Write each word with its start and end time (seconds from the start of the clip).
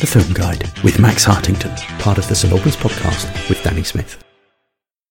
The 0.00 0.06
Film 0.06 0.32
Guide 0.32 0.66
with 0.82 0.98
Max 0.98 1.26
Hartington, 1.26 1.76
part 1.98 2.16
of 2.16 2.26
the 2.26 2.34
St 2.34 2.52
Albans 2.54 2.74
podcast 2.74 3.26
with 3.50 3.62
Danny 3.62 3.82
Smith. 3.82 4.29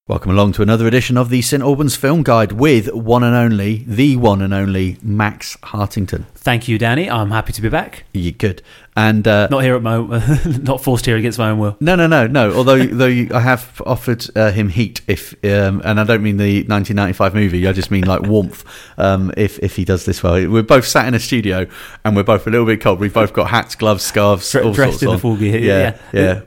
Welcome 0.09 0.32
along 0.32 0.54
to 0.54 0.63
another 0.63 0.88
edition 0.88 1.17
of 1.17 1.29
the 1.29 1.40
St 1.43 1.62
Albans 1.62 1.96
Film 1.96 2.24
Guide 2.24 2.54
with 2.54 2.92
one 2.92 3.24
and 3.24 3.35
only, 3.35 3.83
the 3.85 4.16
one 4.17 4.42
and 4.42 4.51
only 4.55 4.98
Max 5.03 5.55
Hartington. 5.62 6.25
Thank 6.33 6.67
you, 6.67 6.80
Danny. 6.80 7.08
I'm 7.08 7.30
happy 7.30 7.53
to 7.53 7.62
be 7.62 7.69
back. 7.69 8.05
You 8.11 8.32
good? 8.32 8.64
And 8.98 9.27
uh, 9.27 9.50
Not 9.52 9.59
here 9.59 9.75
at 9.75 9.84
my, 9.84 9.98
not 10.64 10.82
forced 10.84 11.05
here 11.05 11.16
against 11.16 11.38
my 11.38 11.52
own 11.52 11.59
will. 11.59 11.77
no, 11.80 11.95
no, 11.95 12.08
no, 12.08 12.26
no. 12.26 12.52
Although, 12.55 12.88
though 12.88 13.05
you, 13.05 13.30
I 13.36 13.40
have 13.41 13.84
offered 13.86 14.26
uh, 14.36 14.50
him 14.50 14.70
heat, 14.70 15.02
if 15.05 15.36
um, 15.45 15.80
and 15.86 16.00
I 16.00 16.04
don't 16.05 16.23
mean 16.23 16.38
the 16.38 16.64
1995 16.64 17.36
movie. 17.36 17.68
I 17.68 17.71
just 17.71 17.91
mean 17.91 18.05
like 18.05 18.21
warmth. 18.23 18.66
Um, 18.98 19.32
if 19.38 19.60
if 19.60 19.76
he 19.76 19.86
does 19.86 20.05
this 20.05 20.23
well, 20.23 20.34
we're 20.50 20.64
both 20.64 20.88
sat 20.88 21.07
in 21.07 21.14
a 21.14 21.20
studio 21.20 21.68
and 22.04 22.16
we're 22.16 22.23
both 22.23 22.48
a 22.48 22.50
little 22.50 22.66
bit 22.66 22.82
cold. 22.82 23.00
We've 23.00 23.14
both 23.14 23.32
got 23.34 23.52
hats, 23.52 23.76
gloves, 23.76 24.04
scarves, 24.04 24.52
Dre- 24.52 24.64
all 24.64 24.73
dressed 24.73 25.02
sorts 25.02 25.04
in 25.04 25.07
the 25.10 25.14
on. 25.14 25.20
full 25.20 25.38
gear. 25.38 25.60
Yeah, 25.60 26.00
yeah. 26.12 26.20
Yeah. 26.20 26.41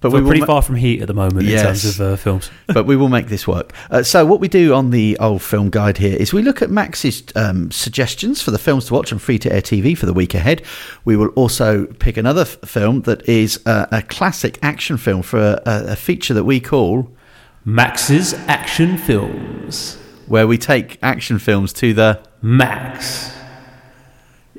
But 0.00 0.12
We're 0.12 0.20
we 0.22 0.26
pretty 0.28 0.40
ma- 0.42 0.46
far 0.46 0.62
from 0.62 0.76
heat 0.76 1.00
at 1.02 1.08
the 1.08 1.14
moment 1.14 1.46
Yes. 1.46 1.60
in 1.60 1.66
terms 1.66 1.84
of 1.86 2.00
uh, 2.00 2.16
films. 2.16 2.50
but 2.68 2.86
we 2.86 2.94
will 2.94 3.08
make 3.08 3.26
this 3.26 3.48
work. 3.48 3.72
Uh, 3.90 4.04
so, 4.04 4.24
what 4.24 4.38
we 4.38 4.46
do 4.46 4.72
on 4.72 4.90
the 4.90 5.16
old 5.18 5.42
film 5.42 5.70
guide 5.70 5.98
here 5.98 6.16
is 6.16 6.32
we 6.32 6.40
look 6.42 6.62
at 6.62 6.70
Max's 6.70 7.24
um, 7.34 7.70
suggestions 7.72 8.40
for 8.40 8.52
the 8.52 8.58
films 8.58 8.84
to 8.86 8.94
watch 8.94 9.12
on 9.12 9.18
free 9.18 9.38
to 9.40 9.52
air 9.52 9.60
TV 9.60 9.98
for 9.98 10.06
the 10.06 10.12
week 10.12 10.34
ahead. 10.34 10.62
We 11.04 11.16
will 11.16 11.28
also 11.30 11.86
pick 11.86 12.16
another 12.16 12.42
f- 12.42 12.58
film 12.64 13.02
that 13.02 13.28
is 13.28 13.60
uh, 13.66 13.86
a 13.90 14.02
classic 14.02 14.58
action 14.62 14.98
film 14.98 15.22
for 15.22 15.38
a, 15.40 15.62
a, 15.66 15.84
a 15.92 15.96
feature 15.96 16.32
that 16.34 16.44
we 16.44 16.60
call 16.60 17.10
Max's 17.64 18.34
action 18.46 18.98
films. 18.98 19.96
where 20.28 20.46
we 20.46 20.58
take 20.58 20.98
action 21.02 21.38
films 21.40 21.72
to 21.72 21.92
the. 21.92 22.20
Max. 22.40 23.32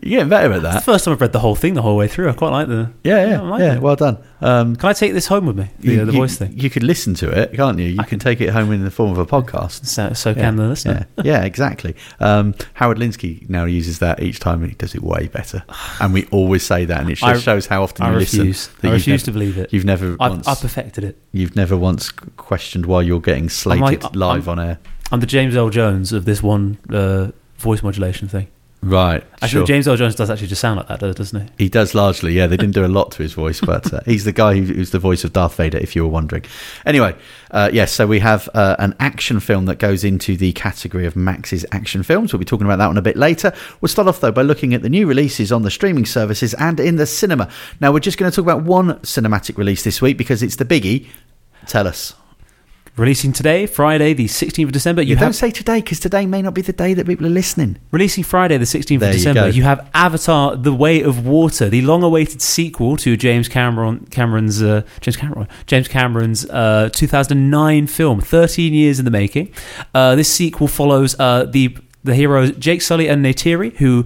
You're 0.02 0.18
getting 0.20 0.30
better 0.30 0.52
at 0.52 0.56
It's 0.58 0.64
the 0.64 0.70
that. 0.70 0.84
first 0.84 1.06
time 1.06 1.14
I've 1.14 1.22
read 1.22 1.34
the 1.34 1.40
whole 1.40 1.56
thing 1.56 1.74
the 1.74 1.82
whole 1.82 1.98
way 1.98 2.08
through. 2.08 2.30
I 2.30 2.34
quite 2.34 2.52
like 2.52 2.68
the. 2.68 2.92
Yeah, 3.04 3.16
I 3.16 3.26
yeah, 3.26 3.42
like 3.42 3.60
yeah. 3.62 3.78
Well 3.80 3.96
done. 3.96 4.18
Um, 4.42 4.76
Can 4.78 4.88
I 4.90 4.94
take 4.94 5.12
this 5.14 5.28
home 5.28 5.46
with 5.46 5.58
me? 5.58 5.70
The, 5.80 5.92
you, 5.92 6.02
uh, 6.02 6.06
the 6.06 6.14
you- 6.14 6.18
voice 6.20 6.38
thing. 6.38 6.58
You 6.58 6.70
could 6.70 6.84
listen 6.84 7.14
to 7.16 7.30
it, 7.30 7.54
can't 7.54 7.78
you? 7.80 7.88
You 7.88 8.04
can 8.04 8.18
take 8.20 8.40
it 8.40 8.50
home 8.52 8.72
in 8.72 8.84
the 8.86 8.92
form 8.92 9.12
of 9.12 9.18
a 9.18 9.26
podcast. 9.26 9.86
So, 9.86 10.14
so 10.14 10.34
can 10.34 10.56
the 10.56 10.68
listener. 10.68 11.06
Yeah, 11.18 11.24
yeah, 11.26 11.44
exactly. 11.44 11.96
Um, 12.22 12.56
Howard 12.76 12.98
Linsky 12.98 13.50
now 13.50 13.66
uses 13.66 14.00
that 14.00 14.22
each 14.24 14.40
time, 14.40 14.62
and 14.62 14.70
he 14.70 14.76
does 14.76 14.96
it 14.96 15.04
way 15.04 15.28
better. 15.28 15.64
And 16.00 16.14
we 16.14 16.26
always 16.28 16.64
say 16.64 16.86
that, 16.86 17.02
and 17.02 17.10
it 17.10 17.16
just 17.16 17.24
I- 17.24 17.38
shows 17.40 17.66
how 17.68 17.84
often 17.84 18.06
I 18.06 18.12
you 18.12 18.18
refuse. 18.20 18.40
listen. 18.46 18.74
that 18.82 18.88
I 18.90 18.92
refuse 18.94 19.22
nev- 19.22 19.26
to 19.26 19.32
believe 19.34 19.58
it. 19.58 19.74
You've 19.74 19.86
never 19.86 20.16
I've, 20.20 20.32
once, 20.32 20.48
I've 20.48 20.62
perfected 20.62 21.04
it. 21.04 21.18
you've 21.34 21.56
never 21.58 21.76
once 21.76 22.10
questioned 22.38 22.86
why 22.86 23.02
you're 23.02 23.20
getting 23.20 23.50
slated 23.50 24.04
like- 24.04 24.16
live 24.16 24.48
I'm- 24.48 24.60
on 24.60 24.66
air. 24.66 24.80
I'm 25.12 25.20
the 25.20 25.26
James 25.26 25.56
Earl 25.56 25.72
Jones 25.72 26.14
of 26.14 26.26
this 26.26 26.42
one 26.44 26.78
uh, 26.94 27.32
voice 27.58 27.82
modulation 27.84 28.28
thing. 28.28 28.48
Right, 28.82 29.26
Actually, 29.34 29.50
sure. 29.50 29.66
James 29.66 29.88
Earl 29.90 29.98
Jones 29.98 30.16
does 30.16 30.30
actually 30.30 30.48
just 30.48 30.62
sound 30.62 30.78
like 30.78 30.88
that, 30.88 31.16
doesn't 31.16 31.42
he? 31.42 31.66
He 31.66 31.70
does 31.70 31.94
largely, 31.94 32.32
yeah. 32.32 32.48
They 32.48 32.56
didn't 32.56 32.76
do 32.76 32.86
a 32.86 32.88
lot 32.88 33.12
to 33.12 33.24
his 33.24 33.34
voice, 33.34 33.60
but 33.60 33.94
uh, 33.94 34.00
he's 34.06 34.24
the 34.24 34.32
guy 34.32 34.56
who, 34.56 34.62
who's 34.62 34.92
the 34.92 35.00
voice 35.00 35.26
of 35.26 35.34
Darth 35.34 35.56
Vader, 35.56 35.78
if 35.78 35.98
you 35.98 36.04
were 36.04 36.10
wondering. 36.10 36.46
Anyway, 36.86 37.14
uh, 37.52 37.70
yes, 37.74 37.92
so 37.92 38.08
we 38.08 38.20
have 38.20 38.48
uh, 38.54 38.78
an 38.80 38.96
action 39.02 39.42
film 39.42 39.66
that 39.66 39.80
goes 39.80 40.06
into 40.06 40.38
the 40.38 40.54
category 40.54 41.06
of 41.06 41.18
Max's 41.18 41.66
action 41.74 42.04
films. 42.04 42.32
We'll 42.32 42.40
be 42.40 42.46
talking 42.46 42.66
about 42.66 42.78
that 42.78 42.88
one 42.88 42.98
a 42.98 43.02
bit 43.02 43.18
later. 43.18 43.54
We'll 43.82 43.90
start 43.90 44.08
off, 44.08 44.22
though, 44.22 44.32
by 44.32 44.44
looking 44.44 44.74
at 44.74 44.82
the 44.82 44.90
new 44.90 45.08
releases 45.08 45.52
on 45.52 45.64
the 45.64 45.72
streaming 45.72 46.06
services 46.06 46.54
and 46.54 46.80
in 46.80 46.96
the 46.96 47.06
cinema. 47.06 47.50
Now, 47.82 47.92
we're 47.92 48.00
just 48.00 48.18
going 48.18 48.32
to 48.32 48.36
talk 48.36 48.46
about 48.46 48.64
one 48.64 48.94
cinematic 49.00 49.58
release 49.58 49.84
this 49.84 50.02
week 50.02 50.18
because 50.18 50.42
it's 50.42 50.56
the 50.56 50.66
biggie. 50.66 51.08
Tell 51.68 51.86
us. 51.86 52.16
Releasing 53.00 53.32
today, 53.32 53.66
Friday, 53.66 54.14
the 54.14 54.26
16th 54.26 54.66
of 54.66 54.72
December. 54.74 55.02
You 55.02 55.12
You 55.12 55.16
don't 55.16 55.32
say 55.32 55.52
today 55.52 55.80
because 55.80 56.02
today 56.02 56.26
may 56.26 56.42
not 56.42 56.54
be 56.54 56.62
the 56.62 56.74
day 56.74 56.94
that 56.94 57.08
people 57.08 57.26
are 57.26 57.30
listening. 57.30 57.78
releasing 57.92 58.26
Friday, 58.26 58.58
the 58.58 58.66
16th 58.66 59.00
There 59.00 59.10
of 59.10 59.16
December. 59.16 59.42
go. 59.44 59.48
You, 59.48 59.64
have 59.64 59.90
Avatar: 59.94 60.58
The 60.58 60.74
Way 60.74 61.02
of 61.02 61.26
Water, 61.26 61.70
the 61.70 61.82
long-awaited 61.82 62.42
sequel 62.42 62.98
to 62.98 63.16
James 63.16 63.48
Cameron 63.48 64.06
Cameron's 64.08 64.62
uh, 64.62 64.82
James 65.00 65.16
Cameron 65.16 65.48
James 65.66 65.88
Cameron's 65.88 66.50
uh, 66.50 66.90
2009 66.94 67.88
film, 67.88 68.20
13 68.20 68.74
years 68.74 69.00
in 69.00 69.06
the 69.06 69.12
making. 69.12 69.54
Uh, 69.96 70.16
this 70.16 70.28
sequel 70.32 70.68
follows 70.68 71.18
uh, 71.22 71.46
the 71.46 71.78
the 72.04 72.16
heroes 72.16 72.52
Jake 72.58 72.82
Sully 72.82 73.08
and 73.08 73.24
Neytiri, 73.26 73.78
who. 73.78 74.06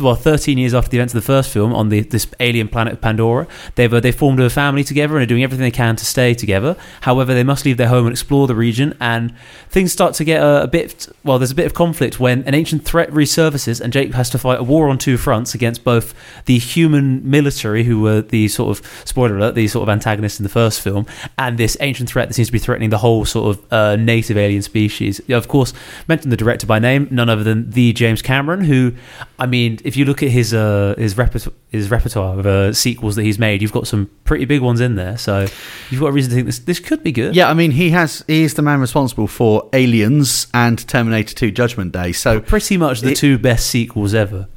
Well, 0.00 0.14
13 0.14 0.58
years 0.58 0.74
after 0.74 0.90
the 0.90 0.96
events 0.96 1.14
of 1.14 1.20
the 1.20 1.26
first 1.26 1.50
film 1.50 1.74
on 1.74 1.88
the, 1.88 2.00
this 2.00 2.26
alien 2.40 2.68
planet 2.68 2.94
of 2.94 3.00
Pandora, 3.00 3.46
they've 3.74 3.92
uh, 3.92 4.00
they 4.00 4.12
formed 4.12 4.40
a 4.40 4.48
family 4.48 4.84
together 4.84 5.14
and 5.16 5.22
are 5.22 5.26
doing 5.26 5.42
everything 5.42 5.62
they 5.62 5.70
can 5.70 5.96
to 5.96 6.04
stay 6.04 6.34
together. 6.34 6.76
However, 7.02 7.34
they 7.34 7.44
must 7.44 7.64
leave 7.64 7.76
their 7.76 7.88
home 7.88 8.06
and 8.06 8.12
explore 8.12 8.46
the 8.46 8.54
region, 8.54 8.96
and 9.00 9.34
things 9.68 9.92
start 9.92 10.14
to 10.14 10.24
get 10.24 10.42
a, 10.42 10.62
a 10.62 10.66
bit. 10.66 11.08
Well, 11.24 11.38
there's 11.38 11.50
a 11.50 11.54
bit 11.54 11.66
of 11.66 11.74
conflict 11.74 12.18
when 12.18 12.42
an 12.44 12.54
ancient 12.54 12.84
threat 12.84 13.10
resurfaces, 13.10 13.80
and 13.80 13.92
Jake 13.92 14.14
has 14.14 14.30
to 14.30 14.38
fight 14.38 14.60
a 14.60 14.62
war 14.62 14.88
on 14.88 14.98
two 14.98 15.16
fronts 15.16 15.54
against 15.54 15.84
both 15.84 16.14
the 16.46 16.58
human 16.58 17.28
military, 17.28 17.84
who 17.84 18.00
were 18.00 18.22
the 18.22 18.48
sort 18.48 18.78
of 18.78 19.02
spoiler 19.04 19.36
alert, 19.36 19.54
the 19.54 19.68
sort 19.68 19.82
of 19.82 19.92
antagonists 19.92 20.38
in 20.38 20.44
the 20.44 20.48
first 20.48 20.80
film, 20.80 21.06
and 21.38 21.58
this 21.58 21.76
ancient 21.80 22.08
threat 22.08 22.28
that 22.28 22.34
seems 22.34 22.48
to 22.48 22.52
be 22.52 22.58
threatening 22.58 22.90
the 22.90 22.98
whole 22.98 23.24
sort 23.24 23.56
of 23.56 23.72
uh, 23.72 23.96
native 23.96 24.36
alien 24.36 24.62
species. 24.62 25.20
Of 25.28 25.48
course, 25.48 25.72
mention 26.08 26.30
the 26.30 26.36
director 26.36 26.66
by 26.66 26.78
name, 26.78 27.08
none 27.10 27.28
other 27.28 27.44
than 27.44 27.70
the 27.70 27.92
James 27.92 28.22
Cameron, 28.22 28.64
who, 28.64 28.94
I 29.38 29.46
mean, 29.46 29.80
if 29.84 29.96
you 29.96 30.04
look 30.04 30.22
at 30.22 30.30
his 30.30 30.52
uh, 30.54 30.94
his 30.98 31.16
repertoire 31.16 31.54
his 31.70 31.90
repertoire 31.90 32.38
of 32.38 32.46
uh, 32.46 32.72
sequels 32.72 33.16
that 33.16 33.22
he's 33.24 33.38
made, 33.38 33.62
you've 33.62 33.72
got 33.72 33.86
some 33.86 34.10
pretty 34.24 34.44
big 34.44 34.60
ones 34.62 34.80
in 34.80 34.94
there. 34.96 35.16
So 35.18 35.46
you've 35.90 36.00
got 36.00 36.08
a 36.08 36.12
reason 36.12 36.30
to 36.30 36.34
think 36.36 36.46
this 36.46 36.58
this 36.60 36.78
could 36.80 37.02
be 37.02 37.12
good. 37.12 37.34
Yeah, 37.36 37.48
I 37.50 37.54
mean, 37.54 37.70
he 37.72 37.90
has. 37.90 38.24
He 38.26 38.42
is 38.42 38.54
the 38.54 38.62
man 38.62 38.80
responsible 38.80 39.26
for 39.26 39.68
Aliens 39.72 40.46
and 40.54 40.86
Terminator 40.88 41.34
2 41.34 41.50
Judgment 41.50 41.92
Day. 41.92 42.12
So 42.12 42.40
Pretty 42.40 42.76
much 42.76 43.00
the 43.00 43.10
It- 43.12 43.16
two 43.16 43.38
best 43.38 43.66
sequels 43.68 44.14
ever. 44.14 44.48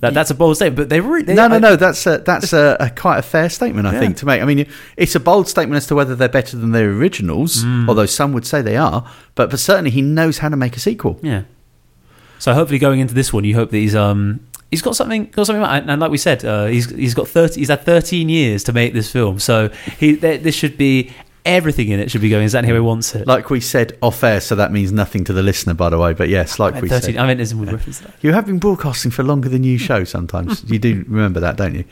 That, 0.00 0.12
that's 0.12 0.28
a 0.32 0.34
bold 0.34 0.56
statement, 0.56 0.76
but 0.76 0.88
they 0.88 0.98
really 1.00 1.22
they, 1.22 1.34
no, 1.36 1.46
no, 1.46 1.60
no. 1.60 1.76
That's 1.76 2.04
a, 2.08 2.18
that's 2.18 2.52
a, 2.52 2.76
a 2.80 2.90
quite 2.90 3.18
a 3.18 3.22
fair 3.22 3.48
statement, 3.48 3.86
I 3.86 3.92
Yeah. 3.92 4.00
think, 4.00 4.16
to 4.16 4.26
make. 4.26 4.42
I 4.42 4.44
mean, 4.44 4.66
it's 4.96 5.14
a 5.14 5.20
bold 5.20 5.46
statement 5.46 5.76
as 5.76 5.86
to 5.86 5.94
whether 5.94 6.16
they're 6.16 6.28
better 6.28 6.56
than 6.56 6.72
their 6.72 6.90
originals, 6.90 7.62
Mm. 7.64 7.88
although 7.88 8.06
some 8.06 8.32
would 8.32 8.44
say 8.44 8.60
they 8.60 8.76
are. 8.76 9.08
But 9.36 9.50
but 9.50 9.60
certainly 9.60 9.90
he 9.90 10.02
knows 10.02 10.38
how 10.38 10.48
to 10.48 10.56
make 10.56 10.76
a 10.76 10.80
sequel. 10.80 11.20
Yeah. 11.22 11.42
So 12.40 12.54
hopefully, 12.54 12.80
going 12.80 12.98
into 12.98 13.14
this 13.14 13.32
one, 13.32 13.44
you 13.44 13.54
hope 13.54 13.70
that 13.70 13.76
he's 13.76 13.94
um 13.94 14.40
he's 14.72 14.82
got 14.82 14.96
something 14.96 15.26
got 15.26 15.46
something. 15.46 15.62
And 15.62 15.88
and 15.90 16.00
like 16.00 16.10
we 16.10 16.18
said, 16.18 16.44
uh, 16.44 16.66
he's 16.66 16.90
he's 16.90 17.14
got 17.14 17.28
thirty. 17.28 17.60
He's 17.60 17.68
had 17.68 17.82
thirteen 17.84 18.28
years 18.28 18.64
to 18.64 18.72
make 18.72 18.92
this 18.94 19.12
film, 19.12 19.38
so 19.38 19.68
he 20.00 20.16
th- 20.16 20.42
this 20.42 20.56
should 20.56 20.76
be 20.76 21.12
everything 21.44 21.88
in 21.88 21.98
it 21.98 22.08
should 22.08 22.20
be 22.20 22.28
going 22.28 22.44
exactly 22.44 22.68
how 22.68 22.74
he 22.74 22.80
wants 22.80 23.14
it. 23.16 23.26
Like 23.26 23.50
we 23.50 23.60
said 23.60 23.98
off 24.00 24.22
air, 24.22 24.40
so 24.40 24.54
that 24.56 24.70
means 24.72 24.92
nothing 24.92 25.24
to 25.24 25.32
the 25.32 25.42
listener, 25.42 25.74
by 25.74 25.90
the 25.90 25.98
way. 25.98 26.12
But 26.14 26.28
yes, 26.28 26.58
like 26.58 26.74
we 26.74 26.80
meant 26.82 26.90
thirteen. 26.90 27.14
said, 27.14 27.22
I 27.22 27.26
meant 27.26 27.40
as 27.40 27.52
in 27.52 27.58
with 27.60 27.70
reference 27.72 27.98
to 27.98 28.04
that. 28.04 28.14
you 28.22 28.32
have 28.32 28.46
been 28.46 28.58
broadcasting 28.58 29.10
for 29.10 29.22
longer 29.22 29.48
than 29.48 29.62
you 29.64 29.78
show. 29.78 30.04
Sometimes 30.04 30.64
you 30.70 30.78
do 30.78 31.04
remember 31.08 31.40
that, 31.40 31.56
don't 31.56 31.74
you? 31.74 31.84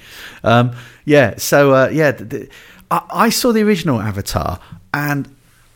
Um, 0.43 0.73
yeah. 1.05 1.35
So 1.37 1.73
uh, 1.73 1.89
yeah, 1.93 2.13
th- 2.13 2.31
th- 2.31 2.51
I, 2.91 3.03
I 3.11 3.29
saw 3.31 3.53
the 3.53 3.63
original 3.63 4.01
Avatar, 4.01 4.59
and 4.95 5.29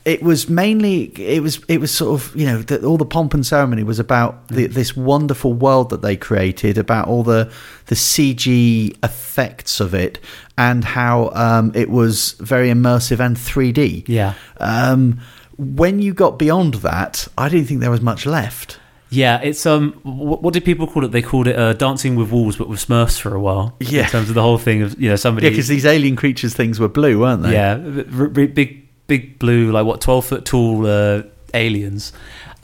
it 0.05 0.23
was 0.23 0.51
mainly 0.51 1.05
it 1.17 1.43
was 1.43 1.65
it 1.67 1.81
was 1.81 1.91
sort 1.91 2.21
of 2.21 2.37
you 2.37 2.47
know 2.47 2.59
the, 2.59 2.85
all 2.85 2.99
the 2.99 3.07
pomp 3.07 3.33
and 3.33 3.47
ceremony 3.47 3.83
was 3.83 3.99
about 3.99 4.49
the, 4.49 4.67
this 4.67 4.95
wonderful 4.95 5.55
world 5.55 5.91
that 5.91 6.03
they 6.03 6.17
created, 6.17 6.77
about 6.77 7.09
all 7.09 7.23
the 7.23 7.51
the 7.87 7.95
CG 7.95 8.95
effects 9.03 9.81
of 9.81 9.95
it, 9.95 10.19
and 10.59 10.85
how 10.85 11.31
um, 11.35 11.73
it 11.75 11.89
was 11.91 12.33
very 12.33 12.69
immersive 12.69 13.21
and 13.21 13.37
3D. 13.37 14.05
Yeah. 14.07 14.35
Um, 14.59 15.21
when 15.57 16.01
you 16.01 16.13
got 16.13 16.39
beyond 16.39 16.75
that, 16.75 17.29
I 17.39 17.49
didn't 17.49 17.67
think 17.67 17.81
there 17.81 17.91
was 17.91 18.01
much 18.01 18.27
left. 18.27 18.79
Yeah, 19.11 19.41
it's 19.43 19.65
um, 19.65 19.93
what, 20.03 20.43
what 20.43 20.53
did 20.55 20.65
people 20.65 20.87
call 20.87 21.05
it? 21.05 21.13
They 21.13 21.23
called 21.23 21.47
it 21.47 21.57
uh, 21.57 21.73
Dancing 21.75 22.17
with 22.17 22.33
Wolves, 22.33 22.57
but 22.57 22.69
with 22.69 22.85
Smurfs 22.85 23.21
for 23.21 23.35
a 23.35 23.41
while. 23.41 23.77
Yeah. 23.81 24.05
in 24.05 24.09
terms 24.11 24.29
of 24.29 24.35
the 24.35 24.43
whole 24.43 24.59
thing 24.59 24.83
of 24.83 25.01
you 25.01 25.09
know 25.09 25.17
somebody. 25.17 25.47
Yeah, 25.47 25.51
because 25.51 25.69
these 25.69 25.87
alien 25.87 26.17
creatures 26.17 26.55
things 26.55 26.81
were 26.81 26.89
blue, 26.89 27.21
weren't 27.21 27.43
they? 27.43 27.53
Yeah, 27.53 27.79
r- 28.19 28.23
r- 28.25 28.29
big, 28.29 28.84
big 29.07 29.39
blue, 29.39 29.71
like 29.73 29.87
what 29.87 30.01
twelve 30.01 30.25
foot 30.25 30.45
tall 30.45 30.87
uh, 30.87 31.23
aliens 31.53 32.13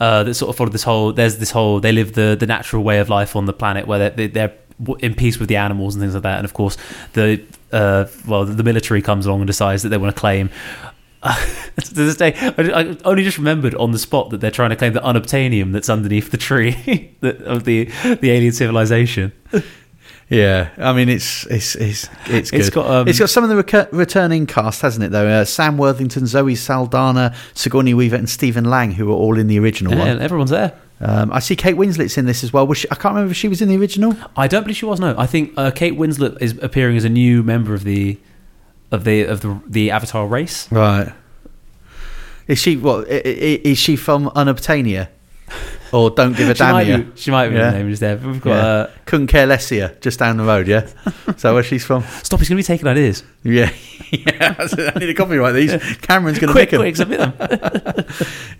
uh, 0.01 0.23
that 0.23 0.33
sort 0.33 0.49
of 0.49 0.55
follow 0.55 0.69
this 0.69 0.83
whole. 0.83 1.13
There's 1.13 1.37
this 1.37 1.51
whole. 1.51 1.79
They 1.79 1.91
live 1.91 2.13
the 2.13 2.35
the 2.37 2.47
natural 2.47 2.83
way 2.83 2.99
of 2.99 3.09
life 3.09 3.35
on 3.35 3.45
the 3.45 3.53
planet 3.53 3.85
where 3.87 4.09
they're, 4.09 4.27
they're 4.27 4.53
in 4.99 5.13
peace 5.13 5.37
with 5.37 5.47
the 5.47 5.57
animals 5.57 5.95
and 5.95 6.01
things 6.01 6.15
like 6.15 6.23
that. 6.23 6.37
And 6.37 6.45
of 6.45 6.53
course, 6.53 6.75
the 7.13 7.43
uh, 7.71 8.05
well, 8.27 8.45
the 8.45 8.63
military 8.63 9.03
comes 9.03 9.27
along 9.27 9.41
and 9.41 9.47
decides 9.47 9.83
that 9.83 9.89
they 9.89 9.97
want 9.97 10.13
to 10.15 10.19
claim. 10.19 10.49
to 11.23 11.93
this 11.93 12.15
day, 12.15 12.33
I, 12.33 12.81
I 12.81 12.97
only 13.05 13.23
just 13.23 13.37
remembered 13.37 13.75
on 13.75 13.91
the 13.91 13.99
spot 13.99 14.31
that 14.31 14.41
they're 14.41 14.49
trying 14.49 14.71
to 14.71 14.75
claim 14.75 14.93
the 14.93 15.01
unobtainium 15.01 15.71
that's 15.71 15.87
underneath 15.87 16.31
the 16.31 16.37
tree 16.37 17.15
of 17.21 17.65
the 17.65 17.85
the 18.21 18.31
alien 18.31 18.53
civilization. 18.53 19.31
Yeah, 20.31 20.69
I 20.77 20.93
mean 20.93 21.09
it's 21.09 21.45
it's 21.47 21.75
it's 21.75 22.07
it's 22.27 22.51
good. 22.51 22.59
It's 22.61 22.69
got, 22.69 22.89
um, 22.89 23.07
it's 23.09 23.19
got 23.19 23.29
some 23.29 23.43
of 23.43 23.49
the 23.49 23.57
recur- 23.57 23.89
returning 23.91 24.47
cast, 24.47 24.81
hasn't 24.81 25.03
it? 25.03 25.11
Though 25.11 25.27
uh, 25.27 25.43
Sam 25.45 25.77
Worthington, 25.77 26.25
Zoe 26.25 26.55
Saldana, 26.55 27.35
Sigourney 27.53 27.93
Weaver, 27.93 28.15
and 28.15 28.29
Stephen 28.29 28.63
Lang, 28.63 28.91
who 28.93 29.11
are 29.11 29.15
all 29.15 29.37
in 29.37 29.47
the 29.47 29.59
original 29.59 29.91
Yeah, 29.93 29.99
one. 30.13 30.21
everyone's 30.21 30.49
there. 30.51 30.71
Um, 31.01 31.33
I 31.33 31.39
see 31.39 31.57
Kate 31.57 31.75
Winslet's 31.75 32.17
in 32.17 32.27
this 32.27 32.45
as 32.45 32.53
well. 32.53 32.65
Was 32.65 32.77
she, 32.77 32.87
I 32.89 32.95
can't 32.95 33.13
remember 33.15 33.31
if 33.31 33.37
she 33.37 33.49
was 33.49 33.61
in 33.61 33.67
the 33.67 33.75
original. 33.75 34.15
I 34.37 34.47
don't 34.47 34.63
believe 34.63 34.77
she 34.77 34.85
was. 34.85 35.01
No, 35.01 35.15
I 35.17 35.25
think 35.27 35.51
uh, 35.57 35.69
Kate 35.71 35.95
Winslet 35.97 36.41
is 36.41 36.57
appearing 36.61 36.95
as 36.95 37.03
a 37.03 37.09
new 37.09 37.43
member 37.43 37.73
of 37.73 37.83
the 37.83 38.17
of 38.89 39.03
the 39.03 39.23
of 39.23 39.41
the 39.41 39.59
the 39.67 39.91
Avatar 39.91 40.27
race. 40.27 40.71
Right. 40.71 41.11
Is 42.47 42.57
she 42.57 42.77
what? 42.77 43.05
Is 43.09 43.77
she 43.77 43.97
from 43.97 44.27
Unobtainium? 44.29 45.09
or 45.91 46.09
don't 46.09 46.35
give 46.35 46.49
a 46.49 46.53
damn 46.53 46.71
might, 46.73 46.85
be, 46.85 47.11
she 47.15 47.31
might 47.31 47.49
be 47.49 47.55
Yeah. 47.55 47.71
the 47.71 47.77
name 47.79 47.89
is 47.91 47.99
there. 47.99 48.15
But 48.17 48.27
we've 48.27 48.41
got 48.41 48.49
Yeah. 48.51 48.65
uh, 48.65 48.89
Couldn't 49.05 49.27
care 49.27 49.45
less 49.45 49.67
here, 49.69 49.95
just 50.01 50.19
down 50.19 50.37
the 50.37 50.43
road. 50.43 50.67
Yeah, 50.67 50.87
so 51.37 51.53
where 51.53 51.63
she's 51.63 51.83
from? 51.85 52.03
stop. 52.23 52.39
He's 52.39 52.49
going 52.49 52.57
to 52.57 52.63
be 52.63 52.63
taking 52.63 52.87
ideas. 52.87 53.23
Yeah, 53.43 53.71
yeah. 54.11 54.55
I 54.59 54.99
need 54.99 55.07
to 55.07 55.13
copyright 55.15 55.53
these. 55.55 55.71
Cameron's 55.97 56.37
going 56.39 56.47
to 56.49 56.53
Quick, 56.53 56.69
them. 56.69 56.81
quick, 56.81 56.95
submit 56.95 57.19
them. 57.19 58.05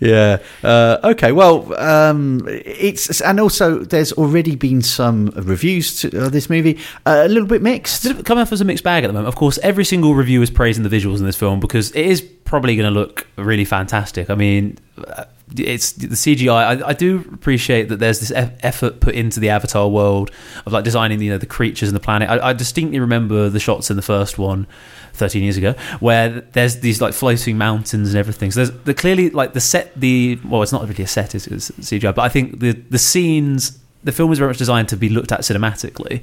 Yeah. 0.00 0.38
Uh, 0.62 0.98
okay. 1.04 1.32
Well, 1.32 1.72
um, 1.80 2.40
it's 2.48 3.20
and 3.20 3.38
also 3.40 3.78
there's 3.78 4.12
already 4.12 4.56
been 4.56 4.82
some 4.82 5.26
reviews 5.36 6.00
to 6.00 6.26
uh, 6.26 6.28
this 6.28 6.50
movie. 6.50 6.78
Uh, 7.06 7.22
a 7.24 7.28
little 7.28 7.46
bit 7.48 7.62
mixed. 7.62 8.04
It's 8.06 8.22
coming 8.22 8.42
off 8.42 8.52
as 8.52 8.60
a 8.60 8.64
mixed 8.64 8.84
bag 8.84 9.04
at 9.04 9.06
the 9.06 9.12
moment. 9.12 9.28
Of 9.28 9.36
course, 9.36 9.58
every 9.62 9.84
single 9.84 10.14
review 10.14 10.42
is 10.42 10.50
praising 10.50 10.82
the 10.82 10.90
visuals 10.90 11.18
in 11.18 11.24
this 11.26 11.36
film 11.36 11.60
because 11.60 11.90
it 11.92 12.04
is 12.06 12.20
probably 12.20 12.74
going 12.76 12.92
to 12.92 12.98
look 12.98 13.26
really 13.36 13.64
fantastic. 13.64 14.28
I 14.30 14.34
mean, 14.34 14.78
uh, 15.06 15.24
it's 15.56 15.92
the 15.92 16.08
CGI. 16.08 16.82
I, 16.82 16.88
I 16.88 16.92
do 16.92 17.24
appreciate 17.32 17.88
that 17.88 17.98
there's 17.98 18.20
this 18.20 18.32
effort 18.34 19.00
put 19.00 19.14
into 19.14 19.40
the 19.40 19.50
Avatar 19.50 19.88
world 19.88 20.30
of 20.66 20.72
like 20.72 20.84
designing, 20.84 21.20
you 21.20 21.30
know, 21.30 21.38
the 21.38 21.46
creatures 21.46 21.88
and 21.88 21.96
the 21.96 22.00
planet. 22.00 22.28
I, 22.28 22.50
I 22.50 22.52
distinctly 22.52 23.00
remember 23.00 23.48
the 23.48 23.60
shots 23.60 23.90
in 23.90 23.96
the 23.96 24.02
first 24.02 24.38
one. 24.38 24.66
13 25.14 25.42
years 25.42 25.58
ago 25.58 25.74
where 26.00 26.40
there's 26.52 26.80
these 26.80 27.02
like 27.02 27.12
floating 27.12 27.58
mountains 27.58 28.08
and 28.08 28.16
everything 28.16 28.50
so 28.50 28.64
there's 28.64 28.84
the 28.84 28.94
clearly 28.94 29.28
like 29.28 29.52
the 29.52 29.60
set 29.60 29.92
the 29.94 30.40
well 30.42 30.62
it's 30.62 30.72
not 30.72 30.88
really 30.88 31.04
a 31.04 31.06
set 31.06 31.34
it's, 31.34 31.46
it's 31.46 31.70
CGI 31.70 32.14
but 32.14 32.22
I 32.22 32.30
think 32.30 32.60
the 32.60 32.72
the 32.72 32.98
scenes 32.98 33.78
the 34.04 34.12
film 34.12 34.32
is 34.32 34.38
very 34.38 34.48
much 34.48 34.58
designed 34.58 34.88
to 34.88 34.96
be 34.96 35.08
looked 35.08 35.32
at 35.32 35.40
cinematically 35.40 36.22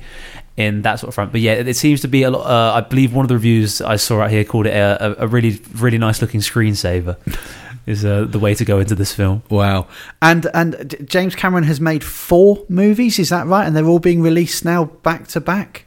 in 0.58 0.82
that 0.82 1.00
sort 1.00 1.08
of 1.10 1.16
front. 1.16 1.32
But 1.32 1.42
yeah, 1.42 1.54
it 1.54 1.76
seems 1.76 2.02
to 2.02 2.08
be 2.08 2.24
a 2.24 2.30
lot. 2.30 2.46
Uh, 2.46 2.74
I 2.74 2.82
believe 2.82 3.14
one 3.14 3.24
of 3.24 3.30
the 3.30 3.36
reviews 3.36 3.82
I 3.82 3.96
saw 3.96 4.22
out 4.22 4.32
here 4.32 4.44
called 4.44 4.68
it 4.68 4.74
a, 4.74 5.22
a, 5.22 5.26
a 5.26 5.28
really, 5.28 5.62
really 5.76 5.98
nice 5.98 6.22
looking 6.22 6.42
screensaver. 6.42 7.18
is 7.86 8.06
uh, 8.06 8.26
the 8.26 8.40
way 8.40 8.54
to 8.56 8.66
go 8.66 8.80
into 8.80 8.96
this 8.96 9.14
film. 9.14 9.44
Wow. 9.50 9.88
And 10.22 10.48
and 10.54 10.96
James 11.08 11.36
Cameron 11.36 11.64
has 11.66 11.82
made 11.82 12.04
four 12.04 12.66
movies. 12.70 13.20
Is 13.20 13.30
that 13.30 13.48
right? 13.48 13.66
And 13.66 13.76
they're 13.76 13.88
all 13.88 14.00
being 14.00 14.22
released 14.22 14.66
now 14.66 14.86
back 14.86 15.28
to 15.30 15.42
back. 15.42 15.86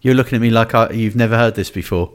You're 0.00 0.14
looking 0.14 0.36
at 0.36 0.42
me 0.42 0.50
like 0.50 0.74
I, 0.74 0.90
you've 0.90 1.16
never 1.16 1.36
heard 1.36 1.54
this 1.54 1.70
before. 1.70 2.12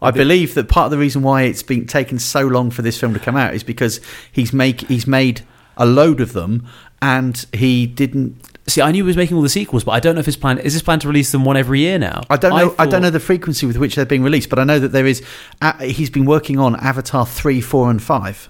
I 0.00 0.10
believe 0.12 0.54
that 0.54 0.68
part 0.68 0.86
of 0.86 0.90
the 0.92 0.98
reason 0.98 1.22
why 1.22 1.42
it's 1.42 1.62
been 1.62 1.86
taken 1.86 2.18
so 2.18 2.42
long 2.42 2.70
for 2.70 2.82
this 2.82 2.98
film 2.98 3.14
to 3.14 3.20
come 3.20 3.36
out 3.36 3.54
is 3.54 3.64
because 3.64 4.00
he's 4.30 4.52
make 4.52 4.82
he's 4.82 5.06
made 5.06 5.44
a 5.76 5.86
load 5.86 6.20
of 6.20 6.32
them 6.32 6.66
and 7.02 7.46
he 7.52 7.86
didn't 7.86 8.57
See, 8.68 8.80
I 8.82 8.92
knew 8.92 9.02
he 9.02 9.06
was 9.06 9.16
making 9.16 9.36
all 9.36 9.42
the 9.42 9.48
sequels, 9.48 9.82
but 9.82 9.92
I 9.92 10.00
don't 10.00 10.14
know 10.14 10.20
if 10.20 10.26
his 10.26 10.36
plan 10.36 10.58
is 10.58 10.72
his 10.74 10.82
plan 10.82 11.00
to 11.00 11.08
release 11.08 11.32
them 11.32 11.44
one 11.44 11.56
every 11.56 11.80
year 11.80 11.98
now. 11.98 12.22
I 12.30 12.36
don't 12.36 12.50
know. 12.50 12.56
I, 12.56 12.68
thought- 12.68 12.90
don't 12.90 13.02
know 13.02 13.10
the 13.10 13.18
frequency 13.20 13.66
with 13.66 13.76
which 13.78 13.94
they're 13.96 14.04
being 14.06 14.22
released, 14.22 14.48
but 14.50 14.58
I 14.58 14.64
know 14.64 14.78
that 14.78 14.88
there 14.92 15.06
is. 15.06 15.22
Uh, 15.62 15.72
he's 15.78 16.10
been 16.10 16.24
working 16.26 16.58
on 16.58 16.76
Avatar 16.76 17.26
three, 17.26 17.60
four, 17.60 17.90
and 17.90 18.02
five. 18.02 18.48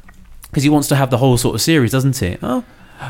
because 0.50 0.62
he 0.64 0.68
wants 0.68 0.88
to 0.88 0.96
have 0.96 1.10
the 1.10 1.18
whole 1.18 1.36
sort 1.38 1.54
of 1.54 1.60
series, 1.60 1.92
doesn't 1.92 2.16
he? 2.18 2.36
Oh, 2.42 2.64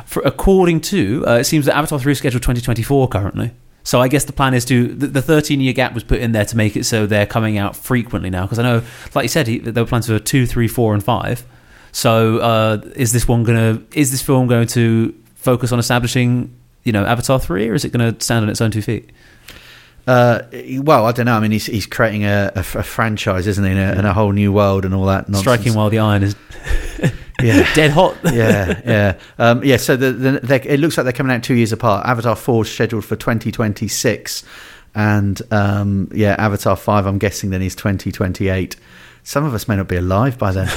for, 0.05 0.21
according 0.23 0.83
to 0.83 1.25
uh, 1.27 1.37
it 1.39 1.45
seems 1.45 1.65
that 1.67 1.77
Avatar 1.77 1.99
three 1.99 2.13
is 2.13 2.19
scheduled 2.19 2.43
twenty 2.43 2.61
twenty 2.61 2.83
four 2.83 3.09
currently. 3.09 3.53
So 3.85 4.03
I 4.03 4.09
guess 4.09 4.25
the 4.27 4.35
plan 4.35 4.53
is 4.53 4.67
to 4.67 4.89
the, 4.89 5.07
the 5.07 5.23
thirteen 5.23 5.61
year 5.63 5.73
gap 5.73 5.95
was 5.95 6.05
put 6.05 6.19
in 6.21 6.33
there 6.33 6.45
to 6.45 6.57
make 6.59 6.77
it 6.77 6.85
so 6.85 7.07
they're 7.07 7.25
coming 7.27 7.57
out 7.57 7.75
frequently 7.75 8.29
now. 8.29 8.43
Because 8.43 8.59
I 8.59 8.63
know, 8.65 8.83
like 9.15 9.23
you 9.23 9.29
said, 9.31 9.47
he, 9.47 9.59
they 9.61 9.81
were 9.81 9.87
plans 9.87 10.07
for 10.09 10.19
two, 10.19 10.47
three, 10.47 10.69
four, 10.69 10.93
and 10.93 11.03
five. 11.03 11.47
So 11.91 12.39
uh, 12.39 12.83
is 12.97 13.13
this 13.13 13.27
one 13.27 13.45
gonna? 13.45 13.83
Is 13.93 14.11
this 14.11 14.21
film 14.21 14.47
going 14.47 14.67
to 14.69 15.15
focus 15.37 15.73
on 15.73 15.79
establishing, 15.79 16.55
you 16.89 16.93
know, 16.93 17.05
Avatar 17.05 17.39
three, 17.39 17.69
or 17.69 17.75
is 17.75 17.85
it 17.85 17.93
going 17.93 18.15
to 18.15 18.25
stand 18.25 18.45
on 18.45 18.49
its 18.49 18.63
own 18.63 18.71
two 18.71 18.81
feet? 18.81 19.11
Uh, 20.07 20.41
well, 20.81 21.05
I 21.05 21.13
don't 21.13 21.27
know. 21.27 21.35
I 21.35 21.41
mean, 21.41 21.51
he's 21.51 21.67
he's 21.67 21.87
creating 21.87 22.25
a, 22.25 22.51
a, 22.57 22.61
a 22.61 22.83
franchise, 22.83 23.47
isn't 23.47 23.63
he, 23.63 23.71
and 23.73 23.79
a, 23.79 23.99
and 23.99 24.07
a 24.07 24.15
whole 24.15 24.33
new 24.33 24.51
world 24.51 24.87
and 24.87 24.95
all 24.95 25.05
that. 25.05 25.29
Nonsense. 25.29 25.41
Striking 25.41 25.75
while 25.75 25.91
the 25.91 25.99
iron 25.99 26.23
is 26.23 26.35
Yeah. 27.43 27.69
dead 27.75 27.91
hot. 27.91 28.17
yeah, 28.25 28.81
yeah, 28.87 29.19
um, 29.39 29.63
yeah. 29.63 29.77
So 29.77 29.97
the, 29.97 30.13
the, 30.13 30.73
it 30.73 30.81
looks 30.81 30.97
like 30.97 31.05
they're 31.05 31.13
coming 31.13 31.37
out 31.37 31.43
two 31.43 31.55
years 31.55 31.73
apart. 31.73 32.07
Avatar 32.07 32.35
four 32.35 32.63
is 32.63 32.73
scheduled 32.73 33.05
for 33.05 33.17
twenty 33.17 33.53
twenty 33.53 33.87
six, 33.87 34.45
and 34.95 35.41
um, 35.53 36.09
yeah, 36.15 36.37
Avatar 36.39 36.75
five. 36.75 37.05
I'm 37.05 37.19
guessing 37.19 37.51
then 37.51 37.61
is 37.61 37.75
twenty 37.75 38.11
twenty 38.11 38.49
eight. 38.49 38.77
Some 39.23 39.45
of 39.45 39.53
us 39.53 39.69
may 39.69 39.77
not 39.77 39.89
be 39.89 39.97
alive 39.97 40.39
by 40.39 40.53
then. 40.53 40.71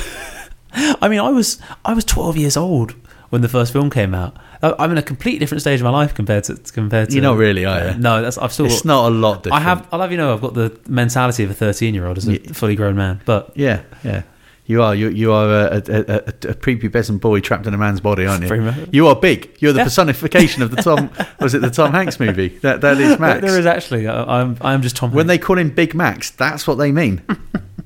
I 0.73 1.07
mean, 1.07 1.19
I 1.19 1.29
was 1.29 1.59
I 1.83 1.93
was 1.93 2.05
12 2.05 2.37
years 2.37 2.57
old 2.57 2.95
when 3.31 3.41
the 3.41 3.49
first 3.49 3.73
film 3.73 3.89
came 3.89 4.13
out. 4.13 4.37
I'm 4.61 4.91
in 4.91 4.97
a 4.99 5.01
completely 5.01 5.39
different 5.39 5.61
stage 5.61 5.79
of 5.79 5.85
my 5.85 5.89
life 5.89 6.13
compared 6.13 6.43
to 6.45 6.55
compared 6.55 7.09
to. 7.09 7.15
You're 7.15 7.23
not 7.23 7.37
really, 7.37 7.65
are 7.65 7.89
you? 7.91 7.97
No, 7.97 8.21
that's 8.21 8.37
I've 8.37 8.53
still. 8.53 8.67
it's 8.67 8.85
not 8.85 9.07
a 9.07 9.13
lot 9.13 9.41
different. 9.43 9.59
I 9.61 9.63
have. 9.67 9.87
I'll 9.91 9.99
have 10.01 10.11
you 10.11 10.17
know, 10.17 10.31
I've 10.33 10.41
got 10.41 10.53
the 10.53 10.79
mentality 10.87 11.43
of 11.43 11.49
a 11.49 11.53
13 11.55 11.95
year 11.95 12.05
old 12.05 12.17
as 12.19 12.27
a 12.27 12.33
Yeah. 12.33 12.51
fully 12.53 12.75
grown 12.75 12.95
man. 12.95 13.21
But 13.25 13.51
Yeah, 13.55 13.81
yeah. 14.03 14.21
You 14.67 14.83
are. 14.83 14.93
You 14.95 15.09
you 15.09 15.33
are 15.33 15.49
a, 15.49 15.77
a, 15.77 15.77
a, 15.77 16.17
a 16.17 16.53
prepubescent 16.53 17.19
boy 17.19 17.39
trapped 17.41 17.65
in 17.67 17.73
a 17.73 17.77
man's 17.77 17.99
body, 17.99 18.25
aren't 18.25 18.43
you? 18.47 18.87
You 18.91 19.07
are 19.07 19.15
big. 19.15 19.49
You're 19.59 19.73
the 19.73 19.79
Yeah. 19.79 19.85
personification 19.85 20.61
of 20.61 20.69
the 20.71 20.81
Tom. 20.81 21.09
was 21.41 21.53
it 21.55 21.61
the 21.61 21.71
Tom 21.71 21.91
Hanks 21.91 22.19
movie? 22.19 22.49
That 22.59 22.81
that 22.81 22.99
is 23.01 23.17
Max. 23.19 23.41
there 23.41 23.59
is 23.59 23.65
actually. 23.65 24.07
I, 24.07 24.41
I'm 24.41 24.57
I'm 24.61 24.81
just 24.83 24.95
Tom. 24.95 25.11
when 25.11 25.27
Hanks. 25.27 25.41
they 25.41 25.45
call 25.45 25.57
him 25.57 25.71
Big 25.71 25.95
Max, 25.95 26.29
that's 26.29 26.67
what 26.67 26.75
they 26.75 26.91
mean. 26.91 27.21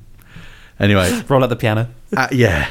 anyway, 0.78 1.22
roll 1.28 1.42
out 1.42 1.48
the 1.48 1.56
piano. 1.56 1.88
uh, 2.16 2.28
yeah. 2.30 2.68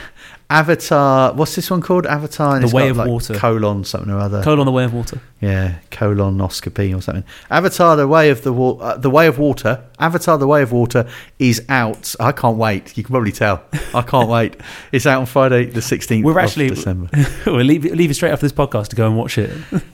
Avatar. 0.49 1.33
What's 1.33 1.55
this 1.55 1.69
one 1.71 1.81
called? 1.81 2.05
Avatar. 2.05 2.55
and 2.57 2.67
The 2.67 2.75
Way 2.75 2.89
of 2.89 2.97
like, 2.97 3.07
Water. 3.07 3.33
Colon 3.33 3.83
something 3.83 4.11
or 4.11 4.19
other. 4.19 4.43
Colon 4.43 4.65
the 4.65 4.71
way 4.71 4.83
of 4.83 4.93
water. 4.93 5.19
yeah, 5.41 5.75
colonoscopy 5.91 6.95
or 6.95 7.01
something. 7.01 7.23
Avatar: 7.49 7.95
The 7.95 8.07
Way 8.07 8.29
of 8.29 8.43
the 8.43 8.53
Wa- 8.53 8.77
uh, 8.77 8.97
The 8.97 9.09
Way 9.09 9.27
of 9.27 9.39
Water. 9.39 9.83
Avatar: 9.99 10.37
The 10.37 10.47
Way 10.47 10.61
of 10.61 10.71
Water 10.71 11.07
is 11.39 11.63
out. 11.69 12.15
I 12.19 12.31
can't 12.31 12.57
wait. 12.57 12.97
You 12.97 13.03
can 13.03 13.11
probably 13.13 13.31
tell. 13.31 13.63
I 13.93 14.01
can't 14.01 14.29
wait. 14.29 14.57
It's 14.91 15.05
out 15.05 15.19
on 15.19 15.25
Friday, 15.25 15.65
the 15.65 15.81
sixteenth. 15.81 16.25
We're 16.25 16.31
of 16.31 16.37
actually- 16.37 16.69
December. 16.69 17.09
we'll 17.45 17.63
leave 17.65 17.83
leave 17.85 18.11
it 18.11 18.13
straight 18.15 18.31
after 18.31 18.45
this 18.45 18.53
podcast 18.53 18.89
to 18.89 18.95
go 18.95 19.07
and 19.07 19.17
watch 19.17 19.37
it. 19.37 19.51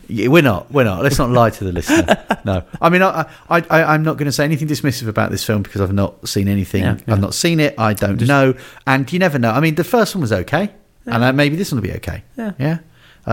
Yeah, 0.07 0.27
we're 0.27 0.41
not. 0.43 0.71
We're 0.71 0.83
not. 0.83 1.03
Let's 1.03 1.17
not 1.17 1.29
lie 1.29 1.49
to 1.51 1.63
the 1.63 1.71
listener. 1.71 2.23
No. 2.45 2.63
I 2.81 2.89
mean, 2.89 3.01
I, 3.01 3.29
I, 3.49 3.63
I, 3.69 3.83
I'm 3.93 4.03
not 4.03 4.17
going 4.17 4.25
to 4.25 4.31
say 4.31 4.43
anything 4.43 4.67
dismissive 4.67 5.07
about 5.07 5.31
this 5.31 5.43
film 5.43 5.61
because 5.63 5.81
I've 5.81 5.93
not 5.93 6.27
seen 6.27 6.47
anything. 6.47 6.81
Yeah, 6.83 6.97
yeah. 7.05 7.13
I've 7.13 7.21
not 7.21 7.33
seen 7.33 7.59
it. 7.59 7.75
I 7.77 7.93
don't 7.93 8.19
know. 8.21 8.55
And 8.87 9.11
you 9.13 9.19
never 9.19 9.37
know. 9.39 9.51
I 9.51 9.59
mean, 9.59 9.75
the 9.75 9.83
first 9.83 10.15
one 10.15 10.21
was 10.21 10.33
okay. 10.33 10.69
And 11.05 11.23
uh, 11.23 11.31
maybe 11.33 11.55
this 11.55 11.71
one 11.71 11.81
will 11.81 11.87
be 11.87 11.93
okay. 11.95 12.23
Yeah. 12.37 12.51
Yeah. 12.59 12.79
Uh, 13.25 13.31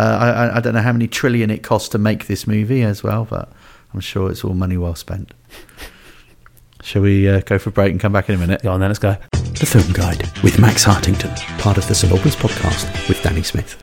I, 0.53 0.56
I- 0.56 0.61
don't 0.61 0.75
know 0.75 0.82
how 0.82 0.93
many 0.93 1.09
trillion 1.09 1.50
it 1.50 1.62
cost 1.62 1.93
to 1.93 1.99
make 1.99 2.26
this 2.26 2.47
movie 2.47 2.82
as 2.82 3.03
well, 3.03 3.26
but 3.29 3.50
I'm 3.94 4.00
sure 4.00 4.31
it's 4.31 4.44
all 4.44 4.55
money 4.55 4.76
well 4.76 4.94
spent. 4.94 5.32
Shall 6.82 7.02
we 7.02 7.28
uh, 7.28 7.40
go 7.40 7.58
for 7.58 7.70
a 7.70 7.72
break 7.72 7.90
and 7.90 8.00
come 8.00 8.12
back 8.12 8.28
in 8.28 8.34
a 8.34 8.38
minute? 8.38 8.62
Go 8.62 8.72
on 8.72 8.80
then, 8.80 8.88
let's 8.90 8.98
go. 8.98 9.16
The 9.32 9.66
Film 9.66 9.92
Guide 9.92 10.22
with 10.42 10.58
Max 10.58 10.84
Hartington, 10.84 11.34
part 11.58 11.78
of 11.78 11.88
the 11.88 11.94
St 11.94 12.12
podcast 12.12 13.08
with 13.08 13.22
Danny 13.22 13.42
Smith. 13.42 13.82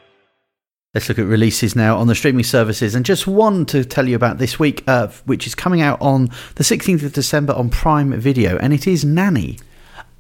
Let's 0.94 1.10
look 1.10 1.20
at 1.20 1.26
releases 1.26 1.76
now 1.76 1.98
on 1.98 2.08
the 2.08 2.16
streaming 2.16 2.46
services, 2.46 2.96
and 2.96 3.06
just 3.06 3.28
one 3.28 3.66
to 3.66 3.84
tell 3.84 4.08
you 4.08 4.16
about 4.16 4.38
this 4.38 4.58
week, 4.58 4.82
uh, 4.88 5.08
which 5.26 5.46
is 5.46 5.54
coming 5.54 5.82
out 5.82 6.02
on 6.02 6.30
the 6.56 6.64
16th 6.64 7.04
of 7.04 7.12
December 7.12 7.52
on 7.54 7.70
Prime 7.70 8.18
Video, 8.18 8.58
and 8.58 8.74
it 8.74 8.88
is 8.88 9.04
Nanny. 9.04 9.60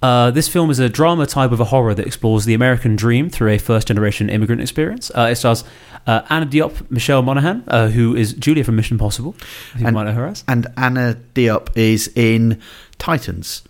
Uh, 0.05 0.29
this 0.31 0.47
film 0.47 0.69
is 0.69 0.77
a 0.79 0.87
drama 0.87 1.25
type 1.25 1.51
of 1.51 1.59
a 1.59 1.63
horror 1.65 1.93
that 1.95 2.05
explores 2.05 2.45
the 2.45 2.53
American 2.53 2.95
dream 2.95 3.27
through 3.29 3.49
a 3.51 3.57
first 3.57 3.87
generation 3.87 4.29
immigrant 4.29 4.61
experience. 4.61 5.09
Uh, 5.15 5.29
it 5.31 5.35
stars 5.35 5.63
uh, 6.05 6.21
Anna 6.29 6.45
Diop, 6.45 6.91
Michelle 6.91 7.23
Monaghan, 7.23 7.63
uh, 7.67 7.87
who 7.87 8.15
is 8.15 8.33
Julia 8.33 8.63
from 8.63 8.75
Mission 8.75 8.95
Impossible, 8.95 9.35
if 9.73 9.81
you 9.81 9.87
And- 9.87 9.95
might 9.95 10.03
know 10.03 10.11
her 10.13 10.27
as. 10.27 10.43
And 10.47 10.67
Anna 10.77 11.17
Diop 11.33 11.75
is 11.75 12.11
in 12.15 12.61
Titans. 12.99 13.63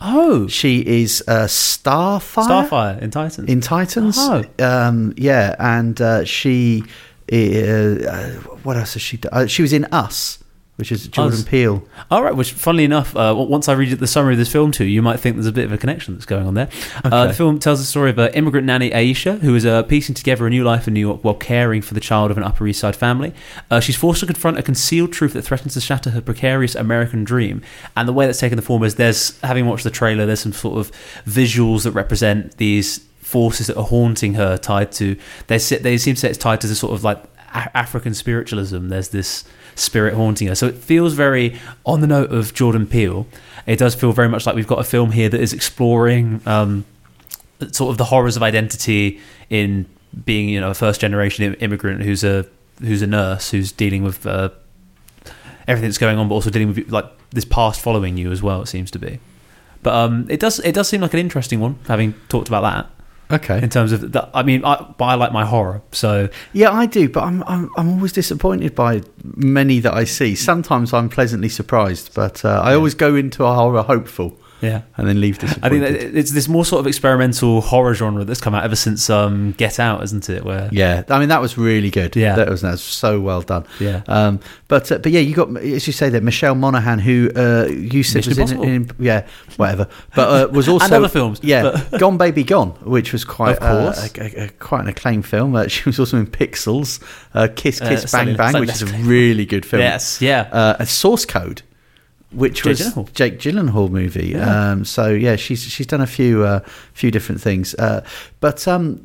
Oh, 0.00 0.46
She 0.46 0.78
is 1.02 1.22
uh, 1.26 1.46
Starfire, 1.48 2.46
Starfire 2.68 3.02
in 3.02 3.10
Titans. 3.10 3.48
in 3.50 3.60
Titans. 3.60 4.16
Oh. 4.18 4.44
Um, 4.60 5.12
yeah, 5.16 5.56
and 5.58 6.00
uh, 6.00 6.24
she, 6.24 6.84
what 8.62 8.76
else 8.76 8.92
has 8.94 9.02
she 9.02 9.16
done? 9.16 9.30
Uh, 9.32 9.46
she 9.46 9.62
was 9.62 9.72
in 9.72 9.84
Us, 9.86 10.38
which 10.76 10.90
is 10.90 11.06
Jordan 11.06 11.38
Us. 11.38 11.44
Peele. 11.44 11.86
All 12.10 12.22
right, 12.22 12.34
which, 12.34 12.52
funnily 12.52 12.84
enough, 12.84 13.14
uh, 13.16 13.34
once 13.36 13.68
I 13.68 13.74
read 13.74 13.90
the 13.98 14.06
summary 14.06 14.34
of 14.34 14.38
this 14.38 14.50
film 14.50 14.72
to 14.72 14.84
you, 14.84 14.90
you 14.90 15.02
might 15.02 15.20
think 15.20 15.36
there's 15.36 15.46
a 15.46 15.52
bit 15.52 15.66
of 15.66 15.72
a 15.72 15.78
connection 15.78 16.14
that's 16.14 16.26
going 16.26 16.46
on 16.46 16.54
there. 16.54 16.68
Uh, 17.04 17.28
the 17.28 17.32
film 17.34 17.58
tells 17.58 17.78
the 17.78 17.84
story 17.84 18.10
of 18.10 18.18
uh, 18.18 18.30
immigrant 18.34 18.66
nanny 18.66 18.90
Aisha, 18.90 19.38
who 19.38 19.54
is 19.54 19.64
uh, 19.64 19.84
piecing 19.84 20.14
together 20.14 20.46
a 20.46 20.50
new 20.50 20.64
life 20.64 20.88
in 20.88 20.94
New 20.94 21.00
York 21.00 21.22
while 21.22 21.34
caring 21.34 21.80
for 21.80 21.94
the 21.94 22.00
child 22.00 22.30
of 22.30 22.36
an 22.36 22.42
Upper 22.42 22.66
East 22.66 22.80
Side 22.80 22.96
family. 22.96 23.32
Uh, 23.70 23.78
she's 23.78 23.96
forced 23.96 24.20
to 24.20 24.26
confront 24.26 24.58
a 24.58 24.62
concealed 24.62 25.12
truth 25.12 25.34
that 25.34 25.42
threatens 25.42 25.74
to 25.74 25.80
shatter 25.80 26.10
her 26.10 26.20
precarious 26.20 26.74
American 26.74 27.22
dream. 27.22 27.62
And 27.96 28.08
the 28.08 28.12
way 28.12 28.26
that's 28.26 28.40
taken 28.40 28.56
the 28.56 28.62
form 28.62 28.82
is 28.82 28.96
there's, 28.96 29.38
having 29.40 29.66
watched 29.66 29.84
the 29.84 29.90
trailer, 29.90 30.26
there's 30.26 30.40
some 30.40 30.52
sort 30.52 30.78
of 30.78 30.90
visuals 31.24 31.84
that 31.84 31.92
represent 31.92 32.56
these 32.56 32.98
forces 33.20 33.66
that 33.66 33.76
are 33.76 33.84
haunting 33.84 34.34
her, 34.34 34.56
tied 34.56 34.92
to 34.92 35.16
they 35.46 35.58
they 35.58 35.98
seem 35.98 36.14
to 36.14 36.20
say 36.20 36.28
it's 36.28 36.38
tied 36.38 36.60
to 36.60 36.66
the 36.66 36.74
sort 36.74 36.92
of 36.92 37.02
like 37.02 37.22
African 37.54 38.14
spiritualism. 38.14 38.88
There's 38.88 39.08
this 39.08 39.44
spirit 39.74 40.14
haunting 40.14 40.48
her, 40.48 40.54
so 40.54 40.66
it 40.66 40.76
feels 40.76 41.14
very 41.14 41.58
on 41.84 42.00
the 42.00 42.06
note 42.06 42.32
of 42.32 42.54
Jordan 42.54 42.86
Peele. 42.86 43.26
It 43.66 43.78
does 43.78 43.94
feel 43.94 44.12
very 44.12 44.28
much 44.28 44.46
like 44.46 44.54
we've 44.54 44.66
got 44.66 44.80
a 44.80 44.84
film 44.84 45.12
here 45.12 45.28
that 45.28 45.40
is 45.40 45.52
exploring 45.52 46.40
um, 46.46 46.84
sort 47.72 47.90
of 47.90 47.98
the 47.98 48.04
horrors 48.04 48.36
of 48.36 48.42
identity 48.42 49.20
in 49.50 49.86
being 50.24 50.48
you 50.48 50.60
know 50.60 50.70
a 50.70 50.74
first 50.74 51.00
generation 51.00 51.54
immigrant 51.54 52.02
who's 52.02 52.22
a 52.22 52.46
who's 52.80 53.02
a 53.02 53.06
nurse 53.06 53.50
who's 53.50 53.72
dealing 53.72 54.02
with 54.02 54.26
uh, 54.26 54.50
everything 55.66 55.88
that's 55.88 55.98
going 55.98 56.18
on, 56.18 56.28
but 56.28 56.34
also 56.34 56.50
dealing 56.50 56.68
with 56.68 56.90
like 56.90 57.06
this 57.30 57.44
past 57.44 57.80
following 57.80 58.16
you 58.16 58.30
as 58.32 58.42
well. 58.42 58.62
It 58.62 58.66
seems 58.66 58.90
to 58.92 58.98
be. 58.98 59.20
But 59.82 59.94
um, 59.94 60.26
it 60.30 60.40
does 60.40 60.60
it 60.60 60.72
does 60.72 60.88
seem 60.88 61.00
like 61.00 61.12
an 61.12 61.20
interesting 61.20 61.60
one. 61.60 61.78
Having 61.88 62.14
talked 62.28 62.48
about 62.48 62.62
that, 62.62 62.90
Okay. 63.30 63.62
in 63.62 63.70
terms 63.70 63.92
of 63.92 64.12
the, 64.12 64.28
I 64.34 64.42
mean, 64.42 64.64
I, 64.64 64.76
but 64.98 65.04
I 65.04 65.14
like 65.14 65.32
my 65.32 65.44
horror, 65.44 65.82
so 65.92 66.28
Yeah, 66.52 66.70
I 66.72 66.86
do, 66.86 67.08
but 67.08 67.24
I'm 67.24 67.42
I'm, 67.44 67.70
I'm 67.76 67.88
always 67.94 68.12
disappointed 68.12 68.74
by 68.74 69.02
many 69.22 69.80
that 69.80 69.94
I 69.94 70.04
see. 70.04 70.34
Sometimes 70.34 70.92
I'm 70.92 71.08
pleasantly 71.08 71.48
surprised, 71.48 72.14
but 72.14 72.44
uh, 72.44 72.60
I 72.62 72.74
always 72.74 72.94
go 72.94 73.14
into 73.14 73.44
a 73.44 73.54
horror 73.54 73.82
hopeful 73.82 74.38
yeah. 74.64 74.82
and 74.96 75.06
then 75.08 75.20
leave 75.20 75.38
this. 75.38 75.52
I 75.62 75.68
think 75.68 75.82
that 75.82 75.92
it's 75.94 76.32
this 76.32 76.48
more 76.48 76.64
sort 76.64 76.80
of 76.80 76.86
experimental 76.86 77.60
horror 77.60 77.94
genre 77.94 78.24
that's 78.24 78.40
come 78.40 78.54
out 78.54 78.64
ever 78.64 78.76
since 78.76 79.08
um, 79.10 79.52
Get 79.58 79.78
Out, 79.78 80.02
isn't 80.04 80.28
it? 80.30 80.44
Where 80.44 80.68
yeah, 80.72 81.02
I 81.08 81.18
mean 81.18 81.28
that 81.28 81.40
was 81.40 81.56
really 81.58 81.90
good. 81.90 82.16
Yeah. 82.16 82.36
that 82.36 82.48
was, 82.48 82.62
that 82.62 82.72
was 82.72 82.82
so 82.82 83.20
well 83.20 83.42
done. 83.42 83.66
Yeah. 83.80 84.02
um, 84.08 84.40
but 84.68 84.90
uh, 84.90 84.98
but 84.98 85.12
yeah, 85.12 85.20
you 85.20 85.34
got 85.34 85.56
as 85.58 85.86
you 85.86 85.92
say 85.92 86.08
there, 86.08 86.20
Michelle 86.20 86.54
Monaghan, 86.54 86.98
who 86.98 87.30
uh, 87.36 87.66
you 87.68 88.02
said 88.02 88.26
was 88.26 88.38
in, 88.38 88.62
in 88.64 88.90
yeah 88.98 89.26
whatever, 89.56 89.88
but 90.14 90.28
uh, 90.50 90.52
was 90.52 90.68
also 90.74 90.84
And 90.86 90.94
other 90.94 91.08
films, 91.08 91.40
Yeah, 91.42 91.62
but- 91.90 91.98
Gone 92.00 92.16
Baby 92.18 92.44
Gone, 92.44 92.70
which 92.82 93.12
was 93.12 93.24
quite 93.24 93.58
Of 93.58 93.60
course. 93.60 94.18
uh, 94.18 94.22
a, 94.22 94.42
a, 94.42 94.44
a, 94.44 94.48
quite 94.48 94.80
an 94.80 94.88
acclaimed 94.88 95.26
film. 95.26 95.54
Uh, 95.54 95.68
she 95.68 95.88
was 95.88 95.98
also 96.00 96.16
in 96.18 96.26
Pixels, 96.26 97.02
uh, 97.34 97.48
Kiss 97.54 97.80
Uh, 97.80 97.88
Kiss 97.88 98.10
Bang 98.10 98.34
Bang, 98.36 98.58
which 98.60 98.70
is 98.70 98.82
a 98.82 98.86
really 98.86 99.44
good 99.46 99.64
film. 99.66 99.80
yes, 99.82 100.20
yeah, 100.22 100.48
uh, 100.52 100.76
a 100.78 100.86
Source 100.86 101.24
Code, 101.24 101.62
which 102.34 102.62
Jake 102.62 102.70
was 102.70 102.80
Gyllenhaal. 102.80 103.12
Jake 103.12 103.38
Gyllenhaal 103.38 103.90
movie. 103.90 104.28
Yeah. 104.28 104.70
Um, 104.72 104.84
so 104.84 105.08
yeah, 105.08 105.36
she's 105.36 105.62
she's 105.62 105.86
done 105.86 106.00
a 106.00 106.06
few 106.06 106.44
uh, 106.44 106.60
few 106.92 107.10
different 107.10 107.40
things. 107.40 107.74
Uh, 107.74 108.04
but 108.40 108.66
um, 108.68 109.00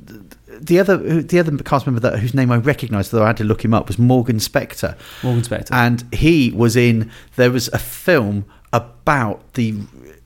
the 0.60 0.80
other 0.80 0.98
the 1.22 1.40
other 1.40 1.56
cast 1.60 1.86
member 1.86 2.00
that 2.02 2.20
whose 2.20 2.34
name 2.34 2.52
I 2.52 2.58
recognised, 2.58 3.12
though 3.12 3.24
I 3.24 3.28
had 3.28 3.38
to 3.38 3.44
look 3.44 3.64
him 3.64 3.74
up, 3.74 3.88
was 3.88 3.98
Morgan 3.98 4.38
Spector, 4.38 4.98
Morgan 5.24 5.44
Spector. 5.44 5.70
and 5.72 6.04
he 6.14 6.52
was 6.52 6.76
in. 6.76 7.12
There 7.36 7.52
was 7.52 7.68
a 7.70 7.80
film 7.80 8.46
about 8.74 9.54
the 9.54 9.76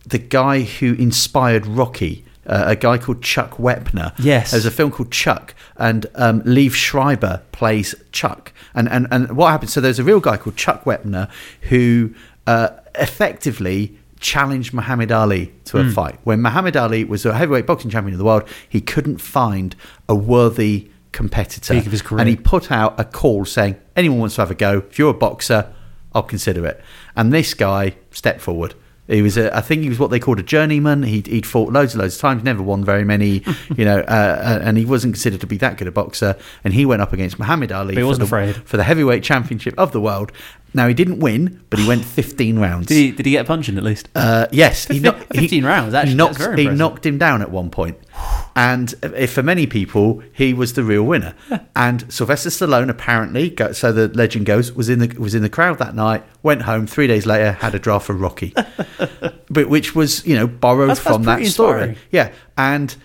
the 0.05 0.17
guy 0.19 0.61
who 0.61 0.93
inspired 0.93 1.65
Rocky. 1.65 2.25
Uh, 2.45 2.65
a 2.67 2.75
guy 2.75 2.97
called 2.97 3.23
Chuck 3.23 3.51
Wepner. 3.51 4.13
Yes. 4.19 4.51
there's 4.51 4.65
a 4.65 4.71
film 4.71 4.91
called 4.91 5.11
Chuck, 5.13 5.55
and 5.77 6.05
um, 6.15 6.41
Liev 6.41 6.73
Schreiber 6.73 7.41
plays 7.53 7.95
Chuck. 8.11 8.51
And, 8.75 8.89
and 8.89 9.07
and 9.11 9.37
what 9.37 9.51
happened? 9.51 9.69
So 9.69 9.79
there's 9.79 9.97
a 9.97 10.03
real 10.03 10.19
guy 10.19 10.35
called 10.35 10.57
Chuck 10.57 10.83
Wepner 10.83 11.29
who 11.69 12.13
uh, 12.47 12.69
effectively 12.95 13.97
challenged 14.19 14.73
Muhammad 14.73 15.11
Ali 15.11 15.53
to 15.65 15.79
a 15.79 15.89
fight. 15.89 16.17
When 16.23 16.41
Muhammad 16.41 16.77
Ali 16.77 17.03
was 17.03 17.25
a 17.25 17.33
heavyweight 17.33 17.67
boxing 17.67 17.91
champion 17.91 18.13
of 18.13 18.19
the 18.19 18.25
world, 18.25 18.47
he 18.67 18.79
couldn't 18.79 19.17
find 19.17 19.75
a 20.07 20.15
worthy 20.15 20.89
competitor, 21.11 21.73
Peak 21.73 21.85
of 21.85 21.91
his 21.91 22.01
career. 22.01 22.21
and 22.21 22.29
he 22.29 22.35
put 22.35 22.71
out 22.71 22.97
a 22.99 23.03
call 23.03 23.45
saying, 23.45 23.75
"Anyone 23.95 24.19
wants 24.19 24.35
to 24.35 24.41
have 24.41 24.51
a 24.51 24.55
go? 24.55 24.83
If 24.89 24.97
you're 24.97 25.11
a 25.11 25.13
boxer, 25.13 25.73
I'll 26.13 26.23
consider 26.23 26.65
it." 26.65 26.81
And 27.15 27.33
this 27.33 27.53
guy 27.53 27.95
stepped 28.11 28.41
forward. 28.41 28.75
He 29.07 29.21
was, 29.21 29.35
a, 29.37 29.55
I 29.55 29.59
think, 29.59 29.83
he 29.83 29.89
was 29.89 29.99
what 29.99 30.11
they 30.11 30.19
called 30.19 30.39
a 30.39 30.43
journeyman. 30.43 31.03
He'd, 31.03 31.27
he'd 31.27 31.45
fought 31.45 31.73
loads 31.73 31.93
and 31.93 32.01
loads 32.01 32.15
of 32.15 32.21
times, 32.21 32.41
never 32.41 32.63
won 32.63 32.85
very 32.85 33.03
many, 33.03 33.43
you 33.75 33.83
know, 33.83 33.99
uh, 33.99 34.01
uh, 34.01 34.59
and 34.63 34.77
he 34.77 34.85
wasn't 34.85 35.13
considered 35.13 35.41
to 35.41 35.47
be 35.47 35.57
that 35.57 35.77
good 35.77 35.89
a 35.89 35.91
boxer. 35.91 36.37
And 36.63 36.73
he 36.73 36.85
went 36.85 37.01
up 37.01 37.11
against 37.11 37.37
Muhammad 37.37 37.73
Ali 37.73 37.95
he 37.95 38.03
wasn't 38.03 38.29
for, 38.29 38.37
the, 38.37 38.51
afraid. 38.51 38.67
for 38.67 38.77
the 38.77 38.83
heavyweight 38.83 39.21
championship 39.21 39.73
of 39.77 39.91
the 39.91 39.99
world. 39.99 40.31
Now 40.75 40.87
he 40.87 40.93
didn't 40.93 41.19
win, 41.19 41.63
but 41.69 41.77
he 41.79 41.87
went 41.87 42.03
15 42.03 42.57
rounds. 42.57 42.87
did 42.87 42.95
he 42.95 43.11
did 43.11 43.25
he 43.25 43.33
get 43.33 43.41
a 43.41 43.47
punch 43.47 43.69
in 43.69 43.77
at 43.77 43.83
least? 43.83 44.09
Uh, 44.15 44.47
yes, 44.51 44.85
Fif- 44.85 45.01
knocked- 45.03 45.35
15 45.35 45.63
rounds, 45.65 45.93
actually, 45.93 46.11
he 46.13 46.17
that's 46.17 46.39
knocked, 46.39 46.59
he 46.59 46.67
knocked 46.69 47.05
him 47.05 47.17
down 47.17 47.41
at 47.43 47.51
one 47.51 47.69
point, 47.69 47.97
and 48.55 48.93
uh, 49.03 49.27
for 49.27 49.43
many 49.43 49.67
people, 49.67 50.23
he 50.33 50.53
was 50.53 50.73
the 50.73 50.83
real 50.83 51.03
winner. 51.03 51.35
and 51.75 52.11
Sylvester 52.11 52.49
Stallone 52.49 52.89
apparently, 52.89 53.55
so 53.73 53.91
the 53.91 54.07
legend 54.09 54.45
goes, 54.47 54.71
was 54.73 54.89
in 54.89 54.99
the 54.99 55.15
was 55.19 55.35
in 55.35 55.41
the 55.43 55.49
crowd 55.49 55.77
that 55.79 55.93
night. 55.95 56.23
Went 56.41 56.63
home 56.63 56.87
three 56.87 57.07
days 57.07 57.25
later, 57.25 57.51
had 57.53 57.75
a 57.75 57.79
draft 57.79 58.07
for 58.07 58.13
Rocky, 58.13 58.53
but 59.49 59.69
which 59.69 59.95
was 59.95 60.25
you 60.25 60.35
know 60.35 60.47
borrowed 60.47 60.89
That's- 60.89 61.03
that's 61.03 61.15
from 61.15 61.23
that 61.23 61.35
pretty 61.35 61.49
story. 61.49 61.81
inspiring. 61.89 61.97
Yeah, 62.11 62.31
and 62.57 62.95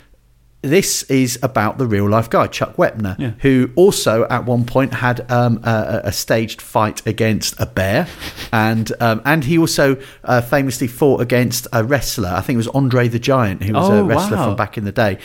this 0.62 1.04
is 1.04 1.38
about 1.42 1.78
the 1.78 1.86
real 1.86 2.08
life 2.08 2.28
guy, 2.28 2.46
Chuck 2.48 2.76
Wepner, 2.76 3.16
Yeah. 3.18 3.30
who 3.40 3.70
also 3.76 4.26
at 4.28 4.44
one 4.44 4.64
point 4.64 4.92
had 4.92 5.30
um, 5.30 5.60
a, 5.62 6.00
a 6.04 6.12
staged 6.12 6.60
fight 6.60 7.06
against 7.06 7.54
a 7.60 7.66
bear, 7.66 8.08
and 8.52 8.90
um, 9.00 9.22
and 9.24 9.44
he 9.44 9.56
also 9.56 9.96
uh, 10.24 10.40
famously 10.40 10.88
fought 10.88 11.20
against 11.20 11.68
a 11.72 11.84
wrestler. 11.84 12.30
I 12.30 12.40
think 12.40 12.54
it 12.54 12.58
was 12.58 12.68
Andre 12.68 13.06
the 13.08 13.20
Giant, 13.20 13.62
who 13.62 13.72
was 13.74 13.88
Oh, 13.88 14.00
a 14.00 14.04
wrestler 14.04 14.36
wow. 14.36 14.46
from 14.46 14.56
back 14.56 14.76
in 14.76 14.84
the 14.84 14.92
day. 14.92 15.18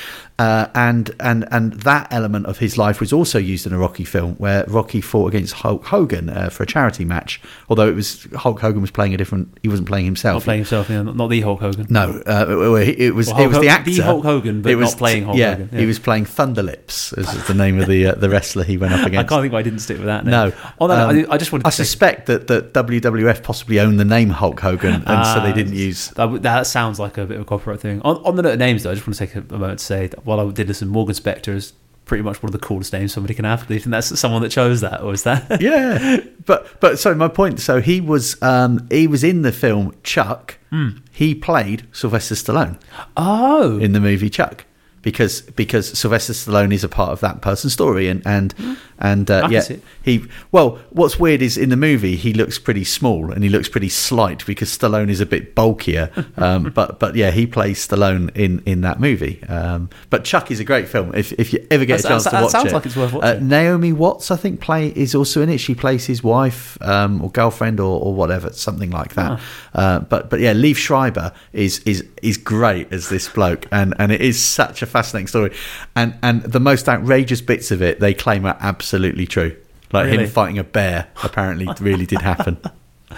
Uh, 0.44 0.70
and 0.76 1.16
and 1.20 1.46
and 1.52 1.74
that 1.84 2.08
element 2.12 2.46
of 2.48 2.58
his 2.58 2.78
life 2.78 3.00
was 3.00 3.14
also 3.14 3.38
used 3.40 3.66
in 3.68 3.72
a 3.74 3.78
Rocky 3.78 4.04
film, 4.04 4.36
where 4.36 4.66
Rocky 4.68 5.00
fought 5.02 5.28
against 5.28 5.54
Hulk 5.54 5.86
Hogan 5.86 6.30
uh, 6.30 6.50
for 6.50 6.64
a 6.64 6.66
charity 6.66 7.06
match. 7.06 7.40
Although 7.70 7.88
it 7.88 7.96
was 7.96 8.28
Hulk 8.36 8.60
Hogan 8.60 8.82
was 8.82 8.92
playing 8.92 9.14
a 9.14 9.18
different, 9.18 9.58
he 9.64 9.70
wasn't 9.70 9.88
playing 9.88 10.06
himself. 10.06 10.42
Not 10.42 10.44
playing 10.44 10.60
himself, 10.60 10.90
yeah, 10.90 11.02
not, 11.04 11.30
the 11.30 11.42
Hulk 11.42 11.62
Hogan. 11.62 11.88
No, 11.90 12.22
uh, 12.28 12.76
it 12.78 13.00
it 13.00 13.12
was 13.16 13.28
Well, 13.28 13.38
it 13.38 13.42
Hulk 13.44 13.50
was 13.54 13.60
the 13.62 13.68
Ho- 13.68 13.74
actor, 13.74 13.92
the 13.92 14.00
Hulk 14.02 14.24
Hogan, 14.24 14.62
but 14.62 14.72
it 14.72 14.76
was 14.76 14.92
not 14.92 14.98
playing 14.98 15.24
Hulk 15.26 15.38
yeah, 15.38 15.52
Hogan, 15.52 15.70
yeah. 15.72 15.80
he 15.80 15.86
was 15.86 16.00
playing 16.00 16.26
Thunderlips, 16.26 17.18
as 17.18 17.48
the 17.48 17.54
name 17.54 17.80
of 17.80 17.88
the 17.88 18.08
uh, 18.08 18.16
the 18.16 18.30
wrestler 18.30 18.64
he 18.64 18.78
went 18.78 18.94
up 18.94 19.06
against. 19.08 19.20
I 19.26 19.30
can't 19.36 19.42
think 19.44 19.54
why 19.54 19.60
I 19.60 19.64
didn't 19.64 19.80
stick 19.80 19.98
with 19.98 20.08
that. 20.08 20.26
No, 20.26 20.52
Um, 20.80 20.92
I, 20.92 21.26
I 21.30 21.38
just 21.38 21.52
wanted 21.52 21.64
to 21.64 21.68
I 21.68 21.72
suspect 21.72 22.26
that, 22.28 22.48
that 22.48 22.74
WWF 22.74 23.44
possibly 23.44 23.80
owned 23.80 24.00
the 24.00 24.06
name 24.06 24.30
Hulk 24.30 24.60
Hogan, 24.60 25.04
and 25.06 25.26
so 25.28 25.40
they 25.42 25.52
Ah, 25.52 25.54
didn't 25.56 25.76
use. 25.76 26.10
That, 26.10 26.42
that 26.44 26.68
sounds 26.68 27.00
like 27.00 27.18
a 27.18 27.26
bit 27.26 27.36
of 27.38 27.44
a 27.44 27.46
copyright 27.46 27.80
thing. 27.80 28.02
On, 28.02 28.18
on 28.26 28.36
the 28.36 28.42
note 28.42 28.54
of 28.54 28.60
names, 28.60 28.84
though, 28.84 28.92
I 28.92 28.96
just 28.96 29.08
want 29.08 29.16
to 29.18 29.26
take 29.26 29.36
a, 29.36 29.56
a 29.56 29.58
moment 29.58 29.80
to 29.80 29.86
say 29.86 30.08
that 30.08 30.26
while 30.36 30.48
I 30.48 30.52
did 30.52 30.68
listen, 30.68 30.88
Morgan 30.88 31.16
Spector 31.16 31.54
is 31.54 31.74
pretty 32.06 32.24
much 32.24 32.44
one 32.44 32.54
of 32.54 32.60
the 32.60 32.66
coolest 32.66 32.92
names 32.94 33.14
somebody 33.14 33.34
can 33.34 33.46
have. 33.46 33.68
Do 33.68 33.74
you 33.74 33.80
think 33.80 33.92
that's 33.92 34.20
someone 34.20 34.42
that 34.42 34.50
chose 34.50 34.82
that, 34.82 35.02
or 35.02 35.14
is 35.14 35.24
that? 35.24 35.62
Yeah, 35.62 36.20
but 36.46 36.80
but 36.80 37.00
so 37.00 37.14
my 37.16 37.28
point. 37.28 37.60
So 37.60 37.82
he 37.82 38.02
was 38.02 38.42
um, 38.42 38.88
he 38.92 39.08
was 39.08 39.24
in 39.24 39.44
the 39.44 39.52
film 39.52 39.96
Chuck. 40.04 40.58
Hmm. 40.70 40.90
He 41.12 41.36
played 41.36 41.88
Sylvester 41.92 42.36
Stallone 42.36 42.80
oh, 43.16 43.78
in 43.80 43.94
the 43.94 44.00
movie 44.00 44.30
Chuck. 44.30 44.66
Because 45.04 45.42
because 45.42 45.98
Sylvester 46.00 46.34
Stallone 46.34 46.74
is 46.74 46.84
a 46.84 46.90
part 46.90 47.12
of 47.12 47.20
that 47.20 47.42
person's 47.42 47.74
story 47.74 48.08
and 48.08 48.26
and 48.26 48.56
and 49.00 49.30
uh. 49.30 49.40
I 49.40 49.42
can 49.42 49.52
yeah 49.52 49.76
he 50.02 50.26
well 50.54 50.80
what's 50.92 51.20
weird 51.20 51.42
is 51.42 51.58
in 51.58 51.70
the 51.70 51.76
movie 51.76 52.16
he 52.16 52.34
looks 52.34 52.58
pretty 52.58 52.86
small 52.86 53.32
and 53.32 53.44
he 53.44 53.50
looks 53.50 53.68
pretty 53.68 53.90
slight 53.90 54.46
because 54.46 54.70
Stallone 54.76 55.10
is 55.10 55.20
a 55.20 55.26
bit 55.26 55.56
bulkier 55.56 56.10
um, 56.38 56.72
but 56.74 57.00
but 57.00 57.16
yeah 57.16 57.32
he 57.32 57.46
plays 57.46 57.86
Stallone 57.86 58.36
in 58.36 58.64
in 58.66 58.82
that 58.82 59.00
movie. 59.02 59.44
Um, 59.44 59.90
but 60.10 60.24
Chuck 60.24 60.50
is 60.52 60.60
a 60.62 60.64
great 60.64 60.88
film. 60.88 61.14
If 61.14 61.34
if 61.34 61.52
you 61.54 61.68
ever 61.70 61.84
get 61.86 62.00
a 62.00 62.04
That- 62.04 62.10
chance 62.10 62.24
that- 62.24 62.30
to 62.32 62.36
that 62.38 62.44
watch 62.44 62.52
sounds 62.54 62.66
it. 62.66 62.70
sounds 62.70 62.74
like 62.74 62.86
it's 62.86 62.96
worth 62.96 63.14
Uh, 63.14 63.18
watching. 63.18 63.48
Naomi 63.50 63.92
Watts 63.94 64.32
I 64.32 64.38
think 64.38 64.62
play 64.62 64.88
is 64.96 65.14
also 65.16 65.42
in 65.42 65.50
it. 65.50 65.58
She 65.60 65.76
plays 65.76 66.06
his 66.06 66.24
wife 66.24 66.78
um, 66.82 67.22
or 67.22 67.30
girlfriend 67.30 67.80
or, 67.82 68.00
or 68.02 68.14
whatever 68.14 68.54
something 68.54 68.90
like 68.92 69.16
that. 69.16 69.40
Uh, 69.76 70.00
but 70.00 70.30
but 70.30 70.40
yeah 70.40 70.54
Liev 70.54 70.78
Schreiber 70.78 71.34
is 71.52 71.80
is 71.80 72.06
is 72.22 72.38
great 72.38 72.92
as 72.94 73.10
this 73.10 73.28
bloke 73.28 73.66
and 73.72 73.94
and 74.00 74.12
it 74.14 74.22
is 74.22 74.42
such 74.42 74.82
a 74.82 74.86
fascinating 74.94 75.28
story. 75.28 75.52
And 75.96 76.18
and 76.24 76.44
the 76.44 76.60
most 76.62 76.88
outrageous 76.88 77.42
bits 77.42 77.72
of 77.72 77.82
it 77.82 78.00
they 78.00 78.14
claim 78.14 78.46
are 78.46 78.58
absolutely 78.62 79.26
true. 79.28 79.56
Like 79.92 80.06
Really? 80.06 80.24
him 80.24 80.30
fighting 80.30 80.58
a 80.58 80.64
bear 80.64 81.08
apparently 81.24 81.68
really 81.82 82.06
did 82.06 82.22
happen. 82.22 82.58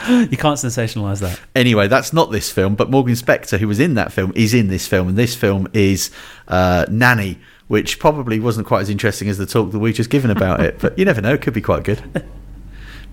You 0.10 0.36
can't 0.36 0.58
sensationalize 0.60 1.22
that. 1.22 1.40
anyway 1.56 1.88
that's 1.88 2.12
not 2.12 2.30
this 2.30 2.52
film 2.52 2.76
but 2.76 2.90
Morgan 2.92 3.14
Spector 3.16 3.58
who 3.58 3.66
was 3.70 3.80
in 3.80 3.94
that 3.94 4.12
film 4.12 4.34
is 4.36 4.54
in 4.54 4.68
this 4.68 4.86
film. 4.88 5.08
And 5.08 5.18
this 5.18 5.36
film 5.38 5.70
is 5.72 6.12
uh, 6.50 6.86
Nanny 6.90 7.40
which 7.70 7.98
probably 7.98 8.38
wasn't 8.42 8.68
quite 8.68 8.82
as 8.82 8.90
interesting 8.90 9.30
as 9.30 9.38
the 9.38 9.46
talk 9.46 9.72
that 9.72 9.80
we've 9.80 9.96
just 9.96 10.10
given 10.10 10.32
about 10.32 10.60
it 10.60 10.80
but 10.80 11.00
you 11.00 11.06
never 11.06 11.22
know 11.22 11.34
it 11.34 11.42
could 11.42 11.54
be 11.54 11.62
quite 11.62 11.84
good. 11.86 12.02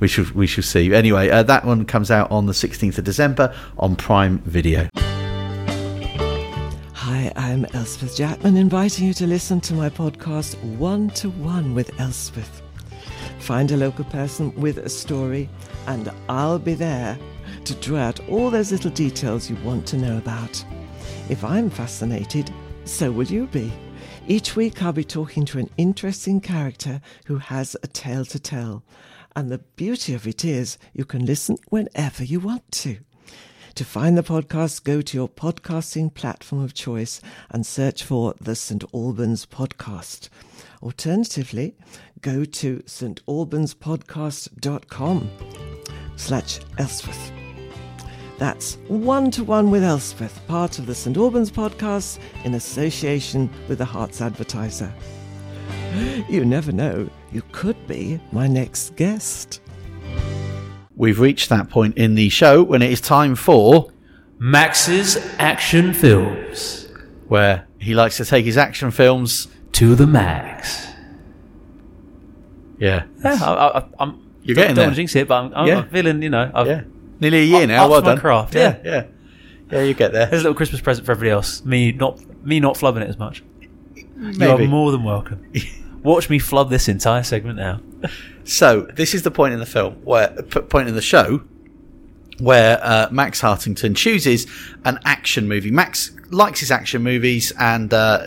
We 0.00 0.08
shall 0.08 0.26
we 0.34 0.48
shall 0.48 0.64
see. 0.64 0.92
Anyway 0.92 1.28
uh, 1.30 1.44
that 1.44 1.64
one 1.64 1.84
comes 1.84 2.10
out 2.10 2.32
on 2.32 2.46
the 2.46 2.52
16th 2.52 2.98
of 2.98 3.04
December 3.04 3.54
on 3.78 3.94
Prime 3.94 4.38
Video 4.38 4.88
I'm 7.36 7.64
Elspeth 7.72 8.16
Jackman, 8.16 8.56
inviting 8.56 9.06
you 9.06 9.14
to 9.14 9.26
listen 9.26 9.60
to 9.62 9.74
my 9.74 9.88
podcast 9.88 10.62
One 10.76 11.08
to 11.10 11.30
One 11.30 11.74
with 11.74 11.98
Elspeth. 11.98 12.62
Find 13.38 13.70
a 13.70 13.76
local 13.76 14.04
person 14.04 14.54
with 14.54 14.78
a 14.78 14.88
story, 14.88 15.48
and 15.86 16.10
I'll 16.28 16.58
be 16.58 16.74
there 16.74 17.18
to 17.64 17.74
draw 17.76 17.98
out 17.98 18.28
all 18.28 18.50
those 18.50 18.72
little 18.72 18.90
details 18.90 19.48
you 19.48 19.56
want 19.64 19.86
to 19.88 19.96
know 19.96 20.18
about. 20.18 20.64
If 21.28 21.42
I'm 21.44 21.70
fascinated, 21.70 22.52
so 22.84 23.10
will 23.10 23.26
you 23.26 23.46
be. 23.46 23.72
Each 24.26 24.54
week, 24.54 24.82
I'll 24.82 24.92
be 24.92 25.04
talking 25.04 25.44
to 25.46 25.58
an 25.58 25.70
interesting 25.76 26.40
character 26.40 27.00
who 27.26 27.38
has 27.38 27.76
a 27.82 27.86
tale 27.86 28.24
to 28.26 28.38
tell. 28.38 28.82
And 29.34 29.50
the 29.50 29.58
beauty 29.58 30.12
of 30.14 30.26
it 30.26 30.44
is, 30.44 30.76
you 30.92 31.04
can 31.04 31.24
listen 31.24 31.56
whenever 31.70 32.24
you 32.24 32.40
want 32.40 32.70
to. 32.72 32.98
To 33.76 33.84
find 33.86 34.18
the 34.18 34.22
podcast, 34.22 34.84
go 34.84 35.00
to 35.00 35.16
your 35.16 35.30
podcasting 35.30 36.12
platform 36.12 36.62
of 36.62 36.74
choice 36.74 37.22
and 37.50 37.64
search 37.66 38.04
for 38.04 38.34
the 38.38 38.54
St. 38.54 38.84
Albans 38.92 39.46
Podcast. 39.46 40.28
Alternatively, 40.82 41.74
go 42.20 42.44
to 42.44 42.80
stalbanspodcast.com 42.80 45.30
slash 46.16 46.60
Elspeth. 46.76 47.32
That's 48.36 48.74
One 48.88 49.30
to 49.30 49.42
One 49.42 49.70
with 49.70 49.84
Elspeth, 49.84 50.46
part 50.46 50.78
of 50.78 50.84
the 50.84 50.94
St. 50.94 51.16
Albans 51.16 51.50
Podcast 51.50 52.18
in 52.44 52.52
association 52.54 53.48
with 53.68 53.78
the 53.78 53.86
Herts 53.86 54.20
Advertiser. 54.20 54.92
You 56.28 56.44
never 56.44 56.72
know, 56.72 57.08
you 57.32 57.42
could 57.52 57.86
be 57.86 58.20
my 58.32 58.46
next 58.46 58.96
guest. 58.96 59.62
We've 60.96 61.18
reached 61.20 61.48
that 61.48 61.68
point 61.70 61.96
in 61.96 62.14
the 62.14 62.28
show 62.28 62.62
when 62.62 62.82
it 62.82 62.90
is 62.90 63.00
time 63.00 63.34
for 63.34 63.90
Max's 64.38 65.16
Action 65.38 65.92
Films. 65.94 66.88
where 67.28 67.66
He 67.78 67.94
likes 67.94 68.16
to 68.18 68.24
take 68.24 68.44
his 68.44 68.56
action 68.56 68.90
films. 68.90 69.48
To 69.72 69.94
the 69.94 70.06
max. 70.06 70.86
Yeah, 72.78 73.04
Yeah, 73.24 73.38
I, 73.42 73.78
I, 73.78 73.84
I'm. 74.00 74.18
You're 74.42 74.54
don't, 74.56 74.62
getting 74.64 74.76
don't 74.76 74.86
there. 74.88 74.94
jinx 74.94 75.14
it, 75.14 75.28
but 75.28 75.34
I'm, 75.36 75.54
I'm, 75.54 75.66
Yeah. 75.68 75.78
I'm 75.78 75.88
feeling, 75.88 76.20
you 76.22 76.30
know, 76.30 76.50
I've, 76.52 76.66
yeah. 76.66 76.82
Nearly 77.20 77.38
a 77.38 77.44
year 77.44 77.62
Up- 77.62 77.68
now. 77.68 77.84
up 77.84 77.90
Well 77.90 78.02
done. 78.02 78.18
craft, 78.18 78.54
Yeah, 78.56 78.76
yeah, 78.84 79.04
yeah. 79.70 79.82
You 79.82 79.94
get 79.94 80.12
there. 80.12 80.26
There's 80.26 80.42
a 80.42 80.44
little 80.44 80.56
Christmas 80.56 80.80
present 80.80 81.06
for 81.06 81.12
everybody 81.12 81.30
else. 81.30 81.64
Me 81.64 81.92
not 81.92 82.20
me 82.44 82.58
not 82.60 82.74
flubbing 82.74 83.02
it 83.02 83.08
as 83.08 83.18
much. 83.18 83.42
You 83.94 84.48
are 84.50 84.58
more 84.58 84.90
than 84.90 85.04
welcome. 85.04 85.46
Watch 86.02 86.28
me 86.28 86.38
flub 86.40 86.70
this 86.70 86.88
entire 86.88 87.22
segment 87.22 87.56
now. 87.56 87.80
So 88.44 88.82
this 88.94 89.14
is 89.14 89.22
the 89.22 89.30
point 89.30 89.54
in 89.54 89.60
the 89.60 89.66
film 89.66 89.94
where 90.04 90.28
point 90.30 90.88
in 90.88 90.94
the 90.94 91.02
show 91.02 91.42
where 92.40 92.80
uh, 92.82 93.08
Max 93.10 93.40
Hartington 93.40 93.94
chooses 93.94 94.46
an 94.84 94.98
action 95.04 95.46
movie. 95.48 95.70
Max 95.70 96.10
likes 96.30 96.58
his 96.60 96.70
action 96.72 97.02
movies, 97.02 97.52
and 97.58 97.92
uh, 97.94 98.26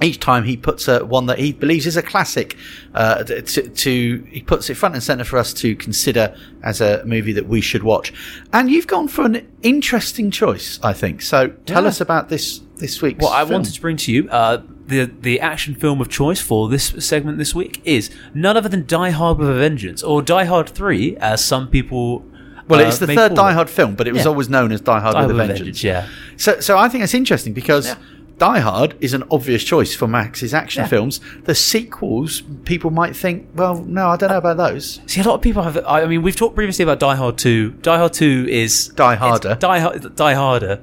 each 0.00 0.20
time 0.20 0.44
he 0.44 0.56
puts 0.56 0.88
uh, 0.88 1.00
one 1.00 1.26
that 1.26 1.38
he 1.38 1.52
believes 1.52 1.86
is 1.86 1.96
a 1.96 2.02
classic 2.02 2.56
uh, 2.94 3.24
to, 3.24 3.42
to 3.68 4.24
he 4.30 4.42
puts 4.42 4.70
it 4.70 4.74
front 4.74 4.94
and 4.94 5.02
center 5.02 5.24
for 5.24 5.38
us 5.38 5.52
to 5.54 5.74
consider 5.74 6.36
as 6.62 6.80
a 6.80 7.02
movie 7.04 7.32
that 7.32 7.46
we 7.48 7.60
should 7.60 7.82
watch. 7.82 8.12
And 8.52 8.70
you've 8.70 8.86
gone 8.86 9.08
for 9.08 9.24
an 9.24 9.50
interesting 9.62 10.30
choice, 10.30 10.78
I 10.82 10.92
think. 10.92 11.22
So 11.22 11.48
tell 11.64 11.82
Yeah. 11.82 11.88
us 11.88 12.00
about 12.00 12.28
this 12.28 12.60
this 12.76 13.02
week's. 13.02 13.22
What 13.24 13.32
I 13.32 13.40
film. 13.40 13.52
wanted 13.52 13.74
to 13.74 13.80
bring 13.80 13.96
to 13.96 14.12
you, 14.12 14.28
uh, 14.30 14.62
the 14.88 15.10
the 15.20 15.40
action 15.40 15.74
film 15.74 16.00
of 16.00 16.08
choice 16.08 16.40
for 16.40 16.68
this 16.68 16.94
segment 16.98 17.38
this 17.38 17.54
week 17.54 17.80
is 17.84 18.10
none 18.34 18.56
other 18.56 18.68
than 18.68 18.86
Die 18.86 19.10
Hard 19.10 19.38
with 19.38 19.48
a 19.50 19.54
Vengeance, 19.54 20.02
or 20.02 20.22
Die 20.22 20.44
Hard 20.44 20.68
Three, 20.68 21.16
as 21.18 21.44
some 21.44 21.68
people. 21.68 22.24
Well, 22.68 22.80
uh, 22.80 22.88
it's 22.88 22.98
the 22.98 23.06
third 23.06 23.34
Die 23.34 23.50
it. 23.50 23.54
Hard 23.54 23.70
film, 23.70 23.94
but 23.94 24.06
it 24.08 24.12
was 24.12 24.22
Yeah. 24.24 24.28
always 24.30 24.48
known 24.48 24.72
as 24.72 24.80
Die 24.80 25.00
Hard 25.00 25.14
Die 25.14 25.22
with 25.22 25.30
a 25.30 25.34
with 25.34 25.44
a 25.44 25.46
Vengeance. 25.46 25.80
Vengeance, 25.80 25.84
yeah. 25.84 26.06
So, 26.36 26.58
so 26.60 26.76
I 26.76 26.88
think 26.88 27.04
it's 27.04 27.14
interesting 27.14 27.52
because 27.54 27.86
Yeah. 27.86 27.94
Die 28.38 28.58
Hard 28.58 28.96
is 29.00 29.14
an 29.14 29.22
obvious 29.30 29.64
choice 29.64 29.94
for 29.94 30.06
Max's 30.08 30.52
action 30.52 30.82
Yeah. 30.82 30.88
films. 30.88 31.20
The 31.44 31.54
sequels, 31.54 32.42
people 32.64 32.90
might 32.90 33.14
think, 33.16 33.46
well, 33.54 33.82
no, 33.86 34.08
I 34.08 34.16
don't 34.16 34.30
know 34.30 34.36
about 34.38 34.56
those. 34.58 35.00
See, 35.06 35.20
a 35.20 35.24
lot 35.24 35.36
of 35.36 35.40
people 35.42 35.62
have. 35.62 35.76
I 35.86 36.02
I 36.02 36.06
mean, 36.06 36.22
we've 36.22 36.36
talked 36.36 36.54
previously 36.54 36.82
about 36.82 36.98
Die 36.98 37.14
Hard 37.16 37.38
Two. 37.38 37.70
Die 37.82 37.96
Hard 37.98 38.12
Two 38.12 38.46
is 38.48 38.88
Die 38.88 39.14
Harder. 39.14 39.54
Die 39.54 39.98
Die 40.16 40.34
Harder. 40.34 40.80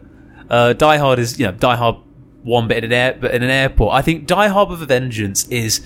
Uh, 0.50 0.74
Die 0.74 0.98
Hard 0.98 1.20
is 1.20 1.38
you 1.40 1.46
know 1.48 1.54
Die 1.54 1.76
Hard 1.76 1.98
one 2.44 2.68
bit 2.68 2.80
in 2.80 2.86
an 2.86 2.94
air, 2.94 3.18
but 3.20 3.34
in 3.34 3.44
an 3.44 3.50
airport. 3.50 3.94
I 3.94 4.02
think 4.02 4.28
Die 4.28 4.48
Hard 4.48 4.70
with 4.70 4.82
a 4.84 4.86
Vengeance 4.86 5.48
is 5.48 5.82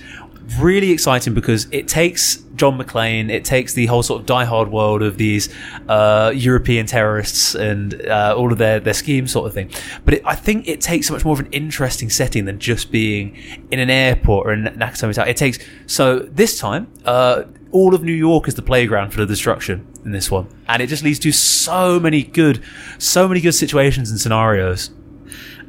really 0.59 0.91
exciting 0.91 1.33
because 1.33 1.67
it 1.71 1.87
takes 1.87 2.37
John 2.55 2.79
McClane, 2.79 3.29
it 3.29 3.45
takes 3.45 3.73
the 3.73 3.85
whole 3.85 4.01
sort 4.01 4.21
of 4.21 4.25
Die 4.25 4.45
Hard 4.45 4.71
world 4.71 5.03
of 5.03 5.17
these 5.17 5.53
uh, 5.87 6.31
European 6.35 6.85
terrorists 6.85 7.53
and 7.53 8.01
uh, 8.07 8.33
all 8.35 8.51
of 8.51 8.57
their 8.57 8.79
their 8.79 8.93
schemes, 8.93 9.31
sort 9.31 9.47
of 9.47 9.53
thing. 9.53 9.71
But 10.05 10.15
it, 10.15 10.21
I 10.25 10.35
think 10.35 10.67
it 10.67 10.81
takes 10.81 11.07
so 11.07 11.13
much 11.13 11.23
more 11.23 11.33
of 11.33 11.39
an 11.39 11.51
interesting 11.51 12.09
setting 12.09 12.45
than 12.45 12.59
just 12.59 12.91
being 12.91 13.35
in 13.71 13.79
an 13.79 13.89
airport 13.89 14.47
or 14.47 14.53
in 14.53 14.63
Nakatomi 14.63 15.13
Tower. 15.13 15.27
It 15.27 15.37
takes 15.37 15.59
so 15.85 16.19
this 16.19 16.57
time. 16.57 16.91
Uh, 17.05 17.43
all 17.69 17.93
of 17.93 18.01
New 18.01 18.13
York 18.13 18.47
is 18.47 18.55
the 18.55 18.61
playground 18.61 19.11
for 19.11 19.19
the 19.19 19.25
destruction 19.25 19.85
in 20.05 20.11
this 20.13 20.31
one, 20.31 20.47
and 20.69 20.81
it 20.81 20.87
just 20.87 21.03
leads 21.03 21.19
to 21.19 21.33
so 21.33 21.99
many 21.99 22.23
good, 22.23 22.63
so 22.97 23.27
many 23.27 23.41
good 23.41 23.51
situations 23.51 24.09
and 24.09 24.19
scenarios. 24.19 24.89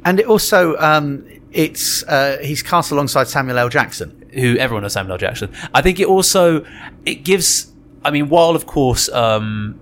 And 0.05 0.19
it 0.19 0.25
also, 0.25 0.77
um, 0.77 1.25
it's 1.51 2.03
uh, 2.03 2.37
he's 2.41 2.61
cast 2.61 2.91
alongside 2.91 3.27
Samuel 3.27 3.57
L. 3.57 3.69
Jackson. 3.69 4.15
who 4.33 4.55
everyone 4.57 4.83
knows 4.83 4.93
Samuel 4.93 5.13
L. 5.13 5.17
Jackson. 5.17 5.51
I 5.73 5.81
think 5.81 5.99
it 5.99 6.07
also 6.07 6.65
it 7.05 7.23
gives. 7.23 7.71
I 8.03 8.11
mean, 8.11 8.29
while 8.29 8.55
of 8.55 8.65
course, 8.65 9.09
um, 9.09 9.79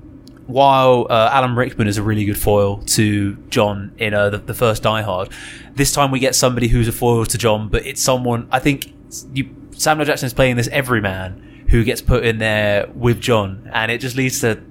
while 0.48 1.08
uh, 1.10 1.30
Alan 1.32 1.56
Rickman 1.56 1.88
is 1.88 1.98
a 1.98 2.04
really 2.04 2.26
good 2.26 2.38
foil 2.38 2.78
to 2.84 3.36
John 3.50 3.92
in 3.98 4.14
uh, 4.14 4.30
the, 4.30 4.38
the 4.38 4.54
first 4.54 4.84
Die 4.84 5.02
Hard, 5.02 5.30
this 5.76 5.92
time 5.92 6.10
we 6.12 6.20
get 6.20 6.36
somebody 6.36 6.68
who's 6.68 6.88
a 6.88 6.92
foil 6.92 7.26
to 7.26 7.38
John, 7.38 7.68
but 7.70 7.86
it's 7.86 8.02
someone. 8.02 8.48
I 8.52 8.60
think 8.60 8.94
you, 9.34 9.54
Samuel 9.72 10.04
L. 10.04 10.08
Jackson 10.08 10.28
is 10.28 10.34
playing 10.34 10.56
this 10.56 10.70
everyman 10.70 11.66
who 11.70 11.84
gets 11.84 12.02
put 12.02 12.26
in 12.26 12.38
there 12.38 12.88
with 12.96 13.20
John, 13.20 13.70
and 13.74 13.92
it 13.92 14.00
just 14.00 14.16
leads 14.16 14.40
to 14.42 14.62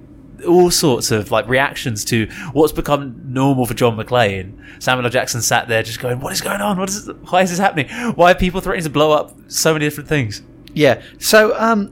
all 0.45 0.69
sorts 0.71 1.11
of 1.11 1.31
like 1.31 1.47
reactions 1.47 2.05
to 2.05 2.27
what's 2.53 2.73
become 2.73 3.21
normal 3.25 3.65
for 3.65 3.73
John 3.73 3.97
McClane. 3.97 4.57
Samuel 4.81 5.05
L. 5.05 5.11
Jackson 5.11 5.41
sat 5.41 5.67
there 5.67 5.83
just 5.83 5.99
going, 5.99 6.19
"What 6.19 6.33
is 6.33 6.41
going 6.41 6.61
on? 6.61 6.77
What 6.77 6.89
is? 6.89 7.09
Why 7.29 7.41
is 7.41 7.49
this 7.49 7.59
happening? 7.59 7.89
Why 8.15 8.31
are 8.31 8.35
people 8.35 8.61
threatening 8.61 8.83
to 8.83 8.89
blow 8.89 9.11
up 9.11 9.33
so 9.47 9.73
many 9.73 9.85
different 9.85 10.09
things?" 10.09 10.41
Yeah. 10.73 11.01
So 11.19 11.57
um, 11.59 11.91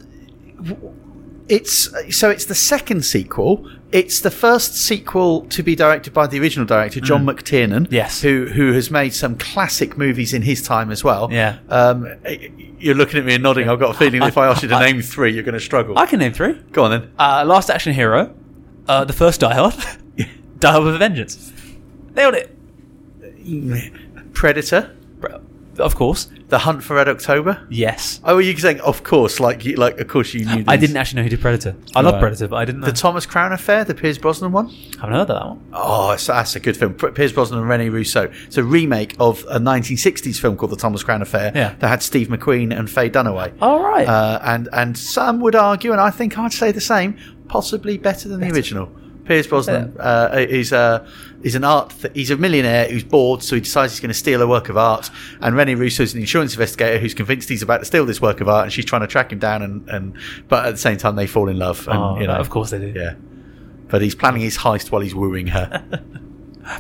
it's 1.48 1.90
so 2.16 2.30
it's 2.30 2.46
the 2.46 2.56
second 2.56 3.06
sequel. 3.06 3.70
It's 3.92 4.20
the 4.20 4.32
first 4.32 4.76
sequel 4.76 5.46
to 5.48 5.64
be 5.64 5.76
directed 5.76 6.14
by 6.14 6.28
the 6.28 6.40
original 6.40 6.66
director 6.66 7.00
John 7.00 7.26
McTiernan. 7.26 7.88
Mm. 7.88 7.92
Yes. 7.92 8.22
Who 8.22 8.46
who 8.48 8.74
has 8.74 8.90
made 8.92 9.14
some 9.14 9.38
classic 9.38 9.98
movies 9.98 10.34
in 10.34 10.42
his 10.42 10.62
time 10.62 10.92
as 10.92 11.04
well. 11.04 11.32
Yeah. 11.32 11.60
Um, 11.70 12.08
you're 12.80 12.96
looking 12.96 13.20
at 13.20 13.26
me 13.26 13.36
and 13.36 13.44
nodding. 13.44 13.70
I've 13.70 13.80
got 13.80 13.96
a 13.96 13.98
feeling 13.98 14.22
if 14.24 14.38
I 14.38 14.48
ask 14.48 14.64
you 14.64 14.70
to 14.70 14.80
name 14.88 15.02
three, 15.02 15.34
you're 15.34 15.44
going 15.44 15.54
to 15.54 15.60
struggle. 15.60 15.98
I 15.98 16.06
can 16.08 16.20
name 16.20 16.34
three. 16.34 16.54
Go 16.72 16.84
on 16.84 16.92
then. 16.92 17.12
Uh, 17.18 17.44
Last 17.46 17.70
Action 17.70 17.94
Hero, 17.94 18.36
uh, 18.88 19.06
the 19.06 19.14
first 19.14 19.40
Die 19.40 19.54
Hard, 19.54 19.76
Die 20.60 20.72
Hard 20.72 20.84
with 20.84 20.96
a 20.96 20.98
Vengeance. 20.98 21.54
Nailed 22.16 22.36
it. 22.36 24.34
Predator. 24.34 24.96
Of 25.78 25.96
course. 25.96 26.30
The 26.48 26.60
Hunt 26.60 26.84
for 26.84 26.96
Red 26.96 27.10
October. 27.10 27.66
Yes. 27.72 28.22
Oh, 28.24 28.36
were 28.36 28.42
you 28.42 28.56
saying 28.56 28.80
of 28.82 29.04
course? 29.04 29.40
Like, 29.40 29.66
you, 29.66 29.78
like 29.78 30.00
of 30.00 30.08
course 30.08 30.32
you 30.36 30.46
knew. 30.46 30.64
I 30.68 30.78
didn't 30.78 30.96
actually 30.96 31.18
know 31.18 31.24
he 31.24 31.30
did 31.30 31.42
Predator. 31.42 31.76
I 31.96 32.02
love 32.02 32.14
Right. 32.14 32.20
Predator, 32.20 32.48
but 32.50 32.58
I 32.58 32.66
didn't 32.66 32.82
know. 32.82 32.86
The 32.88 32.94
Thomas 32.94 33.26
Crown 33.26 33.52
Affair, 33.52 33.84
the 33.84 33.96
Pierce 33.96 34.20
Brosnan 34.20 34.52
one. 34.52 34.68
I 34.68 35.02
haven't 35.02 35.12
heard 35.16 35.22
of 35.22 35.28
that 35.30 35.46
one. 35.48 35.60
Oh, 35.74 36.12
it's, 36.12 36.28
that's 36.28 36.56
a 36.56 36.60
good 36.60 36.78
film. 36.78 36.94
P- 36.94 37.10
Pierce 37.10 37.32
Brosnan 37.32 37.60
and 37.62 37.68
Rene 37.68 37.90
Russo. 37.90 38.32
It's 38.46 38.58
a 38.58 38.64
remake 38.64 39.16
of 39.20 39.44
a 39.50 39.58
1960s 39.60 40.40
film 40.40 40.56
called 40.56 40.72
The 40.72 40.76
Thomas 40.76 41.04
Crown 41.04 41.24
Affair 41.24 41.52
Yeah. 41.56 41.74
that 41.80 41.88
had 41.88 42.04
Steve 42.04 42.28
McQueen 42.28 42.78
and 42.78 42.90
Faye 42.92 43.10
Dunaway. 43.10 43.52
All 43.60 43.82
right. 43.84 44.08
Uh, 44.08 44.40
and 44.44 44.70
and 44.72 44.96
some 44.98 45.40
would 45.42 45.56
argue, 45.56 45.92
and 45.94 46.00
I 46.00 46.12
think 46.12 46.38
I'd 46.38 46.54
say 46.54 46.72
the 46.72 46.80
same, 46.82 47.18
possibly 47.48 47.98
better 47.98 48.30
than 48.30 48.40
the 48.40 48.52
original. 48.52 48.92
Pierce 49.26 49.48
Brosnan 49.48 49.96
uh, 50.00 50.30
is 50.50 50.72
uh, 50.72 51.08
is 51.42 51.56
an 51.56 51.64
art. 51.64 51.90
Th- 52.00 52.14
he's 52.14 52.32
a 52.32 52.38
millionaire 52.38 52.88
who's 52.88 53.04
bored, 53.04 53.44
so 53.44 53.56
he 53.56 53.62
decides 53.62 53.94
he's 53.94 54.00
going 54.00 54.10
to 54.10 54.14
steal 54.14 54.42
a 54.42 54.48
work 54.48 54.70
of 54.70 54.78
art. 54.78 55.10
And 55.42 55.56
Rene 55.56 55.76
Russo's 55.76 56.14
an 56.14 56.20
insurance 56.20 56.54
investigator 56.54 57.00
who's 57.00 57.14
convinced 57.14 57.50
he's 57.50 57.62
about 57.64 57.80
to 57.80 57.86
steal 57.86 58.06
this 58.06 58.22
work 58.22 58.40
of 58.42 58.48
art, 58.48 58.64
and 58.66 58.74
she's 58.74 58.86
trying 58.86 59.02
to 59.02 59.08
track 59.08 59.32
him 59.32 59.40
down. 59.40 59.62
And, 59.62 59.90
and 59.90 60.18
but 60.48 60.66
at 60.66 60.72
the 60.72 60.78
same 60.78 60.98
time, 60.98 61.16
they 61.16 61.28
fall 61.28 61.50
in 61.50 61.58
love. 61.58 61.88
And, 61.88 61.98
oh, 61.98 62.20
you 62.20 62.28
know, 62.28 62.36
of 62.36 62.50
course 62.50 62.70
they 62.70 62.80
do. 62.80 62.94
yeah. 62.96 63.16
But 63.88 64.02
he's 64.02 64.16
planning 64.16 64.42
his 64.42 64.58
heist 64.58 64.92
while 64.92 65.02
he's 65.02 65.16
wooing 65.16 65.48
her. 65.48 65.84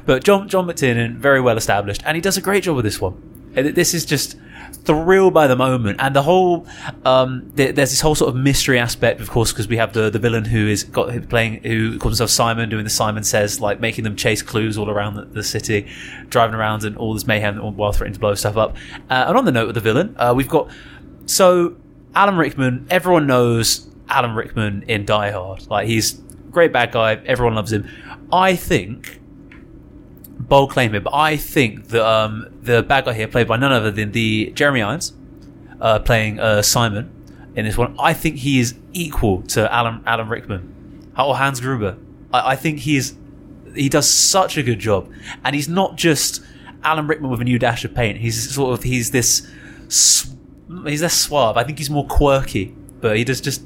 But 0.06 0.24
John 0.24 0.50
John 0.50 0.66
McTiernan, 0.66 1.18
very 1.18 1.40
well 1.40 1.58
established, 1.58 2.02
and 2.06 2.16
he 2.16 2.22
does 2.22 2.38
a 2.38 2.42
great 2.42 2.64
job 2.64 2.76
with 2.76 2.86
this 2.86 3.00
one. 3.00 3.22
This 3.54 3.94
is 3.94 4.04
just 4.04 4.36
thrill 4.72 5.32
by 5.32 5.48
the 5.48 5.56
moment, 5.56 6.00
and 6.02 6.16
the 6.16 6.22
whole 6.22 6.68
um, 7.04 7.52
there, 7.56 7.72
there's 7.72 7.92
this 7.92 8.02
whole 8.02 8.16
sort 8.16 8.30
of 8.30 8.36
mystery 8.36 8.80
aspect, 8.80 9.22
of 9.22 9.30
course, 9.30 9.52
because 9.52 9.68
we 9.68 9.78
have 9.78 9.94
the 9.94 10.10
the 10.10 10.20
villain 10.20 10.46
who 10.46 10.68
is 10.68 10.84
got 10.84 11.30
playing 11.30 11.64
who 11.64 11.98
calls 12.00 12.14
himself 12.14 12.30
Simon, 12.30 12.70
doing 12.70 12.84
the 12.84 12.90
Simon 12.90 13.24
Says, 13.24 13.60
like 13.60 13.80
making 13.80 14.04
them 14.04 14.16
chase 14.16 14.42
clues 14.42 14.78
all 14.78 14.90
around 14.90 15.16
the, 15.16 15.26
the 15.26 15.44
city, 15.44 15.88
driving 16.30 16.56
around 16.56 16.84
and 16.84 16.98
all 16.98 17.14
this 17.14 17.28
mayhem 17.28 17.58
while 17.76 17.92
threatening 17.92 18.14
to 18.14 18.20
blow 18.20 18.36
stuff 18.36 18.58
up. 18.58 18.76
Uh, 19.10 19.26
and 19.28 19.38
on 19.38 19.46
the 19.46 19.52
note 19.52 19.70
of 19.70 19.76
the 19.76 19.82
villain, 19.82 20.16
uh, 20.18 20.34
we've 20.36 20.50
got 20.50 20.70
so 21.26 21.76
Alan 22.14 22.38
Rickman. 22.38 22.88
Everyone 22.90 23.28
knows 23.28 23.90
Alan 24.10 24.36
Rickman 24.36 24.84
in 24.88 25.06
Die 25.06 25.32
Hard. 25.32 25.68
Like 25.68 25.88
he's 25.88 26.14
great 26.52 26.72
bad 26.72 26.92
guy. 26.92 27.16
Everyone 27.26 27.56
loves 27.56 27.72
him. 27.72 27.88
I 28.32 28.56
think 28.56 29.20
bold 30.40 30.72
claim 30.72 30.92
here, 30.92 31.02
but 31.02 31.14
I 31.14 31.38
think 31.38 31.88
that 31.90 32.06
um, 32.06 32.48
the 32.62 32.84
bad 32.84 33.06
guy 33.06 33.14
here, 33.14 33.28
played 33.28 33.48
by 33.48 33.58
none 33.58 33.72
other 33.72 33.92
than 33.92 34.12
the 34.12 34.52
Jeremy 34.56 34.82
Irons, 34.82 35.14
uh, 35.80 36.00
playing 36.00 36.40
uh, 36.40 36.62
Simon 36.62 37.12
in 37.56 37.66
this 37.66 37.78
one, 37.78 37.96
I 38.00 38.14
think 38.14 38.38
he 38.38 38.60
is 38.60 38.76
equal 38.94 39.42
to 39.44 39.72
Alan 39.74 40.04
Alan 40.06 40.28
Rickman 40.28 41.12
or 41.18 41.38
Hans 41.38 41.60
Gruber. 41.60 41.98
I, 42.34 42.52
I 42.52 42.56
think 42.56 42.80
he 42.80 42.98
is 42.98 43.16
he 43.74 43.90
does 43.90 44.10
such 44.10 44.58
a 44.58 44.64
good 44.64 44.80
job, 44.80 45.12
and 45.44 45.56
he's 45.56 45.70
not 45.70 45.96
just 45.96 46.42
Alan 46.84 47.08
Rickman 47.08 47.30
with 47.30 47.42
a 47.42 47.46
new 47.46 47.60
dash 47.60 47.84
of 47.86 47.94
paint. 47.94 48.20
He's 48.20 48.54
sort 48.54 48.78
of 48.78 48.84
he's 48.84 49.12
this 49.12 49.50
he's 49.88 51.02
less 51.02 51.14
suave. 51.14 51.58
I 51.58 51.64
think 51.64 51.78
he's 51.78 51.90
more 51.90 52.08
quirky, 52.08 52.76
but 53.02 53.18
he 53.18 53.24
does 53.24 53.42
just 53.42 53.64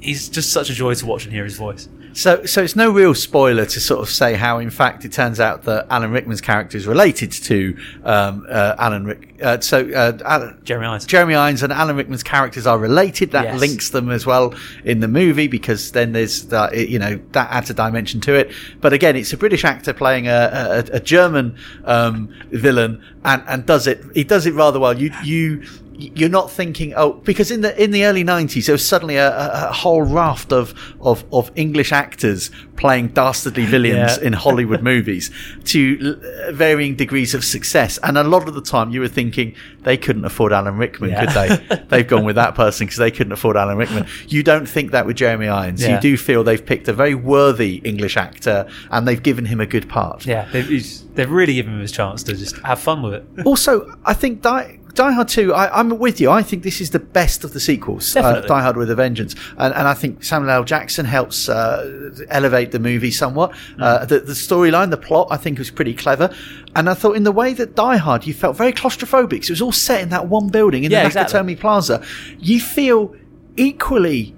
he's 0.00 0.28
just 0.28 0.52
such 0.52 0.70
a 0.70 0.74
joy 0.74 0.94
to 0.94 1.06
watch 1.06 1.24
and 1.24 1.32
hear 1.32 1.44
his 1.44 1.56
voice. 1.56 1.88
So, 2.14 2.44
so 2.44 2.62
it's 2.62 2.76
no 2.76 2.90
real 2.90 3.14
spoiler 3.14 3.64
to 3.64 3.80
sort 3.80 4.00
of 4.00 4.08
say 4.08 4.34
how, 4.34 4.58
in 4.58 4.70
fact, 4.70 5.04
it 5.04 5.12
turns 5.12 5.40
out 5.40 5.64
that 5.64 5.86
Alan 5.90 6.10
Rickman's 6.10 6.40
character 6.40 6.76
is 6.76 6.86
related 6.86 7.32
to 7.32 7.76
um, 8.04 8.46
uh, 8.48 8.74
Alan 8.78 9.04
Rick. 9.04 9.28
Uh, 9.42 9.58
so, 9.60 9.88
uh, 9.90 10.16
Alan, 10.24 10.60
Jeremy 10.64 10.86
Irons. 10.86 11.06
Jeremy 11.06 11.34
Irons 11.34 11.62
and 11.62 11.72
Alan 11.72 11.96
Rickman's 11.96 12.22
characters 12.22 12.66
are 12.66 12.78
related. 12.78 13.32
That 13.32 13.44
Yes. 13.44 13.60
links 13.60 13.90
them 13.90 14.10
as 14.10 14.24
well 14.24 14.54
in 14.84 15.00
the 15.00 15.08
movie 15.08 15.48
because 15.48 15.92
then 15.92 16.12
there's 16.12 16.44
that, 16.46 16.76
you 16.76 16.98
know, 16.98 17.18
that 17.32 17.50
adds 17.50 17.70
a 17.70 17.74
dimension 17.74 18.20
to 18.22 18.34
it. 18.34 18.52
But 18.80 18.92
again, 18.92 19.16
it's 19.16 19.32
a 19.32 19.36
British 19.36 19.64
actor 19.64 19.92
playing 19.92 20.28
a, 20.28 20.84
a, 20.92 20.96
a 20.96 21.00
German 21.00 21.56
um, 21.84 22.32
villain 22.50 23.02
and, 23.24 23.42
and 23.46 23.66
does 23.66 23.86
it. 23.86 24.02
He 24.14 24.24
does 24.24 24.46
it 24.46 24.54
rather 24.54 24.80
well. 24.80 24.98
You 24.98 25.12
you 25.22 25.64
you're 25.94 26.28
not 26.28 26.50
thinking 26.50 26.92
oh 26.96 27.12
because 27.12 27.50
in 27.50 27.60
the 27.60 27.80
in 27.82 27.90
the 27.92 28.04
early 28.04 28.24
90s 28.24 28.66
there 28.66 28.72
was 28.72 28.86
suddenly 28.86 29.16
a, 29.16 29.68
a, 29.68 29.72
whole 29.72 30.02
raft 30.02 30.52
of, 30.52 30.74
of 31.00 31.24
of 31.32 31.50
English 31.54 31.92
actors 31.92 32.50
playing 32.76 33.08
dastardly 33.08 33.64
villains 33.66 34.18
Yeah. 34.18 34.26
in 34.26 34.32
Hollywood 34.32 34.82
movies 34.92 35.30
to 35.66 36.20
uh, 36.48 36.52
varying 36.52 36.96
degrees 36.96 37.34
of 37.34 37.44
success 37.44 37.98
and 38.02 38.16
a 38.18 38.24
lot 38.24 38.48
of 38.48 38.54
the 38.54 38.62
time 38.62 38.90
you 38.90 39.00
were 39.00 39.08
thinking 39.08 39.54
they 39.82 39.96
couldn't 39.96 40.24
afford 40.24 40.52
Alan 40.52 40.76
Rickman 40.78 41.10
Yeah. 41.10 41.26
could 41.26 41.34
they 41.68 41.84
they've 41.88 42.06
gone 42.08 42.24
with 42.24 42.36
that 42.36 42.54
person 42.54 42.86
because 42.86 42.98
they 42.98 43.10
couldn't 43.10 43.32
afford 43.32 43.56
Alan 43.56 43.76
Rickman 43.76 44.06
you 44.26 44.42
don't 44.42 44.66
think 44.66 44.90
that 44.92 45.06
with 45.06 45.16
Jeremy 45.16 45.48
Irons 45.48 45.82
Yeah. 45.82 45.96
you 45.96 46.00
do 46.00 46.16
feel 46.16 46.42
they've 46.44 46.64
picked 46.64 46.88
a 46.88 46.92
very 46.92 47.14
worthy 47.14 47.80
English 47.84 48.16
actor 48.16 48.66
and 48.90 49.06
they've 49.06 49.22
given 49.22 49.44
him 49.44 49.60
a 49.60 49.66
good 49.66 49.88
part 49.88 50.26
Yeah, 50.26 50.48
they've, 50.52 51.14
they've 51.14 51.30
really 51.30 51.54
given 51.54 51.74
him 51.74 51.80
his 51.80 51.92
chance 51.92 52.22
to 52.24 52.34
just 52.34 52.56
have 52.58 52.80
fun 52.80 53.02
with 53.02 53.14
it. 53.14 53.24
also, 53.44 53.94
I 54.04 54.14
think 54.14 54.42
Die, 54.42 54.78
Die 54.94 55.12
Hard 55.12 55.28
2, 55.28 55.54
I, 55.54 55.78
I'm 55.80 55.98
with 55.98 56.20
you. 56.20 56.30
I 56.30 56.42
think 56.42 56.62
this 56.64 56.80
is 56.80 56.90
the 56.90 56.98
best 56.98 57.44
of 57.44 57.54
the 57.54 57.60
sequels. 57.60 58.14
Uh, 58.14 58.40
Die 58.42 58.60
Hard 58.62 58.76
with 58.76 58.90
a 58.90 58.94
Vengeance. 58.94 59.34
And, 59.56 59.72
and 59.74 59.88
I 59.88 59.94
think 59.94 60.22
Samuel 60.22 60.50
L. 60.50 60.64
Jackson 60.64 61.06
helps 61.06 61.48
uh, 61.48 62.10
elevate 62.28 62.72
the 62.72 62.78
movie 62.78 63.10
somewhat. 63.10 63.52
Mm. 63.52 63.82
Uh, 63.82 64.04
the 64.04 64.20
the 64.20 64.34
storyline, 64.34 64.90
the 64.90 64.98
plot, 64.98 65.28
I 65.30 65.38
think 65.38 65.58
was 65.58 65.70
pretty 65.70 65.94
clever. 65.94 66.28
And 66.76 66.90
I 66.90 66.94
thought 66.94 67.16
in 67.16 67.22
the 67.24 67.32
way 67.32 67.54
that 67.54 67.74
Die 67.74 67.96
Hard, 67.96 68.26
you 68.26 68.34
felt 68.34 68.56
very 68.56 68.72
claustrophobic. 68.72 69.40
'cause 69.40 69.48
It 69.48 69.52
was 69.52 69.62
all 69.62 69.72
set 69.72 70.02
in 70.02 70.10
that 70.10 70.28
one 70.28 70.48
building 70.48 70.84
in 70.84 70.90
Yeah, 70.90 71.00
the 71.02 71.06
exactly. 71.06 71.40
Nakatomi 71.40 71.60
Plaza. 71.60 72.02
You 72.38 72.60
feel 72.60 73.14
equally 73.56 74.34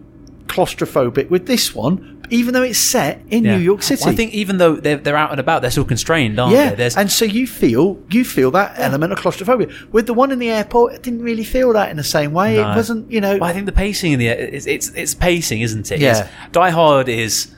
claustrophobic 0.54 1.28
with 1.30 1.46
this 1.46 1.74
one, 1.74 2.22
even 2.30 2.54
though 2.54 2.62
it's 2.62 2.78
set 2.78 3.20
in 3.28 3.44
Yeah. 3.44 3.56
New 3.56 3.62
York 3.62 3.82
City. 3.82 4.02
Well, 4.04 4.12
I 4.12 4.16
think 4.16 4.32
even 4.32 4.58
though 4.58 4.76
they're, 4.76 4.96
they're 4.96 5.16
out 5.16 5.30
and 5.30 5.40
about, 5.40 5.62
they're 5.62 5.70
still 5.70 5.84
constrained, 5.84 6.38
aren't 6.40 6.54
Yeah, 6.54 6.70
they? 6.70 6.76
There's, 6.76 6.96
and 6.96 7.10
so 7.10 7.24
you 7.24 7.46
feel 7.46 8.00
you 8.10 8.24
feel 8.24 8.50
that 8.52 8.74
element 8.78 9.12
of 9.12 9.18
claustrophobia. 9.18 9.68
With 9.92 10.06
the 10.06 10.14
one 10.14 10.30
in 10.32 10.38
the 10.38 10.50
airport, 10.50 10.94
it 10.94 11.02
didn't 11.02 11.22
really 11.22 11.44
feel 11.44 11.72
that 11.74 11.90
in 11.90 11.96
the 11.96 12.04
same 12.04 12.32
way. 12.32 12.56
No. 12.56 12.72
It 12.72 12.76
wasn't, 12.76 13.10
you 13.10 13.20
know. 13.20 13.34
Well, 13.38 13.50
I 13.50 13.52
think 13.52 13.66
the 13.66 13.72
pacing 13.72 14.12
in 14.12 14.18
the 14.18 14.28
it's 14.28 14.66
it's, 14.66 14.88
it's 14.94 15.14
pacing, 15.14 15.60
isn't 15.60 15.90
it? 15.90 16.00
Yeah. 16.00 16.12
It's- 16.12 16.30
Die 16.52 16.70
Hard 16.70 17.08
is 17.08 17.48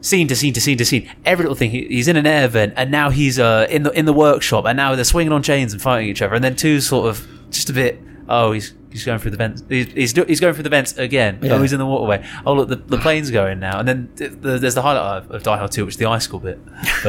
scene 0.00 0.28
to 0.28 0.36
scene 0.36 0.52
to 0.54 0.60
scene 0.60 0.78
to 0.78 0.84
scene. 0.84 1.08
Every 1.24 1.44
little 1.44 1.56
thing. 1.56 1.70
He's 1.70 2.08
in 2.08 2.16
an 2.16 2.26
air 2.26 2.48
vent, 2.48 2.74
and 2.76 2.90
now 2.90 3.10
he's 3.10 3.38
uh, 3.38 3.66
in 3.70 3.82
the 3.84 3.90
in 3.92 4.04
the 4.06 4.12
workshop, 4.12 4.64
and 4.66 4.76
now 4.76 4.94
they're 4.94 5.04
swinging 5.04 5.32
on 5.32 5.42
chains 5.42 5.72
and 5.72 5.80
fighting 5.82 6.08
each 6.08 6.22
other. 6.22 6.34
And 6.34 6.42
then 6.44 6.56
two 6.56 6.80
sort 6.80 7.08
of 7.08 7.26
just 7.50 7.70
a 7.70 7.72
bit. 7.72 8.00
Oh, 8.28 8.52
he's 8.52 8.74
he's 8.96 9.04
going 9.04 9.18
through 9.18 9.30
the 9.32 9.36
vents. 9.36 9.62
He's 9.68 9.86
he's, 9.92 10.12
do, 10.12 10.24
he's 10.24 10.40
going 10.40 10.54
through 10.54 10.62
the 10.64 10.70
vents 10.70 10.96
again. 10.96 11.38
Yeah. 11.42 11.52
Oh, 11.54 11.62
he's 11.62 11.72
in 11.72 11.78
the 11.78 11.86
waterway. 11.86 12.26
Oh, 12.44 12.54
look, 12.54 12.68
the, 12.68 12.76
the 12.76 12.98
plane's 12.98 13.30
going 13.30 13.60
now. 13.60 13.78
And 13.78 13.86
then 13.86 14.08
th- 14.16 14.32
the, 14.40 14.58
there's 14.58 14.74
the 14.74 14.82
highlight 14.82 15.24
of, 15.24 15.30
of 15.30 15.42
Die 15.42 15.56
Hard 15.56 15.70
Two, 15.72 15.84
which 15.84 15.94
is 15.94 15.98
the 15.98 16.06
ice 16.06 16.24
school 16.24 16.40
bit. 16.40 16.58
But, 17.02 17.06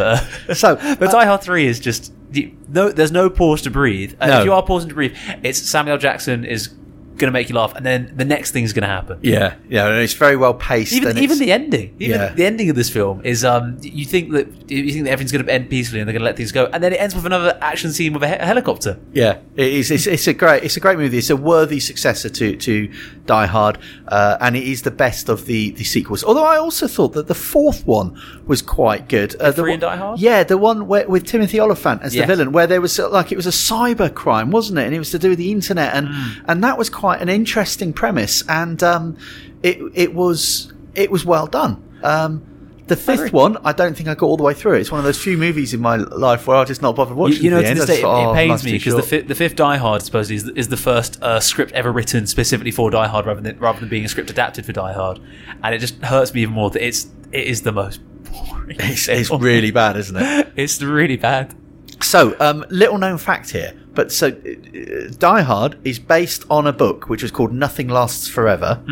uh, 0.48 0.54
So, 0.54 0.76
but 1.00 1.12
Die 1.12 1.26
Hard 1.26 1.42
Three 1.42 1.66
is 1.66 1.80
just 1.80 2.14
you- 2.32 2.56
no. 2.68 2.90
There's 2.90 3.12
no 3.12 3.30
pause 3.30 3.62
to 3.64 3.72
breathe. 3.72 4.16
And 4.20 4.30
No. 4.32 4.40
if 4.40 4.46
you 4.46 4.54
are 4.54 4.64
pausing 4.64 4.90
to 4.90 4.96
breathe, 4.96 5.16
it's 5.44 5.60
Samuel 5.60 5.98
Jackson 5.98 6.44
is 6.46 6.70
going 7.18 7.28
to 7.28 7.32
make 7.32 7.50
you 7.50 7.56
laugh, 7.56 7.74
and 7.76 7.86
then 7.86 8.14
the 8.16 8.26
next 8.26 8.52
thing's 8.52 8.74
going 8.74 8.84
to 8.84 8.88
happen. 8.88 9.20
yeah, 9.22 9.56
yeah, 9.70 9.88
and 9.88 10.00
it's 10.02 10.14
very 10.14 10.36
well 10.38 10.54
paced. 10.54 10.94
Even 10.94 11.18
even 11.18 11.40
the 11.40 11.52
ending, 11.52 11.96
even 12.00 12.20
Yeah. 12.20 12.34
the 12.34 12.46
ending 12.46 12.70
of 12.70 12.76
this 12.76 12.90
film 12.90 13.22
is 13.24 13.44
um 13.44 13.78
you 13.82 14.06
think 14.06 14.32
that 14.32 14.48
you 14.70 14.92
think 14.92 15.06
that 15.06 15.12
everything's 15.12 15.32
going 15.32 15.46
to 15.46 15.52
end 15.52 15.70
peacefully 15.70 16.00
and 16.02 16.08
they're 16.08 16.14
going 16.14 16.22
to 16.22 16.26
let 16.26 16.38
things 16.38 16.52
go, 16.52 16.66
and 16.74 16.84
then 16.84 16.94
it 16.94 16.98
ends 17.02 17.16
with 17.16 17.26
another 17.26 17.58
action 17.62 17.92
scene 17.92 18.14
with 18.14 18.24
a, 18.24 18.28
he- 18.28 18.34
a 18.36 18.46
helicopter. 18.46 19.00
Yeah, 19.14 19.38
it 19.56 19.74
is. 19.74 19.92
It's, 19.92 20.08
it's 20.08 20.28
a 20.28 20.34
great. 20.34 20.64
It's 20.64 20.78
a 20.78 20.80
great 20.80 20.98
movie. 20.98 21.18
It's 21.18 21.30
a 21.30 21.36
worthy 21.36 21.80
successor 21.80 22.30
to 22.30 22.56
to 22.56 22.92
Die 23.26 23.46
Hard, 23.46 23.78
uh, 24.08 24.38
and 24.40 24.56
it 24.56 24.64
is 24.64 24.84
the 24.84 24.92
best 24.92 25.30
of 25.30 25.46
the 25.46 25.72
the 25.72 25.84
sequels. 25.84 26.24
Although 26.24 26.46
I 26.46 26.58
also 26.58 26.88
thought 26.88 27.14
that 27.14 27.28
the 27.28 27.36
fourth 27.36 27.86
one 27.88 28.20
was 28.46 28.62
quite 28.62 29.08
good. 29.10 29.36
Uh, 29.36 29.48
the 29.52 29.54
Three 29.54 29.62
one- 29.64 29.74
in 29.76 29.80
Die 29.80 29.96
Hard? 29.96 30.20
Yeah, 30.20 30.44
the 30.44 30.58
one 30.58 30.88
where, 30.88 31.08
with 31.08 31.26
Timothy 31.26 31.60
Olyphant 31.60 32.02
as 32.04 32.14
Yes. 32.16 32.24
the 32.28 32.36
villain, 32.36 32.52
where 32.52 32.68
there 32.68 32.82
was 32.82 33.00
like 33.00 33.32
it 33.32 33.36
was 33.38 33.48
a 33.48 33.52
cyber 33.52 34.14
crime, 34.14 34.52
wasn't 34.52 34.80
it? 34.80 34.86
And 34.86 34.94
it 34.96 35.00
was 35.00 35.12
to 35.12 35.20
do 35.20 35.30
with 35.30 35.38
the 35.40 35.52
internet, 35.52 35.94
and 35.96 36.08
Hmm. 36.08 36.32
and 36.50 36.64
that 36.64 36.78
was 36.78 36.90
quite 36.90 37.07
an 37.16 37.30
interesting 37.30 37.94
premise, 37.94 38.44
and 38.48 38.82
um, 38.84 39.18
it 39.64 39.78
it 39.94 40.14
was 40.14 40.74
it 40.96 41.10
was 41.12 41.26
well 41.26 41.48
done. 41.48 41.84
Um, 42.04 42.44
the 42.88 42.96
fifth 42.96 43.34
one, 43.34 43.58
I 43.66 43.74
don't 43.74 43.98
think 43.98 44.08
I 44.08 44.16
got 44.16 44.28
all 44.28 44.38
the 44.38 44.44
way 44.44 44.54
through. 44.54 44.76
It's 44.76 44.92
one 44.92 45.00
of 45.00 45.04
those 45.04 45.22
few 45.22 45.38
movies 45.38 45.74
in 45.74 45.82
my 45.82 45.98
life 45.98 46.48
where 46.48 46.56
I 46.56 46.64
just 46.64 46.82
not 46.82 46.96
bothered 46.96 47.18
You, 47.18 47.22
watching. 47.22 47.44
you 47.44 47.50
know, 47.52 47.62
to 47.62 47.68
end. 47.68 47.78
this 47.80 47.86
day, 47.86 48.00
it, 48.00 48.06
oh, 48.06 48.32
it 48.32 48.36
pains 48.36 48.64
me 48.64 48.72
because 48.72 48.96
the, 48.96 49.04
fi- 49.04 49.22
the 49.22 49.36
fifth 49.36 49.58
Die 49.58 49.76
Hard 49.78 50.02
supposedly 50.04 50.38
is, 50.38 50.48
is 50.50 50.70
the 50.70 50.78
first 50.78 51.22
uh, 51.22 51.42
script 51.42 51.74
ever 51.74 51.92
written 51.92 52.26
specifically 52.28 52.72
for 52.72 52.90
Die 52.90 53.08
Hard, 53.08 53.26
rather 53.26 53.42
than 53.42 53.60
rather 53.60 53.82
than 53.82 53.90
being 53.90 54.06
a 54.06 54.08
script 54.08 54.30
adapted 54.30 54.66
for 54.66 54.72
Die 54.72 54.94
Hard, 54.94 55.20
and 55.64 55.76
it 55.76 55.80
just 55.80 56.02
hurts 56.02 56.34
me 56.34 56.44
even 56.44 56.54
more 56.54 56.70
that 56.70 56.86
it's 56.86 57.08
it 57.34 57.46
is 57.48 57.64
the 57.64 57.74
most 57.74 58.00
boring. 58.24 58.78
It's, 58.80 59.10
it's 59.10 59.30
really 59.32 59.72
bad, 59.72 59.98
isn't 59.98 60.16
it? 60.16 60.54
it's 60.56 60.82
really 60.82 61.18
bad. 61.18 61.54
So, 62.02 62.36
um, 62.40 62.64
little 62.70 62.98
known 62.98 63.18
fact 63.18 63.50
here, 63.50 63.74
but 63.94 64.12
so 64.12 64.28
uh, 64.28 65.12
Die 65.18 65.42
Hard 65.42 65.78
is 65.84 66.00
based 66.00 66.46
on 66.50 66.68
a 66.68 66.74
book 66.74 67.10
which 67.10 67.22
was 67.24 67.32
called 67.32 67.52
Nothing 67.54 67.88
Lasts 67.90 68.28
Forever, 68.28 68.84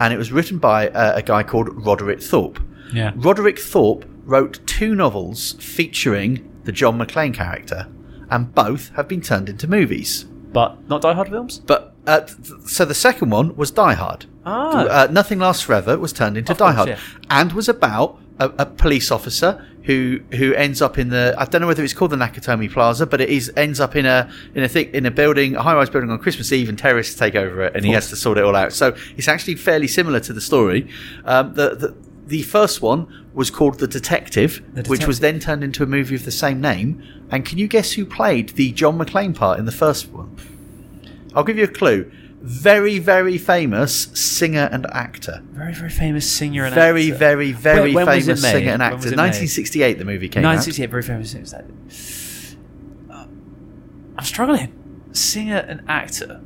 and 0.00 0.12
it 0.12 0.16
was 0.16 0.32
written 0.32 0.58
by 0.58 0.88
uh, 0.88 1.16
a 1.16 1.22
guy 1.22 1.42
called 1.42 1.68
Roderick 1.84 2.20
Thorp. 2.20 2.58
Yeah. 2.92 3.12
Roderick 3.16 3.58
Thorp 3.58 4.04
wrote 4.24 4.60
two 4.66 4.94
novels 4.94 5.52
featuring 5.60 6.50
the 6.64 6.72
John 6.72 6.98
McClane 6.98 7.34
character, 7.34 7.86
and 8.30 8.54
both 8.54 8.88
have 8.96 9.08
been 9.08 9.20
turned 9.20 9.48
into 9.48 9.68
movies. 9.68 10.24
But 10.24 10.88
not 10.88 11.02
Die 11.02 11.12
Hard 11.12 11.28
films. 11.28 11.58
But 11.58 11.94
uh, 12.06 12.20
th- 12.20 12.38
so 12.66 12.84
the 12.84 12.94
second 12.94 13.30
one 13.30 13.54
was 13.56 13.70
Die 13.70 13.94
Hard. 13.94 14.26
Ah. 14.46 14.86
Uh, 15.04 15.08
Nothing 15.10 15.38
Lasts 15.40 15.62
Forever 15.62 15.98
was 15.98 16.12
turned 16.12 16.36
into 16.38 16.52
Of 16.52 16.58
Die 16.58 16.64
course, 16.64 16.76
Hard, 16.76 16.88
yeah. 16.88 16.98
and 17.28 17.52
was 17.52 17.68
about 17.68 18.18
a, 18.38 18.46
a 18.58 18.66
police 18.66 19.10
officer 19.10 19.66
who 19.84 20.20
who 20.32 20.54
ends 20.54 20.80
up 20.82 20.98
in 20.98 21.10
the 21.10 21.34
I 21.38 21.44
don't 21.44 21.60
know 21.60 21.66
whether 21.66 21.84
it's 21.84 21.92
called 21.92 22.10
the 22.10 22.16
Nakatomi 22.16 22.70
Plaza, 22.72 23.06
but 23.06 23.20
it 23.20 23.28
is 23.28 23.52
ends 23.56 23.80
up 23.80 23.94
in 23.94 24.06
a 24.06 24.30
in 24.54 24.62
a 24.62 24.68
thick 24.68 24.92
in 24.94 25.06
a 25.06 25.10
building, 25.10 25.56
a 25.56 25.62
high 25.62 25.74
rise 25.74 25.90
building 25.90 26.10
on 26.10 26.18
Christmas 26.18 26.52
Eve, 26.52 26.68
and 26.68 26.78
terrorists 26.78 27.14
take 27.14 27.34
over 27.34 27.62
it, 27.62 27.76
and 27.76 27.84
he 27.84 27.92
has 27.92 28.08
to 28.08 28.16
sort 28.16 28.38
it 28.38 28.44
all 28.44 28.56
out. 28.56 28.72
So 28.72 28.96
it's 29.16 29.28
actually 29.28 29.56
fairly 29.56 29.86
similar 29.86 30.20
to 30.20 30.32
the 30.32 30.40
story. 30.40 30.88
Um, 31.24 31.54
the, 31.54 31.74
the 31.74 31.94
the 32.26 32.42
first 32.42 32.80
one 32.80 33.26
was 33.34 33.50
called 33.50 33.78
The 33.78 33.86
Detective, 33.86 34.62
The 34.72 34.84
which 34.84 35.06
was 35.06 35.20
then 35.20 35.38
turned 35.38 35.62
into 35.62 35.82
a 35.82 35.86
movie 35.86 36.14
of 36.14 36.24
the 36.24 36.30
same 36.30 36.60
name. 36.60 37.02
And 37.30 37.44
can 37.44 37.58
you 37.58 37.68
guess 37.68 37.92
who 37.92 38.06
played 38.06 38.50
the 38.50 38.72
John 38.72 38.98
McClane 38.98 39.34
part 39.34 39.58
in 39.58 39.66
the 39.66 39.72
first 39.72 40.10
one? 40.10 40.36
I'll 41.34 41.44
give 41.44 41.58
you 41.58 41.64
a 41.64 41.68
clue. 41.68 42.10
Very, 42.44 42.98
very 42.98 43.38
famous 43.38 43.94
singer 44.12 44.68
and 44.70 44.84
actor. 44.92 45.42
Very 45.52 45.72
very 45.72 45.88
famous 45.88 46.30
singer 46.30 46.66
and 46.66 46.74
Very, 46.74 47.06
actor. 47.06 47.16
very, 47.16 47.52
very 47.52 47.94
when 47.94 48.04
famous 48.04 48.42
singer 48.42 48.70
and 48.70 48.82
actor. 48.82 48.96
was 48.96 49.06
it 49.06 49.16
made? 49.16 49.32
1968, 49.32 49.98
the 49.98 50.04
movie 50.04 50.28
came 50.28 50.44
out. 50.44 50.48
1968, 50.48 50.90
very 50.90 51.02
famous 51.02 51.30
singer. 51.30 51.64
Uh, 53.10 53.26
I'm 54.18 54.24
struggling. 54.24 55.08
Singer 55.12 55.56
and 55.56 55.84
actor. 55.88 56.42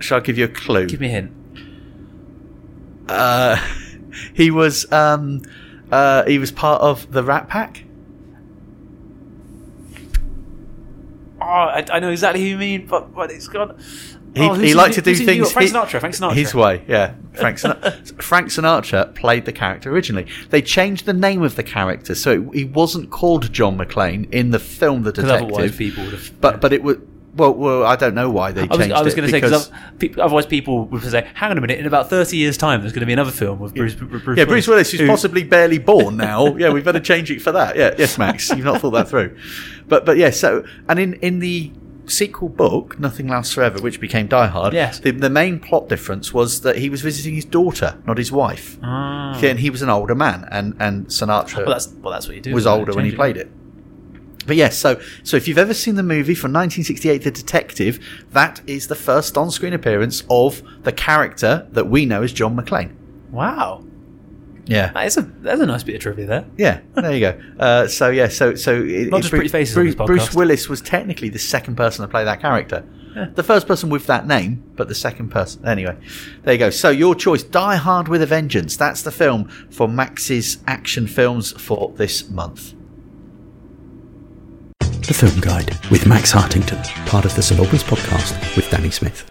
Shall 0.00 0.18
I 0.18 0.20
give 0.22 0.36
you 0.36 0.46
a 0.46 0.48
clue? 0.48 0.86
Give 0.88 1.00
me 1.00 1.06
a 1.06 1.10
hint. 1.10 1.32
Uh, 3.08 3.64
he 4.34 4.50
was 4.50 4.90
um, 4.90 5.42
uh, 5.92 6.24
he 6.24 6.40
was 6.40 6.50
part 6.50 6.82
of 6.82 7.12
the 7.12 7.22
Rat 7.22 7.48
Pack. 7.48 7.84
Oh, 11.40 11.44
I, 11.44 11.84
I 11.92 12.00
know 12.00 12.10
exactly 12.10 12.40
who 12.42 12.48
you 12.48 12.56
mean, 12.56 12.86
but, 12.86 13.14
but 13.14 13.30
it's 13.30 13.46
gone. 13.46 13.78
He, 14.36 14.42
Oh, 14.42 14.52
he 14.54 14.74
liked 14.74 14.94
to 14.96 15.02
do 15.02 15.10
who's 15.12 15.24
things 15.24 15.50
Frank 15.50 15.70
Sinatra. 15.70 15.98
Frank 16.00 16.14
Sinatra. 16.14 16.34
His 16.34 16.54
way, 16.54 16.82
yeah. 16.86 17.14
Frank 17.32 17.56
Sinatra, 17.58 18.22
Frank 18.22 18.48
Sinatra 18.48 19.14
played 19.14 19.46
the 19.46 19.52
character 19.52 19.90
originally. 19.90 20.26
They 20.50 20.60
changed 20.60 21.06
the 21.06 21.14
name 21.14 21.42
of 21.42 21.56
the 21.56 21.62
character, 21.62 22.14
so 22.14 22.32
it, 22.32 22.54
he 22.54 22.64
wasn't 22.64 23.10
called 23.10 23.50
John 23.52 23.78
McClane 23.78 24.30
in 24.32 24.50
the 24.50 24.58
film 24.58 25.02
The 25.04 25.12
Detective. 25.12 25.48
otherwise 25.48 25.74
people 25.76 26.04
would 26.04 26.12
have. 26.12 26.40
but 26.40 26.60
but 26.60 26.72
it 26.74 26.82
was 26.82 26.98
well, 27.34 27.52
well. 27.52 27.84
I 27.84 27.96
don't 27.96 28.14
know 28.14 28.30
why 28.30 28.52
they 28.52 28.62
I 28.62 28.66
changed 28.66 28.78
was, 28.78 28.92
I 28.92 29.02
was 29.02 29.14
going 29.14 29.26
to 29.26 29.30
say 29.30 29.40
because- 29.42 29.70
otherwise 30.18 30.46
people 30.46 30.86
would 30.86 31.02
say, 31.02 31.28
"Hang 31.34 31.50
on 31.50 31.58
a 31.58 31.60
minute! 31.60 31.78
In 31.78 31.86
about 31.86 32.08
thirty 32.08 32.36
years' 32.38 32.56
time, 32.56 32.80
there's 32.80 32.92
going 32.94 33.00
to 33.00 33.06
be 33.06 33.12
another 33.12 33.30
film 33.30 33.58
with 33.58 33.74
Bruce." 33.74 33.94
Bruce, 33.94 34.22
Bruce 34.22 34.38
Yeah, 34.38 34.44
Bruce 34.46 34.66
Willis, 34.68 34.90
who's 34.90 35.00
who- 35.00 35.06
possibly 35.06 35.44
barely 35.44 35.78
born 35.78 36.16
now. 36.16 36.56
yeah, 36.56 36.70
we 36.70 36.80
better 36.80 37.00
change 37.00 37.30
it 37.30 37.40
for 37.42 37.52
that. 37.52 37.76
Yeah, 37.76 37.94
yes, 37.98 38.16
Max, 38.18 38.48
you've 38.50 38.64
not 38.64 38.80
thought 38.80 38.92
that 38.92 39.08
through. 39.08 39.36
But 39.86 40.06
but 40.06 40.16
yeah, 40.16 40.30
so 40.30 40.64
and 40.88 40.98
in 40.98 41.14
in 41.14 41.38
the 41.40 41.72
sequel 42.08 42.48
book, 42.48 42.98
Nothing 42.98 43.28
Lasts 43.28 43.52
Forever, 43.54 43.80
which 43.80 44.00
became 44.00 44.26
Die 44.26 44.46
Hard, 44.46 44.72
Yes. 44.74 45.00
the, 45.00 45.10
the 45.10 45.30
main 45.30 45.58
plot 45.60 45.88
difference 45.88 46.32
was 46.32 46.60
that 46.62 46.76
he 46.78 46.88
was 46.88 47.02
visiting 47.02 47.34
his 47.34 47.44
daughter, 47.44 47.98
not 48.06 48.18
his 48.18 48.30
wife. 48.32 48.78
Ah. 48.82 49.38
And 49.42 49.58
he 49.58 49.70
was 49.70 49.82
an 49.82 49.90
older 49.90 50.14
man, 50.14 50.46
and 50.50 50.74
and 50.78 51.06
Sinatra 51.06 51.58
Well, 51.58 51.66
that's 51.68 51.88
well, 51.88 52.12
that's 52.12 52.26
what 52.26 52.36
you 52.36 52.42
do. 52.42 52.54
was 52.54 52.66
older 52.66 52.92
when 52.94 53.04
he 53.04 53.12
played 53.12 53.36
it. 53.36 53.50
But 54.46 54.54
yes, 54.56 54.78
so 54.78 55.00
so 55.24 55.36
if 55.36 55.48
you've 55.48 55.58
ever 55.58 55.74
seen 55.74 55.96
the 55.96 56.02
movie 56.04 56.34
from 56.36 56.52
1968, 56.52 57.22
The 57.24 57.30
Detective, 57.32 57.98
that 58.32 58.60
is 58.66 58.86
the 58.86 58.94
first 58.94 59.36
on-screen 59.36 59.72
appearance 59.72 60.22
of 60.30 60.62
the 60.84 60.92
character 60.92 61.66
that 61.72 61.88
we 61.88 62.06
know 62.06 62.22
as 62.22 62.32
John 62.32 62.56
McClane. 62.56 62.94
Wow, 63.32 63.84
Yeah, 64.66 64.90
that 64.92 65.06
is 65.06 65.16
a 65.16 65.22
that's 65.22 65.60
a 65.60 65.66
nice 65.66 65.84
bit 65.84 65.94
of 65.94 66.00
trivia 66.02 66.26
there. 66.26 66.44
Yeah, 66.56 66.80
there 66.94 67.12
you 67.14 67.20
go. 67.20 67.40
Uh, 67.58 67.86
so 67.86 68.10
yeah, 68.10 68.28
so 68.28 68.54
so 68.56 68.74
it, 68.82 69.10
Not 69.10 69.18
it- 69.18 69.22
just 69.22 69.30
pretty 69.30 69.48
faces 69.48 69.76
on 69.76 69.84
Bruce, 69.84 69.94
this. 69.94 70.06
Bruce 70.06 70.34
Willis 70.34 70.68
was 70.68 70.80
technically 70.80 71.28
the 71.28 71.38
second 71.38 71.76
person 71.76 72.02
to 72.02 72.08
play 72.08 72.24
that 72.24 72.40
character. 72.40 72.84
The 73.34 73.42
first 73.42 73.66
person 73.66 73.88
with 73.88 74.06
that 74.08 74.26
name, 74.26 74.62
but 74.76 74.88
the 74.88 74.94
second 74.94 75.30
person. 75.30 75.66
Anyway, 75.66 75.96
there 76.42 76.52
you 76.52 76.58
go. 76.58 76.68
So 76.68 76.90
your 76.90 77.14
choice: 77.14 77.42
Die 77.42 77.76
Hard 77.76 78.08
with 78.08 78.20
a 78.20 78.26
Vengeance. 78.26 78.76
That's 78.76 79.00
the 79.00 79.10
film 79.10 79.48
for 79.70 79.88
Max's 79.88 80.58
action 80.66 81.06
films 81.06 81.52
for 81.52 81.92
this 81.96 82.28
month. 82.28 82.74
The 84.80 85.14
Film 85.14 85.40
Guide 85.40 85.78
with 85.90 86.06
Max 86.06 86.30
Hartington, 86.32 86.82
part 87.06 87.24
of 87.24 87.34
the 87.36 87.40
St 87.42 87.58
podcast 87.60 88.54
with 88.56 88.68
Danny 88.70 88.90
Smith. 88.90 89.30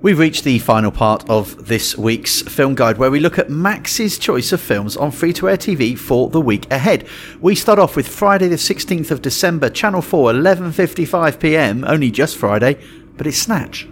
We've 0.00 0.18
reached 0.18 0.42
the 0.42 0.58
final 0.58 0.90
part 0.90 1.28
of 1.30 1.68
this 1.68 1.96
week's 1.96 2.42
film 2.42 2.74
guide 2.74 2.98
where 2.98 3.10
we 3.10 3.20
look 3.20 3.38
at 3.38 3.50
Max's 3.50 4.18
choice 4.18 4.50
of 4.50 4.60
films 4.60 4.96
on 4.96 5.12
free 5.12 5.32
to 5.34 5.48
air 5.48 5.56
TV 5.56 5.96
for 5.96 6.28
the 6.28 6.40
week 6.40 6.68
ahead. 6.72 7.06
We 7.40 7.54
start 7.54 7.78
off 7.78 7.94
with 7.94 8.08
Friday 8.08 8.48
the 8.48 8.56
16th 8.56 9.12
of 9.12 9.22
December, 9.22 9.70
Channel 9.70 10.02
4, 10.02 10.32
11:55 10.32 11.38
p.m., 11.38 11.84
only 11.86 12.10
just 12.10 12.36
Friday, 12.36 12.82
but 13.16 13.28
it's 13.28 13.38
Snatch. 13.38 13.86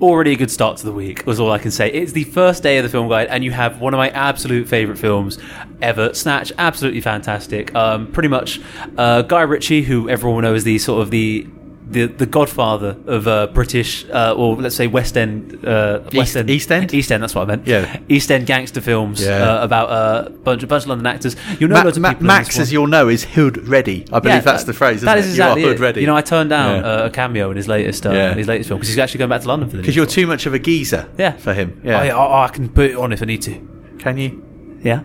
already 0.00 0.32
a 0.32 0.36
good 0.36 0.50
start 0.50 0.78
to 0.78 0.84
the 0.84 0.92
week 0.92 1.26
was 1.26 1.38
all 1.38 1.52
I 1.52 1.58
can 1.58 1.70
say. 1.70 1.92
It's 1.92 2.12
the 2.12 2.24
first 2.24 2.62
day 2.62 2.78
of 2.78 2.84
the 2.84 2.88
film 2.88 3.08
guide, 3.08 3.28
and 3.28 3.44
you 3.44 3.50
have 3.52 3.80
one 3.80 3.94
of 3.94 3.98
my 3.98 4.08
absolute 4.10 4.66
favourite 4.66 4.98
films 4.98 5.38
ever, 5.82 6.12
Snatch. 6.14 6.52
Absolutely 6.58 7.02
fantastic. 7.02 7.72
Um, 7.74 8.10
pretty 8.10 8.30
much 8.30 8.60
uh, 8.96 9.22
Guy 9.22 9.42
Ritchie, 9.42 9.82
who 9.82 10.08
everyone 10.08 10.42
knows 10.42 10.64
the 10.64 10.78
sort 10.78 11.02
of 11.02 11.10
the 11.10 11.46
the, 11.90 12.06
the 12.06 12.26
godfather 12.26 12.96
of 13.06 13.26
uh, 13.26 13.48
British, 13.48 14.04
uh, 14.10 14.32
or 14.36 14.54
let's 14.56 14.76
say 14.76 14.86
West 14.86 15.16
End, 15.16 15.64
uh, 15.66 16.00
West 16.14 16.36
End, 16.36 16.48
East 16.48 16.70
End? 16.70 16.94
East 16.94 17.10
End. 17.10 17.22
That's 17.22 17.34
what 17.34 17.42
I 17.42 17.44
meant. 17.46 17.66
Yeah. 17.66 17.98
East 18.08 18.30
End 18.30 18.46
gangster 18.46 18.80
films 18.80 19.20
Yeah. 19.22 19.36
uh, 19.60 19.64
about 19.64 19.88
a 19.90 20.30
bunch, 20.30 20.66
bunch 20.68 20.84
of 20.84 20.88
London 20.88 21.06
actors. 21.06 21.34
You'll 21.58 21.70
know 21.70 21.76
Ma- 21.76 21.82
loads 21.82 21.96
of 21.96 22.02
Ma- 22.02 22.10
people. 22.10 22.26
Max, 22.26 22.58
as 22.58 22.72
you'll 22.72 22.86
know, 22.86 23.08
is 23.08 23.24
hood 23.24 23.66
ready. 23.66 24.04
I 24.12 24.20
believe 24.20 24.36
Yeah, 24.36 24.40
that's 24.40 24.64
the 24.64 24.72
phrase. 24.72 25.00
That 25.02 25.18
it? 25.18 25.24
is 25.24 25.30
exactly 25.30 25.62
you 25.62 25.68
hood 25.68 25.76
it. 25.78 25.82
ready. 25.82 26.00
You 26.02 26.06
know, 26.06 26.16
I 26.16 26.22
turned 26.22 26.50
down 26.50 26.82
Yeah. 26.82 26.88
uh, 26.88 27.06
a 27.06 27.10
cameo 27.10 27.50
in 27.50 27.56
his 27.56 27.66
latest 27.66 28.06
uh, 28.06 28.10
in 28.10 28.38
his 28.38 28.46
latest 28.46 28.68
film 28.68 28.78
because 28.78 28.88
he's 28.88 28.98
actually 28.98 29.18
going 29.18 29.30
back 29.30 29.42
to 29.42 29.48
London 29.48 29.68
for 29.68 29.76
the 29.76 29.82
because 29.82 29.96
you're 29.96 30.06
too 30.06 30.26
much 30.26 30.46
of 30.46 30.54
a 30.54 30.58
geezer. 30.58 31.08
Yeah. 31.18 31.32
for 31.32 31.54
him. 31.54 31.80
Yeah, 31.84 32.04
yeah, 32.04 32.14
oh, 32.16 32.32
I 32.34 32.48
can 32.48 32.68
put 32.68 32.90
it 32.90 32.96
on 32.96 33.12
if 33.12 33.20
I 33.22 33.26
need 33.26 33.42
to. 33.42 33.60
can 33.98 34.16
you? 34.16 34.78
Yeah. 34.82 35.02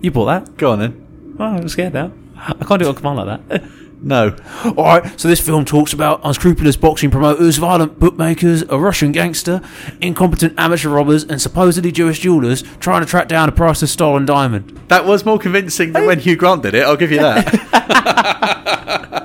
You 0.00 0.10
bought 0.10 0.26
that? 0.26 0.56
Go 0.56 0.70
on 0.72 0.78
then. 0.78 1.36
Oh, 1.38 1.44
I'm 1.44 1.68
scared 1.68 1.92
now. 1.94 2.12
I 2.38 2.52
can't 2.64 2.80
do 2.80 2.86
it 2.86 2.88
on 2.88 2.94
command 2.94 3.16
like 3.18 3.48
that. 3.48 3.62
No. 4.02 4.34
All 4.64 4.84
right. 4.84 5.20
So 5.20 5.28
this 5.28 5.40
film 5.40 5.64
talks 5.66 5.92
about 5.92 6.20
unscrupulous 6.24 6.76
boxing 6.76 7.10
promoters, 7.10 7.58
violent 7.58 7.98
bookmakers, 7.98 8.62
a 8.62 8.78
Russian 8.78 9.12
gangster, 9.12 9.60
incompetent 10.00 10.54
amateur 10.58 10.88
robbers, 10.88 11.22
and 11.24 11.40
supposedly 11.40 11.92
Jewish 11.92 12.20
jewelers 12.20 12.62
trying 12.80 13.02
to 13.02 13.06
track 13.06 13.28
down 13.28 13.48
a 13.48 13.52
priceless 13.52 13.92
stolen 13.92 14.24
diamond. 14.24 14.80
That 14.88 15.04
was 15.04 15.26
more 15.26 15.38
convincing 15.38 15.92
than 15.92 16.06
when 16.06 16.18
Hugh 16.20 16.36
Grant 16.36 16.62
did 16.62 16.74
it. 16.74 16.82
I'll 16.84 16.96
give 16.96 17.12
you 17.12 17.18
that. 17.18 17.46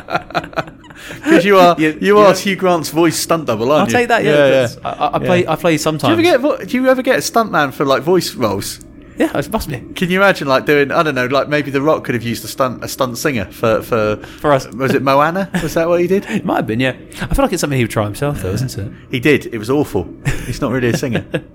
Because 1.23 1.43
you 1.45 1.57
are 1.57 1.75
You- 1.79 1.89
you, 1.91 1.97
you 2.01 2.17
are 2.19 2.29
know- 2.33 2.37
Hugh 2.39 2.55
Grant's 2.55 2.89
voice 2.89 3.17
stunt 3.17 3.45
double, 3.47 3.71
I'll 3.71 3.79
aren't 3.79 3.89
you? 3.91 3.97
take 3.97 4.07
that. 4.09 4.23
Yeah. 4.23 4.31
yeah. 4.31 4.47
that's- 4.67 4.77
I, 4.83 4.89
I- 4.91 5.15
I 5.15 5.19
play. 5.19 5.43
Yeah. 5.43 5.51
I 5.51 5.55
play 5.55 5.71
Do 5.71 5.73
you 5.73 5.77
sometimes. 5.79 6.27
ever 6.27 6.57
get 6.57 6.67
do 6.69 6.77
you 6.77 6.87
ever 6.87 7.01
get 7.01 7.15
a 7.15 7.19
stuntman 7.21 7.73
for 7.73 7.83
like 7.85 8.03
voice 8.03 8.35
roles? 8.35 8.79
Yeah, 9.17 9.37
it 9.37 9.51
must 9.51 9.69
be. 9.69 9.79
Can 9.95 10.09
you 10.09 10.19
imagine 10.21 10.47
like 10.47 10.65
doing 10.65 10.91
I 10.91 11.03
don't 11.03 11.15
know 11.15 11.25
like 11.27 11.47
maybe 11.49 11.71
The 11.71 11.81
Rock 11.81 12.03
could 12.03 12.15
have 12.15 12.23
used 12.23 12.43
a 12.45 12.47
stunt 12.47 12.83
a 12.83 12.87
stunt 12.87 13.17
singer 13.17 13.45
for 13.51 13.81
for 13.81 14.17
For 14.17 14.51
us. 14.51 14.67
was 14.67 14.93
it 14.93 15.01
Moana 15.01 15.49
was 15.63 15.73
that 15.75 15.87
what 15.87 16.01
he 16.01 16.07
did? 16.07 16.25
It 16.25 16.45
might 16.45 16.57
have 16.57 16.67
been. 16.67 16.79
Yeah. 16.79 16.91
I 17.21 17.33
feel 17.33 17.45
like 17.45 17.53
it's 17.53 17.61
something 17.61 17.77
he 17.77 17.83
would 17.83 17.91
try 17.91 18.03
himself, 18.05 18.41
though, 18.41 18.51
isn't 18.53 18.77
it? 18.77 18.91
He 19.11 19.19
did. 19.19 19.47
It 19.53 19.57
was 19.57 19.69
awful. 19.69 20.07
He's 20.45 20.61
not 20.61 20.71
really 20.71 20.89
a 20.89 20.97
singer. 20.97 21.25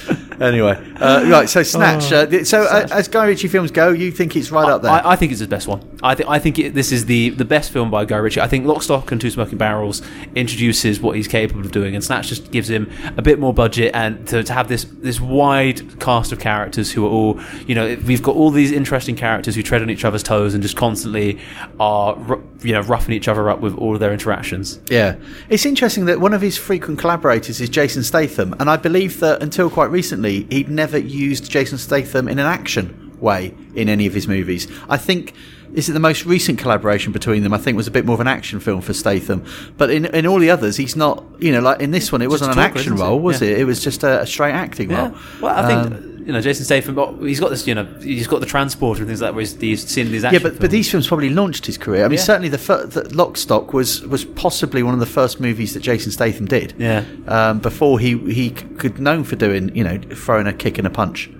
anyway, 0.40 0.72
uh, 0.96 1.24
right. 1.28 1.48
So 1.48 1.62
Snatch. 1.62 2.12
Uh, 2.12 2.44
so 2.44 2.62
uh, 2.62 2.86
as 2.90 3.08
Guy 3.08 3.26
Ritchie 3.26 3.48
films 3.48 3.70
go, 3.70 3.90
you 3.90 4.10
think 4.10 4.36
it's 4.36 4.50
right 4.50 4.68
up 4.68 4.82
there? 4.82 4.90
I, 4.90 5.12
I 5.12 5.16
think 5.16 5.32
it's 5.32 5.40
his 5.40 5.48
best 5.48 5.66
one. 5.68 5.82
I 6.02 6.14
think 6.14 6.28
I 6.28 6.38
think 6.38 6.58
it, 6.58 6.74
this 6.74 6.92
is 6.92 7.06
the 7.06 7.30
the 7.30 7.44
best 7.44 7.70
film 7.72 7.90
by 7.90 8.04
Guy 8.04 8.16
Ritchie. 8.16 8.40
I 8.40 8.48
think 8.48 8.66
Lock, 8.66 8.82
Stock, 8.82 9.10
and 9.12 9.20
Two 9.20 9.30
Smoking 9.30 9.58
Barrels 9.58 10.02
introduces 10.34 11.00
what 11.00 11.16
he's 11.16 11.28
capable 11.28 11.60
of 11.60 11.72
doing, 11.72 11.94
and 11.94 12.02
Snatch 12.02 12.28
just 12.28 12.50
gives 12.50 12.68
him 12.68 12.90
a 13.16 13.22
bit 13.22 13.38
more 13.38 13.54
budget 13.54 13.94
and 13.94 14.26
to, 14.28 14.42
to 14.42 14.52
have 14.52 14.68
this 14.68 14.84
this 14.84 15.20
wide 15.20 16.00
cast 16.00 16.32
of 16.32 16.38
characters 16.38 16.92
who 16.92 17.06
are 17.06 17.10
all 17.10 17.40
you 17.66 17.74
know 17.74 17.96
we've 18.06 18.22
got 18.22 18.34
all 18.34 18.50
these 18.50 18.72
interesting 18.72 19.16
characters 19.16 19.54
who 19.54 19.62
tread 19.62 19.82
on 19.82 19.90
each 19.90 20.04
other's 20.04 20.22
toes 20.22 20.54
and 20.54 20.62
just 20.62 20.76
constantly 20.76 21.38
are 21.78 22.16
you 22.62 22.72
know 22.72 22.80
roughing 22.82 23.14
each 23.14 23.28
other 23.28 23.48
up 23.48 23.60
with 23.60 23.76
all 23.76 23.94
of 23.94 24.00
their 24.00 24.12
interactions. 24.12 24.80
Yeah. 24.90 25.16
It's 25.48 25.66
interesting 25.66 26.06
that 26.06 26.20
one 26.20 26.34
of 26.34 26.40
his 26.40 26.56
frequent 26.56 26.98
collaborators 26.98 27.60
is 27.60 27.68
Jason 27.68 28.02
Statham, 28.02 28.54
and 28.58 28.68
I 28.68 28.76
believe 28.76 29.20
that 29.20 29.42
until 29.42 29.70
quite 29.70 29.81
recently, 29.90 30.46
he'd 30.50 30.68
never 30.68 30.98
used 30.98 31.50
Jason 31.50 31.78
Statham 31.78 32.28
in 32.28 32.38
an 32.38 32.46
action 32.46 33.16
way 33.20 33.54
in 33.74 33.88
any 33.88 34.06
of 34.06 34.14
his 34.14 34.26
movies. 34.28 34.66
I 34.88 34.96
think. 34.96 35.34
Is 35.74 35.88
it 35.88 35.92
the 35.92 36.00
most 36.00 36.26
recent 36.26 36.58
collaboration 36.58 37.12
between 37.12 37.44
them? 37.44 37.54
I 37.54 37.56
think 37.56 37.78
was 37.78 37.86
a 37.86 37.90
bit 37.90 38.04
more 38.04 38.12
of 38.12 38.20
an 38.20 38.28
action 38.28 38.60
film 38.60 38.82
for 38.82 38.92
Statham, 38.92 39.42
but 39.78 39.88
in 39.88 40.04
in 40.04 40.26
all 40.26 40.38
the 40.38 40.50
others, 40.50 40.76
he's 40.76 40.96
not. 40.96 41.24
You 41.38 41.50
know, 41.50 41.60
like 41.62 41.80
in 41.80 41.92
this 41.92 42.12
one, 42.12 42.20
it 42.20 42.28
wasn't 42.28 42.50
a 42.50 42.52
an 42.52 42.58
talker, 42.68 42.78
action 42.78 42.96
role, 42.96 43.18
was 43.18 43.40
Yeah. 43.40 43.48
it? 43.52 43.60
It 43.60 43.64
was 43.64 43.82
just 43.82 44.02
a, 44.02 44.20
a 44.20 44.26
straight 44.26 44.52
acting 44.52 44.90
Yeah. 44.90 45.00
role. 45.06 45.14
Well, 45.40 45.54
I 45.58 45.66
think 45.66 45.94
Um, 45.94 46.11
you 46.26 46.32
know 46.32 46.40
Jason 46.40 46.64
Statham. 46.64 46.96
He's 47.26 47.40
got 47.40 47.50
this. 47.50 47.66
You 47.66 47.74
know, 47.74 47.84
he's 48.00 48.26
got 48.26 48.40
the 48.40 48.46
transporter 48.46 49.02
and 49.02 49.08
things 49.08 49.20
like 49.20 49.28
that. 49.28 49.34
Where 49.34 49.40
he's, 49.42 49.54
he's 49.60 49.86
seen 49.86 50.10
these 50.10 50.22
yeah, 50.22 50.28
action 50.30 50.42
but, 50.42 50.52
but 50.52 50.60
films. 50.60 50.72
these 50.72 50.90
films 50.90 51.08
probably 51.08 51.30
launched 51.30 51.66
his 51.66 51.78
career. 51.78 52.04
I 52.04 52.08
mean, 52.08 52.18
Yeah. 52.18 52.24
certainly 52.24 52.48
the, 52.48 52.58
fir- 52.58 52.86
the 52.86 53.14
Lock 53.14 53.36
Stock 53.36 53.72
was 53.72 54.02
was 54.02 54.24
possibly 54.24 54.82
one 54.82 54.94
of 54.94 55.00
the 55.00 55.06
first 55.06 55.40
movies 55.40 55.74
that 55.74 55.80
Jason 55.80 56.12
Statham 56.12 56.46
did. 56.46 56.74
Yeah. 56.78 57.04
Um, 57.28 57.58
before 57.60 57.98
he 57.98 58.18
he 58.32 58.50
could 58.50 58.98
known 58.98 59.24
for 59.24 59.36
doing 59.36 59.74
you 59.76 59.84
know 59.84 59.98
throwing 60.14 60.46
a 60.46 60.52
kick 60.52 60.78
and 60.78 60.86
a 60.86 60.90
punch. 60.90 61.30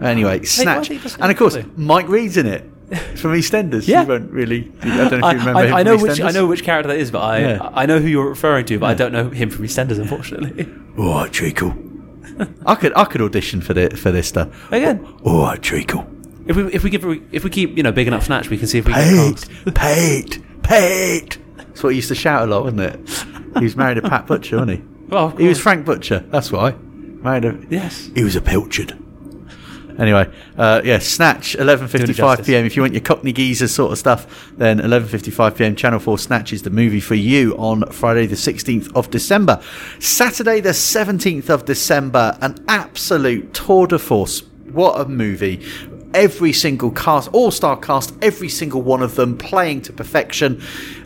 Anyway, 0.00 0.42
Snatch, 0.44 0.88
that's 0.90 1.16
and 1.16 1.30
of 1.30 1.36
course. 1.38 1.56
Mike 1.76 2.06
Reid's 2.08 2.36
in 2.36 2.46
it 2.46 2.62
from 3.16 3.32
EastEnders. 3.32 3.88
Yeah. 3.88 4.02
you 4.02 4.08
won't 4.08 4.30
really. 4.30 4.70
I 4.82 5.08
don't 5.08 5.20
know 5.20 5.28
if 5.28 5.32
you 5.32 5.38
remember 5.40 5.58
I- 5.60 5.66
him 5.68 5.74
I 5.74 5.84
from 5.84 5.96
know 5.96 6.02
which 6.02 6.20
I 6.20 6.30
know 6.32 6.46
which 6.46 6.62
character 6.64 6.88
that 6.88 6.98
is, 6.98 7.10
but 7.10 7.20
I 7.20 7.38
Yeah. 7.40 7.70
I 7.72 7.86
know 7.86 7.98
who 7.98 8.06
you're 8.06 8.28
referring 8.28 8.66
to, 8.66 8.78
but 8.78 8.86
I 8.86 8.94
don't 8.94 9.12
know 9.12 9.30
him 9.30 9.48
from 9.48 9.64
EastEnders, 9.64 9.98
unfortunately. 9.98 10.68
All 10.98 11.14
right, 11.14 11.32
treacle. 11.32 11.74
I 12.66 12.74
could 12.74 12.92
I 12.96 13.04
could 13.04 13.20
audition 13.22 13.60
for 13.60 13.74
the 13.74 13.90
for 13.90 14.10
this 14.10 14.28
stuff. 14.28 14.72
Again, 14.72 15.00
oh, 15.04 15.18
oh, 15.24 15.36
All 15.38 15.42
right, 15.46 15.62
treacle. 15.62 16.06
if 16.46 16.56
we 16.56 16.64
if 16.72 16.82
we 16.84 16.90
give 16.90 17.04
if 17.32 17.44
we 17.44 17.50
keep 17.50 17.76
you 17.76 17.82
know 17.82 17.92
big 17.92 18.06
enough 18.06 18.24
snatch, 18.24 18.50
we 18.50 18.58
can 18.58 18.66
see 18.66 18.78
if 18.78 18.86
we 18.86 18.92
can 18.92 19.32
get 19.32 19.48
Pate, 19.74 19.74
Pate, 19.74 20.62
Pate. 20.62 21.38
That's 21.56 21.82
what 21.82 21.90
he 21.90 21.96
used 21.96 22.08
to 22.08 22.14
shout 22.14 22.42
a 22.42 22.46
lot, 22.46 22.64
wasn't 22.64 22.80
it? 22.80 23.24
He 23.58 23.64
was 23.64 23.76
married 23.76 23.94
to 23.96 24.02
Pat 24.02 24.26
Butcher, 24.26 24.56
wasn't 24.56 24.78
he? 24.80 24.84
Well, 25.08 25.28
he 25.36 25.46
was. 25.46 25.60
Frank 25.60 25.86
Butcher. 25.86 26.18
That's 26.30 26.50
why. 26.50 26.72
Married 26.72 27.44
a. 27.44 27.56
Yes. 27.70 28.10
He 28.16 28.24
was 28.24 28.34
a 28.34 28.40
pilchard. 28.40 28.98
Anyway, 29.98 30.30
uh, 30.58 30.82
yeah, 30.84 30.98
Snatch, 30.98 31.54
eleven 31.54 31.86
Doing 31.88 32.02
it 32.02 32.06
fifty-five 32.06 32.38
justice. 32.38 32.46
p.m. 32.46 32.64
If 32.64 32.76
you 32.76 32.82
want 32.82 32.92
your 32.92 33.02
Cockney 33.02 33.32
geezer 33.32 33.68
sort 33.68 33.92
of 33.92 33.98
stuff, 33.98 34.52
then 34.56 34.80
eleven 34.80 35.08
fifty-five 35.08 35.56
p.m. 35.56 35.74
Channel 35.74 35.98
Four 36.00 36.18
Snatch 36.18 36.52
is 36.52 36.62
the 36.62 36.70
movie 36.70 37.00
for 37.00 37.14
you 37.14 37.56
on 37.56 37.84
Friday 37.90 38.26
the 38.26 38.36
sixteenth 38.36 38.94
of 38.94 39.10
December. 39.10 39.60
Saturday 39.98 40.60
the 40.60 40.74
seventeenth 40.74 41.48
of 41.48 41.64
December, 41.64 42.36
an 42.40 42.56
absolute 42.68 43.54
tour 43.54 43.86
de 43.86 43.98
force. 43.98 44.42
What 44.70 45.00
a 45.00 45.08
movie! 45.08 45.64
Every 46.16 46.54
single 46.54 46.90
cast, 46.92 47.28
all-star 47.34 47.76
cast, 47.76 48.14
every 48.22 48.48
single 48.48 48.80
one 48.80 49.02
of 49.02 49.16
them 49.16 49.36
playing 49.36 49.82
to 49.82 49.92
perfection. 49.92 50.62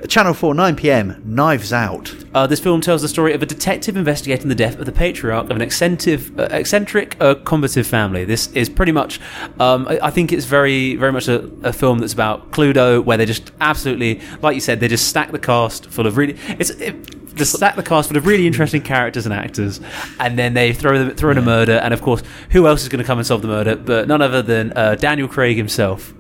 Channel 0.07 0.35
Four, 0.35 0.55
nine 0.55 0.77
p.m. 0.77 1.20
Knives 1.25 1.73
Out. 1.73 2.14
Uh, 2.33 2.46
this 2.46 2.61
film 2.61 2.81
tells 2.81 3.03
the 3.03 3.09
story 3.09 3.35
of 3.35 3.42
a 3.42 3.46
detective 3.46 3.96
investigating 3.96 4.49
the 4.49 4.55
death 4.55 4.79
of 4.79 4.87
the 4.87 4.92
patriarch 4.92 5.51
of 5.51 5.57
an 5.57 5.62
eccentric, 5.62 6.20
uh, 6.38 6.44
eccentric, 6.53 7.16
uh, 7.20 7.35
combative 7.35 7.88
family. 7.88 8.25
This 8.25 8.53
is 8.53 8.68
pretty 8.68 8.92
much, 8.92 9.20
um, 9.59 9.88
I, 9.88 9.99
I 10.01 10.11
think 10.11 10.33
it's 10.33 10.44
very, 10.44 10.94
very 10.94 11.11
much 11.11 11.27
a, 11.27 11.51
a 11.64 11.73
film 11.73 11.99
that's 11.99 12.12
about 12.12 12.53
Cluedo, 12.53 13.05
where 13.05 13.16
they 13.16 13.27
just 13.27 13.51
absolutely, 13.61 14.20
like 14.42 14.55
you 14.55 14.61
said, 14.61 14.79
they 14.79 14.87
just 14.87 15.09
stack 15.09 15.33
the 15.33 15.40
cast 15.40 15.87
full 15.87 16.07
of 16.07 16.16
really, 16.16 16.38
it's 16.51 16.70
it, 16.70 17.30
they 17.40 17.44
stack 17.44 17.74
the 17.76 17.83
cast 17.83 18.09
full 18.09 18.16
of 18.16 18.26
really 18.26 18.46
interesting 18.46 18.83
characters 18.83 19.26
and 19.26 19.35
actors, 19.35 19.81
and 20.20 20.38
then 20.38 20.55
they 20.55 20.72
throw 20.72 20.98
them 20.98 21.16
throw 21.16 21.31
in 21.33 21.38
a 21.38 21.42
murder, 21.42 21.72
and 21.83 21.92
of 21.92 22.00
course, 22.03 22.22
who 22.50 22.66
else 22.66 22.83
is 22.83 22.88
going 22.88 23.03
to 23.03 23.07
come 23.07 23.18
and 23.18 23.26
solve 23.26 23.42
the 23.42 23.48
murder? 23.48 23.76
But 23.76 24.07
none 24.09 24.22
other 24.22 24.42
than 24.42 24.72
uh, 24.76 24.94
Daniel 24.94 25.26
Craig 25.29 25.57
himself, 25.57 26.12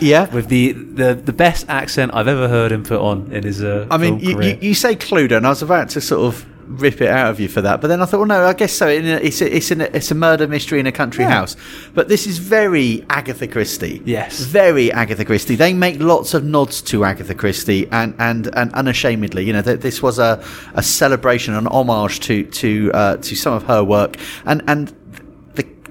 Yeah, 0.00 0.32
with 0.32 0.48
the, 0.48 0.72
the 0.72 1.14
the 1.14 1.32
best 1.32 1.66
accent 1.68 2.12
I've 2.14 2.28
ever 2.28 2.48
heard 2.48 2.72
him 2.72 2.82
put 2.82 3.00
on 3.00 3.30
in 3.32 3.42
his. 3.44 3.62
Uh, 3.62 3.86
I 3.90 3.98
mean, 3.98 4.18
you, 4.20 4.40
you, 4.40 4.58
you 4.60 4.74
say 4.74 4.96
Cluedo, 4.96 5.36
and 5.36 5.46
I 5.46 5.50
was 5.50 5.62
about 5.62 5.90
to 5.90 6.00
sort 6.00 6.22
of 6.34 6.46
rip 6.68 7.00
it 7.00 7.08
out 7.08 7.30
of 7.30 7.40
you 7.40 7.48
for 7.48 7.60
that, 7.62 7.80
but 7.80 7.88
then 7.88 8.00
I 8.02 8.04
thought, 8.04 8.18
well, 8.18 8.26
no, 8.26 8.44
I 8.46 8.52
guess 8.52 8.72
so. 8.72 8.86
A, 8.88 8.96
it's 8.98 9.40
a, 9.40 9.56
it's, 9.56 9.70
it's 9.70 10.10
a 10.10 10.14
murder 10.14 10.46
mystery 10.48 10.80
in 10.80 10.86
a 10.86 10.92
country 10.92 11.24
Yeah. 11.24 11.30
house, 11.30 11.56
but 11.94 12.08
this 12.08 12.26
is 12.26 12.38
very 12.38 13.04
Agatha 13.10 13.46
Christie. 13.46 14.02
Yes. 14.04 14.40
very 14.40 14.90
Agatha 14.92 15.24
Christie. 15.24 15.54
They 15.56 15.72
make 15.74 16.00
lots 16.00 16.34
of 16.34 16.44
nods 16.44 16.82
to 16.82 17.04
Agatha 17.04 17.34
Christie, 17.34 17.88
and 17.92 18.14
and, 18.18 18.48
and 18.56 18.72
unashamedly, 18.74 19.44
you 19.44 19.52
know, 19.52 19.62
th- 19.62 19.80
this 19.80 20.02
was 20.02 20.18
a, 20.18 20.42
a 20.74 20.82
celebration, 20.82 21.54
an 21.54 21.66
homage 21.66 22.20
to 22.20 22.44
to 22.44 22.90
uh, 22.94 23.16
to 23.18 23.34
some 23.36 23.54
of 23.54 23.62
her 23.64 23.82
work, 23.84 24.16
and 24.44 24.62
and. 24.66 24.92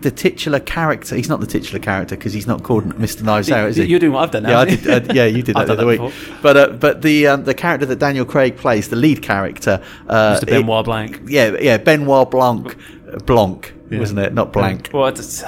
The, 0.01 0.11
titular 0.11 0.59
character, 0.59 1.15
he's 1.15 1.29
not 1.29 1.39
the 1.39 1.47
titular 1.47 1.79
character 1.79 2.15
because 2.15 2.33
he's 2.33 2.47
not 2.47 2.63
called 2.63 2.85
Mr. 2.95 3.23
Knives 3.23 3.51
Out, 3.51 3.69
is 3.69 3.77
he? 3.77 3.85
You're 3.85 3.99
doing 3.99 4.13
what 4.13 4.23
I've 4.23 4.31
done 4.31 4.43
now. 4.43 4.49
Yeah, 4.49 4.59
I 4.59 4.65
did. 4.65 4.87
Uh, 4.87 5.13
yeah, 5.13 5.25
you 5.25 5.41
did 5.41 5.55
that 5.55 5.67
the 5.67 5.73
other 5.73 5.85
week. 5.85 5.99
before. 5.99 6.39
But 6.41 6.57
uh, 6.57 6.67
but 6.69 7.01
the 7.01 7.27
um, 7.27 7.43
the 7.43 7.53
character 7.53 7.85
that 7.87 7.99
Daniel 7.99 8.25
Craig 8.25 8.57
plays, 8.57 8.89
the 8.89 8.95
lead 8.95 9.21
character, 9.21 9.83
uh, 10.07 10.39
Mr. 10.39 10.47
Benoit 10.47 10.85
Blanc. 10.85 11.21
Yeah, 11.27 11.57
yeah, 11.59 11.77
Benoit 11.77 12.29
Blanc, 12.29 12.75
Blanc, 13.25 13.73
wasn't 13.91 14.19
it? 14.19 14.33
Not 14.33 14.53
Blanc. 14.53 14.89
Well, 14.93 15.07
it's, 15.07 15.43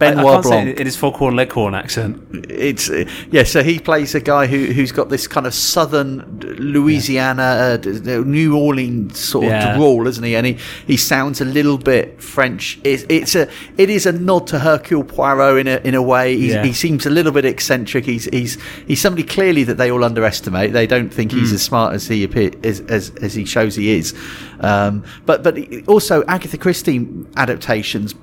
Benoit 0.00 0.34
I, 0.34 0.38
I 0.38 0.40
Blanc. 0.42 0.68
it 0.70 0.80
in 0.80 0.86
his 0.86 0.96
foghorn 0.96 1.36
leghorn 1.36 1.74
accent. 1.74 2.26
it's 2.48 2.90
uh, 2.90 3.04
yeah. 3.30 3.44
So 3.44 3.62
he 3.62 3.78
plays 3.78 4.14
a 4.16 4.20
guy 4.20 4.46
who 4.46 4.66
who's 4.66 4.90
got 4.92 5.08
this 5.10 5.28
kind 5.28 5.46
of 5.46 5.54
southern 5.54 6.40
Louisiana, 6.58 7.42
uh, 7.42 7.76
d- 7.76 8.00
d- 8.00 8.18
New 8.18 8.56
Orleans 8.56 9.18
sort 9.18 9.44
of 9.44 9.50
Yeah. 9.52 9.76
drawl, 9.76 10.06
isn't 10.06 10.24
he? 10.24 10.34
And 10.36 10.46
he, 10.46 10.58
he 10.86 10.96
sounds 10.96 11.40
a 11.40 11.44
little 11.44 11.78
bit 11.78 12.22
French. 12.22 12.80
It's, 12.84 13.04
it's 13.08 13.34
a 13.34 13.48
it 13.76 13.90
is 13.90 14.06
a 14.06 14.12
nod 14.12 14.46
to 14.48 14.58
Hercule 14.58 15.04
Poirot 15.04 15.58
in 15.60 15.68
a 15.68 15.76
in 15.84 15.94
a 15.94 16.02
way. 16.02 16.36
He's, 16.36 16.54
Yeah. 16.54 16.64
He 16.64 16.72
seems 16.72 17.06
a 17.06 17.10
little 17.10 17.32
bit 17.32 17.44
eccentric. 17.44 18.04
He's 18.06 18.24
he's 18.26 18.58
he's 18.86 19.00
somebody 19.00 19.22
clearly 19.26 19.64
that 19.64 19.76
they 19.76 19.90
all 19.90 20.02
underestimate. 20.04 20.72
They 20.72 20.86
don't 20.86 21.12
think 21.12 21.32
he's 21.32 21.52
as 21.52 21.62
smart 21.62 21.94
as 21.94 22.08
he 22.08 22.24
appear, 22.24 22.50
as, 22.64 22.80
as 22.82 23.10
as 23.22 23.34
he 23.34 23.44
shows 23.44 23.76
he 23.76 23.90
is. 23.98 24.14
Um, 24.60 25.04
but 25.26 25.42
but 25.42 25.56
also 25.86 26.24
Agatha 26.24 26.56
Christie 26.58 27.06
adaptations 27.36 28.14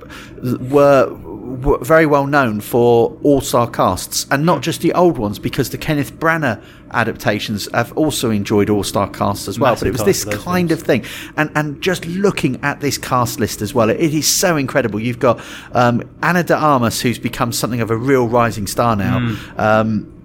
were 0.41 1.09
very 1.47 2.05
well 2.05 2.27
known 2.27 2.59
for 2.61 3.17
all-star 3.23 3.69
casts 3.69 4.25
and 4.31 4.45
not 4.45 4.61
just 4.61 4.81
the 4.81 4.93
old 4.93 5.17
ones 5.17 5.39
because 5.39 5.69
the 5.69 5.77
Kenneth 5.77 6.13
Branagh 6.19 6.61
adaptations 6.91 7.67
have 7.73 7.95
also 7.97 8.29
enjoyed 8.29 8.69
all-star 8.69 9.09
casts 9.09 9.47
as 9.47 9.59
well. 9.59 9.71
Massive 9.71 9.85
but 9.85 9.87
it 9.87 9.91
was 9.91 10.03
this 10.03 10.25
kind 10.43 10.71
of 10.71 10.81
thing. 10.81 11.05
And 11.37 11.51
and 11.55 11.81
just 11.81 12.05
looking 12.05 12.61
at 12.63 12.81
this 12.81 12.97
cast 12.97 13.39
list 13.39 13.61
as 13.61 13.73
well 13.73 13.89
it, 13.89 13.99
it 13.99 14.13
is 14.13 14.27
so 14.27 14.57
incredible. 14.57 14.99
You've 14.99 15.19
got 15.19 15.41
um, 15.71 16.03
Ana 16.21 16.43
de 16.43 16.55
Armas 16.55 17.01
who's 17.01 17.19
become 17.19 17.51
something 17.51 17.81
of 17.81 17.91
a 17.91 17.97
real 17.97 18.27
rising 18.27 18.67
star 18.67 18.95
now. 18.95 19.19
Hmm. 19.19 19.59
um, 19.59 20.16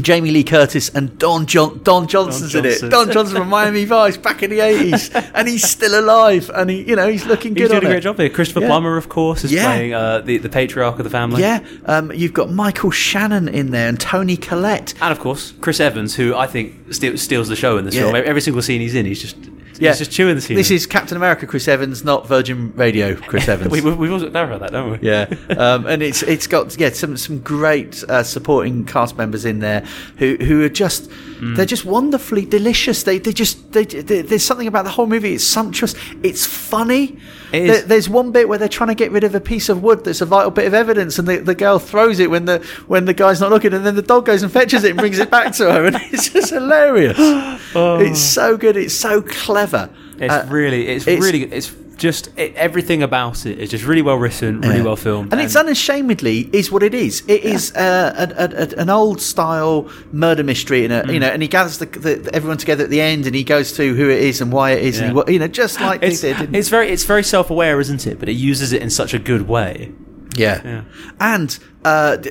Jamie 0.00 0.30
Lee 0.30 0.44
Curtis 0.44 0.88
and 0.90 1.18
Don 1.18 1.46
John 1.46 1.80
Don 1.82 2.06
Johnson's 2.06 2.54
in 2.54 2.64
Johnson. 2.64 2.88
it. 2.88 2.90
Don 2.90 3.12
Johnson 3.12 3.36
from 3.36 3.48
Miami 3.48 3.84
Vice 3.84 4.16
back 4.16 4.42
in 4.42 4.50
the 4.50 4.60
eighties, 4.60 5.10
and 5.34 5.46
he's 5.48 5.68
still 5.68 5.98
alive, 6.00 6.50
and 6.54 6.70
he, 6.70 6.82
you 6.88 6.96
know, 6.96 7.08
he's 7.08 7.26
looking 7.26 7.52
good 7.54 7.62
He's 7.62 7.70
doing 7.70 7.80
on 7.80 7.86
a 7.86 7.88
great 7.90 7.98
it. 7.98 8.02
job 8.02 8.16
here. 8.16 8.30
Christopher 8.30 8.60
Yeah. 8.60 8.66
Plummer, 8.68 8.96
of 8.96 9.08
course, 9.08 9.44
is 9.44 9.52
Yeah. 9.52 9.64
playing 9.64 9.94
uh, 9.94 10.20
the 10.20 10.38
the 10.38 10.48
patriarch 10.48 10.98
of 10.98 11.04
the 11.04 11.10
family. 11.10 11.42
Yeah, 11.42 11.60
um, 11.86 12.12
you've 12.12 12.32
got 12.32 12.50
Michael 12.50 12.90
Shannon 12.90 13.48
in 13.48 13.72
there 13.72 13.88
and 13.88 14.00
Toni 14.00 14.36
Collette. 14.36 14.94
And 15.02 15.12
of 15.12 15.18
course, 15.20 15.52
Chris 15.60 15.80
Evans, 15.80 16.14
who 16.14 16.34
I 16.34 16.46
think 16.46 16.92
steals 16.94 17.48
the 17.48 17.56
show 17.56 17.76
in 17.76 17.84
this 17.84 17.94
Yeah. 17.94 18.02
film. 18.10 18.16
Every 18.16 18.40
single 18.40 18.62
scene 18.62 18.80
he's 18.80 18.94
in, 18.94 19.06
he's 19.06 19.20
just 19.20 19.36
Yeah, 19.80 19.90
he's 19.90 19.98
just 19.98 20.12
chewing 20.12 20.34
the 20.34 20.40
scene. 20.40 20.56
This 20.56 20.70
is 20.70 20.86
Captain 20.86 21.16
America, 21.16 21.46
Chris 21.46 21.66
Evans, 21.66 22.04
not 22.04 22.28
Virgin 22.28 22.72
Radio, 22.76 23.16
Chris 23.16 23.48
Evans. 23.54 23.70
we, 23.70 23.80
we, 23.80 23.92
we've 23.94 24.12
also 24.12 24.30
clarified 24.30 24.60
that, 24.60 24.72
don't 24.72 24.92
we? 24.92 25.08
yeah, 25.08 25.32
um, 25.56 25.86
and 25.86 26.02
it's 26.02 26.22
it's 26.22 26.46
got 26.46 26.78
yeah 26.78 26.90
some 26.90 27.16
some 27.16 27.40
great 27.40 28.04
uh, 28.04 28.22
supporting 28.22 28.84
cast 28.84 29.16
members 29.16 29.44
in 29.44 29.60
there 29.60 29.80
who 30.18 30.36
who 30.36 30.62
are 30.62 30.68
just 30.68 31.10
they're 31.40 31.64
just 31.64 31.84
wonderfully 31.86 32.44
delicious. 32.44 33.02
They 33.02 33.18
they 33.18 33.32
just 33.32 33.72
they, 33.72 33.84
they, 33.84 34.22
there's 34.22 34.44
something 34.44 34.66
about 34.68 34.84
the 34.84 34.90
whole 34.90 35.06
movie. 35.06 35.34
It's 35.34 35.44
sumptuous. 35.44 35.94
It's 36.22 36.44
funny. 36.44 37.18
It 37.52 37.86
There- 37.88 37.98
is. 37.98 38.08
one 38.08 38.30
bit 38.32 38.48
where 38.48 38.58
they're 38.58 38.68
trying 38.68 38.88
to 38.88 38.94
get 38.94 39.10
rid 39.12 39.24
of 39.24 39.34
a 39.34 39.40
piece 39.40 39.68
of 39.68 39.82
wood 39.82 40.04
that's 40.04 40.20
a 40.20 40.26
vital 40.26 40.50
bit 40.50 40.66
of 40.66 40.74
evidence, 40.74 41.18
and 41.18 41.26
the, 41.28 41.38
the 41.38 41.54
girl 41.54 41.78
throws 41.78 42.18
it 42.20 42.30
when 42.30 42.44
the 42.44 42.58
when 42.86 43.04
the 43.06 43.14
guy's 43.14 43.40
not 43.40 43.50
looking, 43.50 43.72
and 43.72 43.84
then 43.84 43.96
the 43.96 44.02
dog 44.02 44.26
goes 44.26 44.42
and 44.42 44.52
fetches 44.52 44.84
it 44.84 44.90
and 44.90 44.98
brings 45.00 45.18
it 45.18 45.30
back 45.30 45.52
to 45.54 45.70
her, 45.72 45.84
and 45.86 45.96
it's 46.12 46.28
just 46.30 46.50
hilarious. 46.50 47.16
It's 47.74 48.20
so 48.20 48.56
good. 48.56 48.76
It's 48.76 48.94
so 48.94 49.22
clever. 49.22 49.88
It's 50.18 50.32
Uh, 50.32 50.46
really, 50.50 50.88
it's, 50.88 51.06
it's- 51.06 51.22
really 51.22 51.38
good. 51.40 51.52
It's 51.52 51.72
just 52.00 52.30
it, 52.36 52.54
everything 52.56 53.02
about 53.02 53.46
it 53.46 53.58
is 53.60 53.70
just 53.70 53.84
really 53.84 54.02
well 54.02 54.16
written, 54.16 54.60
really 54.62 54.78
Yeah. 54.78 54.82
well 54.82 54.96
filmed, 54.96 55.32
and, 55.32 55.40
it's 55.40 55.54
unashamedly 55.54 56.48
is 56.52 56.72
what 56.72 56.82
it 56.82 56.94
is. 56.94 57.22
It 57.28 57.42
is 57.44 57.72
uh, 57.76 58.12
a, 58.16 58.42
a, 58.44 58.46
a, 58.64 58.80
an 58.82 58.90
old 58.90 59.20
style 59.20 59.88
murder 60.10 60.42
mystery, 60.42 60.84
and 60.84 60.92
a, 60.92 61.12
you 61.12 61.18
Mm. 61.18 61.20
know, 61.20 61.28
and 61.28 61.42
he 61.42 61.48
gathers 61.48 61.78
the, 61.78 61.86
the, 61.86 62.30
everyone 62.34 62.58
together 62.58 62.84
at 62.84 62.90
the 62.90 63.00
end, 63.00 63.26
and 63.26 63.34
he 63.34 63.44
goes 63.44 63.72
to 63.74 63.94
who 63.94 64.08
it 64.10 64.22
is 64.22 64.40
and 64.40 64.50
why 64.52 64.72
it 64.72 64.82
is, 64.82 64.98
and 65.00 65.16
he, 65.28 65.34
you 65.34 65.38
know, 65.38 65.46
just 65.48 65.80
like 65.80 66.02
it's, 66.02 66.22
they 66.22 66.34
did. 66.34 66.56
it's 66.56 66.68
very 66.70 66.88
it's 66.90 67.04
very 67.04 67.22
self 67.22 67.50
aware, 67.50 67.78
isn't 67.80 68.06
it? 68.06 68.18
But 68.18 68.28
it 68.28 68.36
uses 68.36 68.72
it 68.72 68.82
in 68.82 68.90
such 68.90 69.14
a 69.14 69.18
good 69.18 69.46
way. 69.48 69.92
yeah. 70.36 70.60
Yeah. 70.64 70.82
and 71.20 71.58
uh, 71.84 72.16
d- 72.16 72.30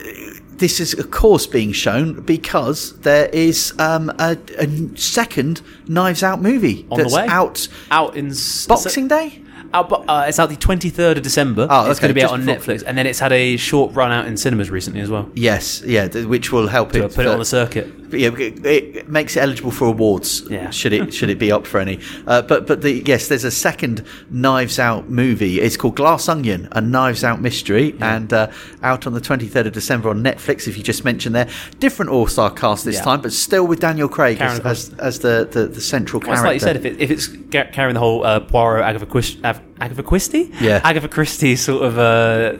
this 0.57 0.79
is 0.81 0.93
of 0.99 1.09
course 1.11 1.47
being 1.47 1.71
shown 1.71 2.21
because 2.21 2.97
there 3.01 3.27
is 3.31 3.73
um, 3.79 4.09
a, 4.19 4.37
a 4.57 4.67
second 4.97 5.61
Knives 5.87 6.21
Out 6.23 6.41
movie 6.41 6.85
On 6.91 6.97
the 6.97 7.03
that's 7.03 7.15
way? 7.15 7.25
out 7.27 7.67
Out 7.91 8.17
in 8.17 8.33
Boxing 8.67 9.07
Day. 9.07 9.41
Out, 9.73 9.91
uh, 10.09 10.25
it's 10.27 10.39
out 10.39 10.49
the 10.49 10.55
23rd 10.55 11.17
of 11.17 11.21
December. 11.23 11.67
Oh, 11.69 11.89
it's 11.91 11.99
okay, 11.99 12.07
going 12.07 12.09
to 12.09 12.13
be 12.15 12.23
out 12.23 12.31
on 12.31 12.43
before- 12.45 12.55
Netflix, 12.75 12.83
and 12.85 12.97
then 12.97 13.05
it's 13.05 13.19
had 13.19 13.31
a 13.31 13.55
short 13.57 13.93
run 13.93 14.11
out 14.11 14.25
in 14.25 14.35
cinemas 14.35 14.71
recently 14.71 14.99
as 15.01 15.09
well. 15.11 15.29
Yes, 15.35 15.83
yeah, 15.85 16.07
th- 16.07 16.25
which 16.25 16.51
will 16.51 16.67
help 16.67 16.91
To 16.93 16.99
it. 17.05 17.13
put 17.13 17.21
it 17.21 17.27
for- 17.27 17.29
on 17.33 17.37
the 17.39 17.45
circuit. 17.45 17.87
Yeah, 18.11 18.29
it, 18.37 18.65
it 18.65 19.09
makes 19.09 19.35
it 19.37 19.41
eligible 19.41 19.71
for 19.71 19.85
awards. 19.85 20.43
Yeah. 20.49 20.69
should 20.69 20.93
it 20.93 21.13
should 21.13 21.29
it 21.29 21.39
be 21.39 21.51
up 21.51 21.65
for 21.67 21.79
any? 21.79 21.99
Uh, 22.27 22.41
but 22.41 22.67
but 22.67 22.81
the 22.81 23.03
yes, 23.05 23.27
there's 23.27 23.43
a 23.43 23.51
second 23.51 24.03
Knives 24.29 24.79
Out 24.79 25.09
movie. 25.09 25.59
It's 25.61 25.77
called 25.77 25.95
Glass 25.95 26.27
Onion, 26.29 26.67
a 26.71 26.81
Knives 26.81 27.23
Out 27.23 27.41
mystery, 27.41 27.95
and 28.01 28.31
uh, 28.33 28.51
out 28.83 29.07
on 29.07 29.13
the 29.13 29.21
23rd 29.21 29.67
of 29.67 29.73
December 29.73 30.09
on 30.09 30.23
Netflix. 30.23 30.67
If 30.67 30.77
you 30.77 30.83
just 30.83 31.03
mentioned 31.05 31.35
there, 31.35 31.49
different 31.79 32.11
All 32.11 32.27
Star 32.27 32.49
cast 32.51 32.85
this 32.85 32.95
Yeah. 32.95 33.03
time, 33.03 33.21
but 33.21 33.33
still 33.33 33.65
with 33.67 33.79
Daniel 33.79 34.09
Craig 34.09 34.39
as, 34.41 34.59
Karen 34.59 34.67
as, 34.67 34.93
as 34.99 35.19
the, 35.19 35.47
the 35.51 35.65
the 35.67 35.81
central 35.81 36.21
Well, 36.21 36.31
it's 36.33 36.41
character. 36.41 36.47
like 36.47 36.53
you 36.55 36.59
said, 36.59 36.75
if, 36.77 36.85
it, 36.85 37.01
if 37.01 37.11
it's 37.11 37.27
carrying 37.73 37.93
the 37.93 37.99
whole 37.99 38.23
uh, 38.25 38.39
Poirot 38.39 38.83
Agatha, 38.83 39.07
Av- 39.45 39.61
Agatha 39.79 40.03
Christie, 40.03 40.51
Yeah. 40.59 40.81
Agatha 40.83 41.07
Christie 41.07 41.55
sort 41.55 41.83
of 41.83 41.97
uh, 41.97 42.53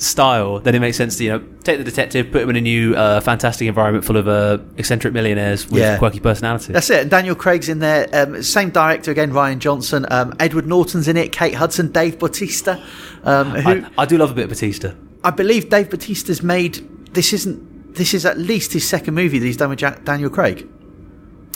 style, 0.00 0.58
then 0.60 0.74
it 0.74 0.80
makes 0.80 0.96
sense 0.96 1.16
to 1.18 1.24
you 1.24 1.30
know 1.30 1.38
take 1.62 1.78
the 1.78 1.84
detective, 1.84 2.32
put 2.32 2.42
him 2.42 2.50
in 2.50 2.56
a 2.56 2.60
new 2.60 2.94
uh, 2.94 3.20
fantastic 3.20 3.68
environment 3.68 4.04
full 4.04 4.16
of 4.16 4.26
uh, 4.28 4.58
eccentric 4.76 5.12
millionaires 5.12 5.66
with 5.68 5.80
Yeah. 5.82 5.98
quirky 5.98 6.20
personalities. 6.20 6.68
That's 6.72 6.90
it. 6.90 7.08
Daniel 7.08 7.34
Craig's 7.34 7.68
in 7.68 7.78
there. 7.80 8.08
Um, 8.12 8.42
same 8.42 8.70
director 8.70 9.10
again, 9.10 9.32
Rian 9.32 9.58
Johnson. 9.58 10.06
Um, 10.10 10.34
Edward 10.40 10.66
Norton's 10.66 11.06
in 11.08 11.16
it. 11.16 11.32
Kate 11.32 11.54
Hudson, 11.54 11.92
Dave 11.92 12.18
Bautista. 12.18 12.82
Um, 13.24 13.50
who, 13.50 13.70
I, 13.70 14.02
I 14.02 14.06
do 14.06 14.16
love 14.18 14.30
a 14.30 14.34
bit 14.34 14.44
of 14.44 14.50
Batista. 14.50 14.94
I 15.22 15.30
believe 15.30 15.68
Dave 15.68 15.90
Batista's 15.90 16.42
made 16.42 16.86
this 17.14 17.32
isn't 17.32 17.94
this 17.94 18.14
is 18.14 18.24
at 18.24 18.38
least 18.38 18.72
his 18.72 18.88
second 18.88 19.14
movie 19.14 19.38
that 19.38 19.44
he's 19.46 19.56
done 19.56 19.68
with 19.70 19.80
Jack, 19.80 20.04
Daniel 20.04 20.30
Craig. 20.30 20.66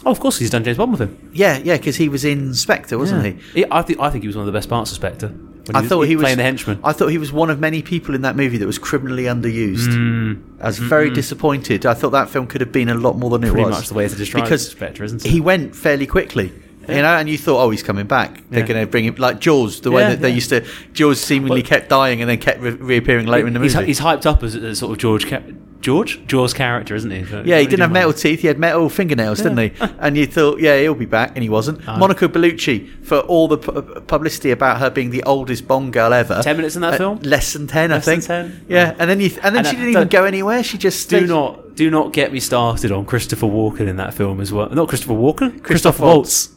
Oh, 0.05 0.11
of 0.11 0.21
course, 0.21 0.39
he's 0.39 0.51
done 0.51 0.63
James 0.65 0.77
Bond 0.77 0.93
with 0.93 1.01
him. 1.01 1.31
Yeah, 1.33 1.57
yeah, 1.65 1.79
because 1.79 1.97
he 1.97 2.11
was 2.11 2.27
in 2.27 2.53
Spectre, 2.53 2.99
wasn't 2.99 3.25
he? 3.25 3.61
Yeah, 3.61 3.69
I 3.71 3.81
think 3.81 4.01
I 4.01 4.11
think 4.11 4.23
he 4.23 4.29
was 4.29 4.37
one 4.37 4.43
of 4.47 4.53
the 4.53 4.57
best 4.57 4.69
parts 4.69 4.91
of 4.91 4.97
Spectre. 4.97 5.33
I 5.73 5.87
thought 5.87 6.03
he 6.03 6.17
was 6.17 6.25
playing 6.25 6.37
the 6.37 6.43
henchman. 6.43 6.81
I 6.85 6.93
thought 6.93 7.07
he 7.09 7.19
was 7.19 7.33
one 7.33 7.49
of 7.49 7.59
many 7.61 7.81
people 7.81 8.15
in 8.15 8.23
that 8.23 8.37
movie 8.37 8.59
that 8.59 8.67
was 8.67 8.79
criminally 8.79 9.25
underused. 9.25 9.89
Mm. 9.89 10.43
I 10.61 10.67
was 10.67 10.79
very 10.79 11.09
disappointed. 11.11 11.87
I 11.87 11.95
thought 11.95 12.11
that 12.11 12.29
film 12.29 12.47
could 12.47 12.61
have 12.61 12.73
been 12.73 12.89
a 12.91 12.95
lot 12.95 13.17
more 13.17 13.31
than 13.31 13.45
it 13.45 13.51
Pretty 13.53 13.65
was. 13.65 13.75
much 13.79 13.89
the 13.89 13.95
way 13.95 14.07
to 14.09 14.15
describe 14.15 14.45
because 14.45 14.69
Spectre, 14.71 15.05
isn't 15.05 15.25
it? 15.25 15.31
he 15.31 15.41
went 15.41 15.75
fairly 15.75 16.07
quickly. 16.07 16.53
You 16.87 16.97
know, 16.97 17.17
and 17.17 17.31
you 17.31 17.39
thought, 17.39 17.65
oh, 17.65 17.71
he's 17.71 17.83
coming 17.83 18.07
back. 18.07 18.43
They're 18.51 18.61
Yeah. 18.61 18.67
going 18.67 18.81
to 18.85 18.91
bring 18.91 19.07
him 19.07 19.15
like 19.15 19.41
Jaws, 19.41 19.81
the 19.81 19.91
way 19.91 20.03
Yeah, 20.03 20.09
that 20.11 20.21
they 20.21 20.29
yeah. 20.29 20.35
used 20.35 20.51
to. 20.51 20.67
Jaws 20.93 21.19
seemingly 21.19 21.63
Well- 21.63 21.67
kept 21.69 21.89
dying 21.89 22.21
and 22.21 22.29
then 22.29 22.37
kept 22.37 22.61
re- 22.61 22.73
reappearing 22.73 23.27
later 23.27 23.47
in 23.47 23.55
the 23.55 23.59
movie. 23.59 23.87
he's 23.87 24.01
hyped 24.01 24.27
up 24.27 24.43
as 24.43 24.55
a 24.55 24.75
sort 24.75 24.93
of 24.93 24.99
George 24.99 25.27
Ca- 25.27 25.41
George 25.85 26.27
Jaws 26.27 26.55
character, 26.55 26.95
isn't 26.95 27.11
he? 27.11 27.19
Yeah, 27.45 27.59
he 27.59 27.67
didn't 27.67 27.81
have 27.81 27.93
metal 27.93 28.15
teeth. 28.15 28.41
He 28.41 28.47
had 28.47 28.59
metal 28.59 28.89
fingernails, 28.89 29.43
didn't 29.43 29.59
he? 29.59 29.73
And 29.99 30.17
you 30.17 30.25
thought, 30.27 30.59
yeah, 30.59 30.79
he'll 30.81 30.95
be 30.95 31.05
back, 31.05 31.33
and 31.35 31.43
he 31.43 31.51
wasn't. 31.51 31.85
Monica 31.87 32.27
Bellucci, 32.27 33.05
for 33.05 33.19
all 33.21 33.49
the 33.49 33.59
pu- 33.59 34.01
publicity 34.01 34.51
about 34.51 34.79
her 34.79 34.89
being 34.89 35.11
the 35.11 35.23
oldest 35.25 35.69
Bond 35.69 35.93
girl 35.93 36.15
ever. 36.15 36.41
10 36.43 36.57
minutes 36.57 36.75
in 36.77 36.81
that 36.83 36.95
Uh, 36.95 36.97
film? 36.97 37.19
Less 37.23 37.53
than 37.53 37.67
ten, 37.67 37.91
Less 37.91 38.09
I 38.09 38.13
than 38.13 38.21
think. 38.23 38.27
10? 38.57 38.67
Yeah, 38.69 38.95
and 38.99 39.11
then 39.11 39.21
you, 39.21 39.31
and 39.43 39.55
then 39.55 39.59
And, 39.59 39.67
she 39.67 39.77
uh, 39.77 39.79
didn't 39.81 39.91
even 39.91 40.09
go 40.09 40.25
anywhere. 40.25 40.63
She 40.65 40.79
just 40.79 41.11
Do 41.11 41.19
stayed- 41.19 41.29
not 41.29 41.61
do 41.77 41.91
not 41.91 42.13
get 42.13 42.33
me 42.33 42.41
started 42.41 42.91
on 42.93 43.05
Christopher 43.05 43.47
Walken 43.47 43.89
in 43.89 43.97
that 43.97 44.15
film 44.15 44.41
as 44.41 44.53
well. 44.53 44.71
Not 44.71 44.89
Christopher 44.89 45.13
Walken, 45.15 45.63
Christoph 45.63 46.01
Waltz. 46.01 46.49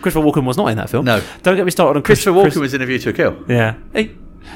Christopher 0.00 0.24
Walken 0.26 0.44
was 0.44 0.56
not 0.56 0.66
in 0.68 0.76
that 0.78 0.88
film. 0.90 1.04
No. 1.04 1.20
Don't 1.42 1.56
get 1.56 1.64
me 1.64 1.70
started 1.70 1.96
on 1.98 2.02
Chris- 2.02 2.18
Christopher 2.24 2.38
Walken 2.38 2.42
Chris- 2.44 2.56
was 2.56 2.74
in 2.74 2.82
A 2.82 2.86
View 2.86 2.98
to 2.98 3.10
a 3.10 3.12
Kill. 3.12 3.36
Yeah. 3.48 3.74
Hey, 3.92 4.10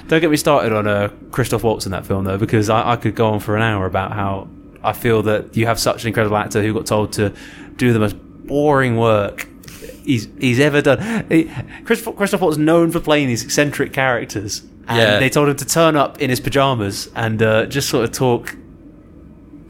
don't 0.08 0.20
get 0.20 0.30
me 0.30 0.36
started 0.36 0.72
on 0.72 0.86
uh, 0.86 1.08
Christoph 1.30 1.62
Waltz 1.64 1.86
in 1.86 1.92
that 1.92 2.06
film 2.06 2.24
though, 2.24 2.38
because 2.38 2.68
I, 2.70 2.92
I 2.92 2.96
could 2.96 3.14
go 3.14 3.28
on 3.28 3.40
for 3.40 3.56
an 3.56 3.62
hour 3.62 3.86
about 3.86 4.12
how 4.12 4.48
I 4.82 4.92
feel 4.92 5.22
that 5.22 5.56
you 5.56 5.66
have 5.66 5.78
such 5.78 6.02
an 6.02 6.08
incredible 6.08 6.36
actor 6.36 6.62
who 6.62 6.72
got 6.74 6.86
told 6.86 7.12
to 7.14 7.32
do 7.76 7.92
the 7.92 7.98
most 7.98 8.16
boring 8.46 8.96
work 8.96 9.46
he's 10.04 10.28
he's 10.38 10.58
ever 10.60 10.82
done. 10.82 11.26
He, 11.30 11.50
Christoph, 11.84 12.16
Christoph 12.16 12.40
Waltz 12.40 12.54
is 12.56 12.58
known 12.62 12.90
for 12.90 13.00
playing 13.00 13.28
these 13.28 13.44
eccentric 13.44 13.92
characters, 13.92 14.62
and 14.88 14.98
Yeah. 14.98 15.18
they 15.18 15.28
told 15.30 15.48
him 15.48 15.56
to 15.56 15.64
turn 15.64 15.96
up 15.96 16.20
in 16.20 16.28
his 16.30 16.40
pajamas 16.40 17.08
and 17.14 17.40
uh, 17.42 17.66
just 17.66 17.88
sort 17.88 18.04
of 18.04 18.12
talk 18.12 18.56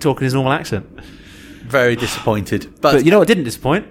talk 0.01 0.19
in 0.19 0.25
his 0.25 0.35
normal 0.35 0.53
accent. 0.53 0.87
Very 1.67 1.95
disappointed. 1.97 2.73
But, 2.81 2.93
But 2.93 3.05
you 3.05 3.11
know 3.11 3.19
what 3.19 3.29
didn't 3.29 3.45
disappoint? 3.45 3.87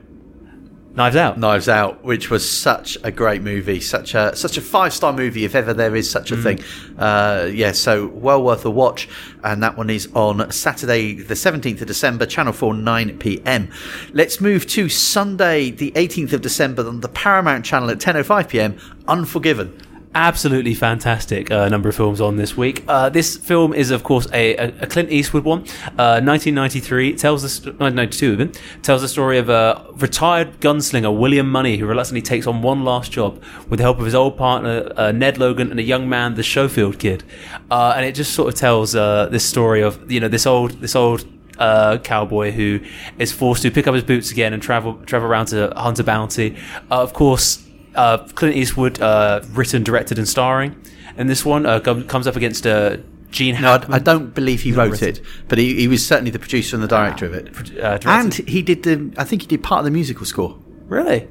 Knives 0.93 1.15
Out. 1.15 1.39
Knives 1.39 1.69
Out, 1.69 2.04
which 2.04 2.30
was 2.30 2.47
such 2.49 2.97
a 3.04 3.12
great 3.12 3.41
movie, 3.41 3.80
such 3.80 4.13
a 4.13 4.36
such 4.36 4.58
a 4.58 4.62
five 4.62 4.93
star 4.93 5.13
movie, 5.13 5.45
if 5.45 5.56
ever 5.56 5.73
there 5.73 5.95
is 5.95 6.10
such 6.10 6.32
a 6.32 6.36
Mm. 6.36 6.43
thing. 6.43 6.60
Uh, 6.99 7.47
yeah, 7.51 7.71
so 7.71 8.08
well 8.13 8.43
worth 8.43 8.65
a 8.65 8.69
watch, 8.69 9.08
and 9.41 9.63
that 9.63 9.77
one 9.77 9.89
is 9.89 10.10
on 10.13 10.51
Saturday, 10.51 11.13
the 11.13 11.36
seventeenth 11.36 11.82
of 11.82 11.88
December, 11.88 12.25
Channel 12.25 12.51
Four, 12.51 12.73
nine 12.73 13.17
p.m. 13.19 13.69
Let's 14.13 14.41
move 14.41 14.67
to 14.67 14.89
Sunday, 14.89 15.71
the 15.71 15.93
eighteenth 15.95 16.34
of 16.34 16.41
December, 16.41 16.86
on 16.86 16.99
the 16.99 17.08
Paramount 17.10 17.63
Channel 17.63 17.89
at 17.89 18.01
ten 18.01 18.17
o 18.17 18.23
five 18.23 18.49
p.m. 18.49 18.75
Unforgiven. 19.08 19.71
Absolutely 20.13 20.74
fantastic 20.74 21.50
uh, 21.52 21.69
number 21.69 21.88
of 21.88 21.95
films 21.95 22.19
on 22.19 22.36
this 22.36 22.58
week. 22.58 22.84
Uh, 22.86 23.08
this 23.08 23.38
film 23.38 23.74
is, 23.74 23.91
of 23.91 24.04
course, 24.04 24.28
a, 24.34 24.56
a, 24.56 24.86
Clint 24.86 25.10
Eastwood 25.10 25.45
one. 25.45 25.60
Uh, 25.97 26.19
1993 26.19 27.15
tells 27.15 27.43
the 27.43 27.47
st- 27.47 27.80
1992 27.80 28.34
even 28.34 28.52
tells 28.82 29.02
the 29.02 29.08
story 29.08 29.38
of 29.38 29.47
a 29.47 29.86
retired 29.93 30.60
gunslinger 30.60 31.17
William 31.17 31.50
Munny 31.50 31.78
who 31.78 31.86
reluctantly 31.86 32.21
takes 32.21 32.45
on 32.45 32.62
one 32.62 32.84
last 32.84 33.13
job 33.13 33.41
with 33.69 33.78
the 33.78 33.84
help 33.84 34.00
of 34.00 34.06
his 34.06 34.13
old 34.13 34.36
partner 34.36 34.91
uh, 34.97 35.13
Ned 35.13 35.38
Logan 35.38 35.71
and 35.71 35.80
a 35.80 35.84
young 35.84 36.10
man, 36.10 36.36
the 36.36 36.43
Schofield 36.43 36.99
kid. 36.99 37.24
Uh, 37.70 37.93
and 37.95 38.05
it 38.05 38.14
just 38.14 38.34
sort 38.34 38.53
of 38.53 38.59
tells 38.59 38.93
uh, 38.93 39.28
this 39.28 39.45
story 39.45 39.82
of 39.82 40.12
you 40.12 40.20
know 40.20 40.28
this 40.28 40.45
old 40.45 40.72
this 40.82 40.93
old 40.93 41.26
uh, 41.57 41.99
cowboy 41.99 42.51
who 42.51 42.82
is 43.18 43.32
forced 43.32 43.62
to 43.62 43.72
pick 43.72 43.88
up 43.88 43.93
his 43.93 44.03
boots 44.03 44.30
again 44.30 44.51
and 44.51 44.62
travel 44.62 44.95
travel 45.05 45.30
around 45.30 45.45
to 45.45 45.72
hunt 45.78 45.99
a 45.99 46.03
bounty. 46.03 46.57
Uh, 46.89 47.01
of 47.01 47.14
course, 47.14 47.66
uh, 47.95 48.19
Clint 48.35 48.55
Eastwood, 48.55 49.01
uh, 49.01 49.41
written, 49.51 49.83
directed, 49.83 50.17
and 50.17 50.27
starring 50.27 50.75
And 51.17 51.29
this 51.29 51.43
one, 51.45 51.65
uh, 51.65 51.79
comes 51.79 52.27
up 52.27 52.35
against 52.35 52.65
uh, 52.65 52.97
Gene 53.31 53.55
No, 53.55 53.71
Hackman. 53.71 53.93
I, 53.93 53.95
I 53.97 53.99
don't 53.99 54.33
believe 54.33 54.61
he 54.61 54.71
wrote 54.71 54.91
written. 54.91 55.09
it, 55.09 55.21
but 55.47 55.57
he, 55.57 55.75
he 55.75 55.87
was 55.87 56.05
certainly 56.05 56.31
the 56.31 56.39
producer 56.39 56.75
and 56.75 56.83
the 56.83 56.87
director 56.87 57.25
of 57.25 57.33
it. 57.33 57.79
uh, 57.79 57.97
And 58.05 58.33
he 58.33 58.61
did 58.61 58.83
the. 58.83 59.13
I 59.17 59.23
think 59.23 59.41
he 59.43 59.47
did 59.47 59.63
part 59.63 59.79
of 59.79 59.85
the 59.85 59.91
musical 59.91 60.25
score. 60.25 60.57
really. 60.87 61.27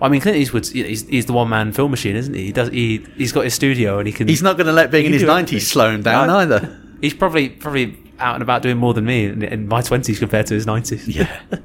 I 0.00 0.08
mean, 0.08 0.20
Clint 0.20 0.36
Eastwood's 0.36 0.70
he's, 0.70 1.06
he's 1.06 1.26
the 1.26 1.32
one 1.32 1.48
man 1.48 1.70
film 1.72 1.92
machine, 1.92 2.16
isn't 2.16 2.34
he? 2.34 2.46
He 2.46 2.52
does 2.52 2.68
he 2.70 3.06
he's 3.16 3.30
got 3.30 3.44
his 3.44 3.54
studio 3.54 3.98
and 4.00 4.06
he 4.08 4.12
can. 4.12 4.26
He's 4.26 4.42
not 4.42 4.56
going 4.56 4.66
to 4.66 4.72
let 4.72 4.90
being 4.90 5.06
in 5.06 5.12
his 5.12 5.22
nineties 5.22 5.70
slow 5.70 5.90
him 5.90 6.02
down 6.02 6.26
No. 6.26 6.38
either. 6.38 6.80
He's 7.00 7.14
probably 7.14 7.48
probably 7.50 7.96
out 8.18 8.34
and 8.34 8.42
about 8.42 8.62
doing 8.62 8.76
more 8.76 8.94
than 8.94 9.04
me 9.04 9.26
in, 9.26 9.42
in 9.42 9.68
my 9.68 9.82
twenties 9.82 10.18
compared 10.18 10.46
to 10.46 10.54
his 10.54 10.66
nineties. 10.66 11.08
Yeah. 11.08 11.40
um, 11.52 11.62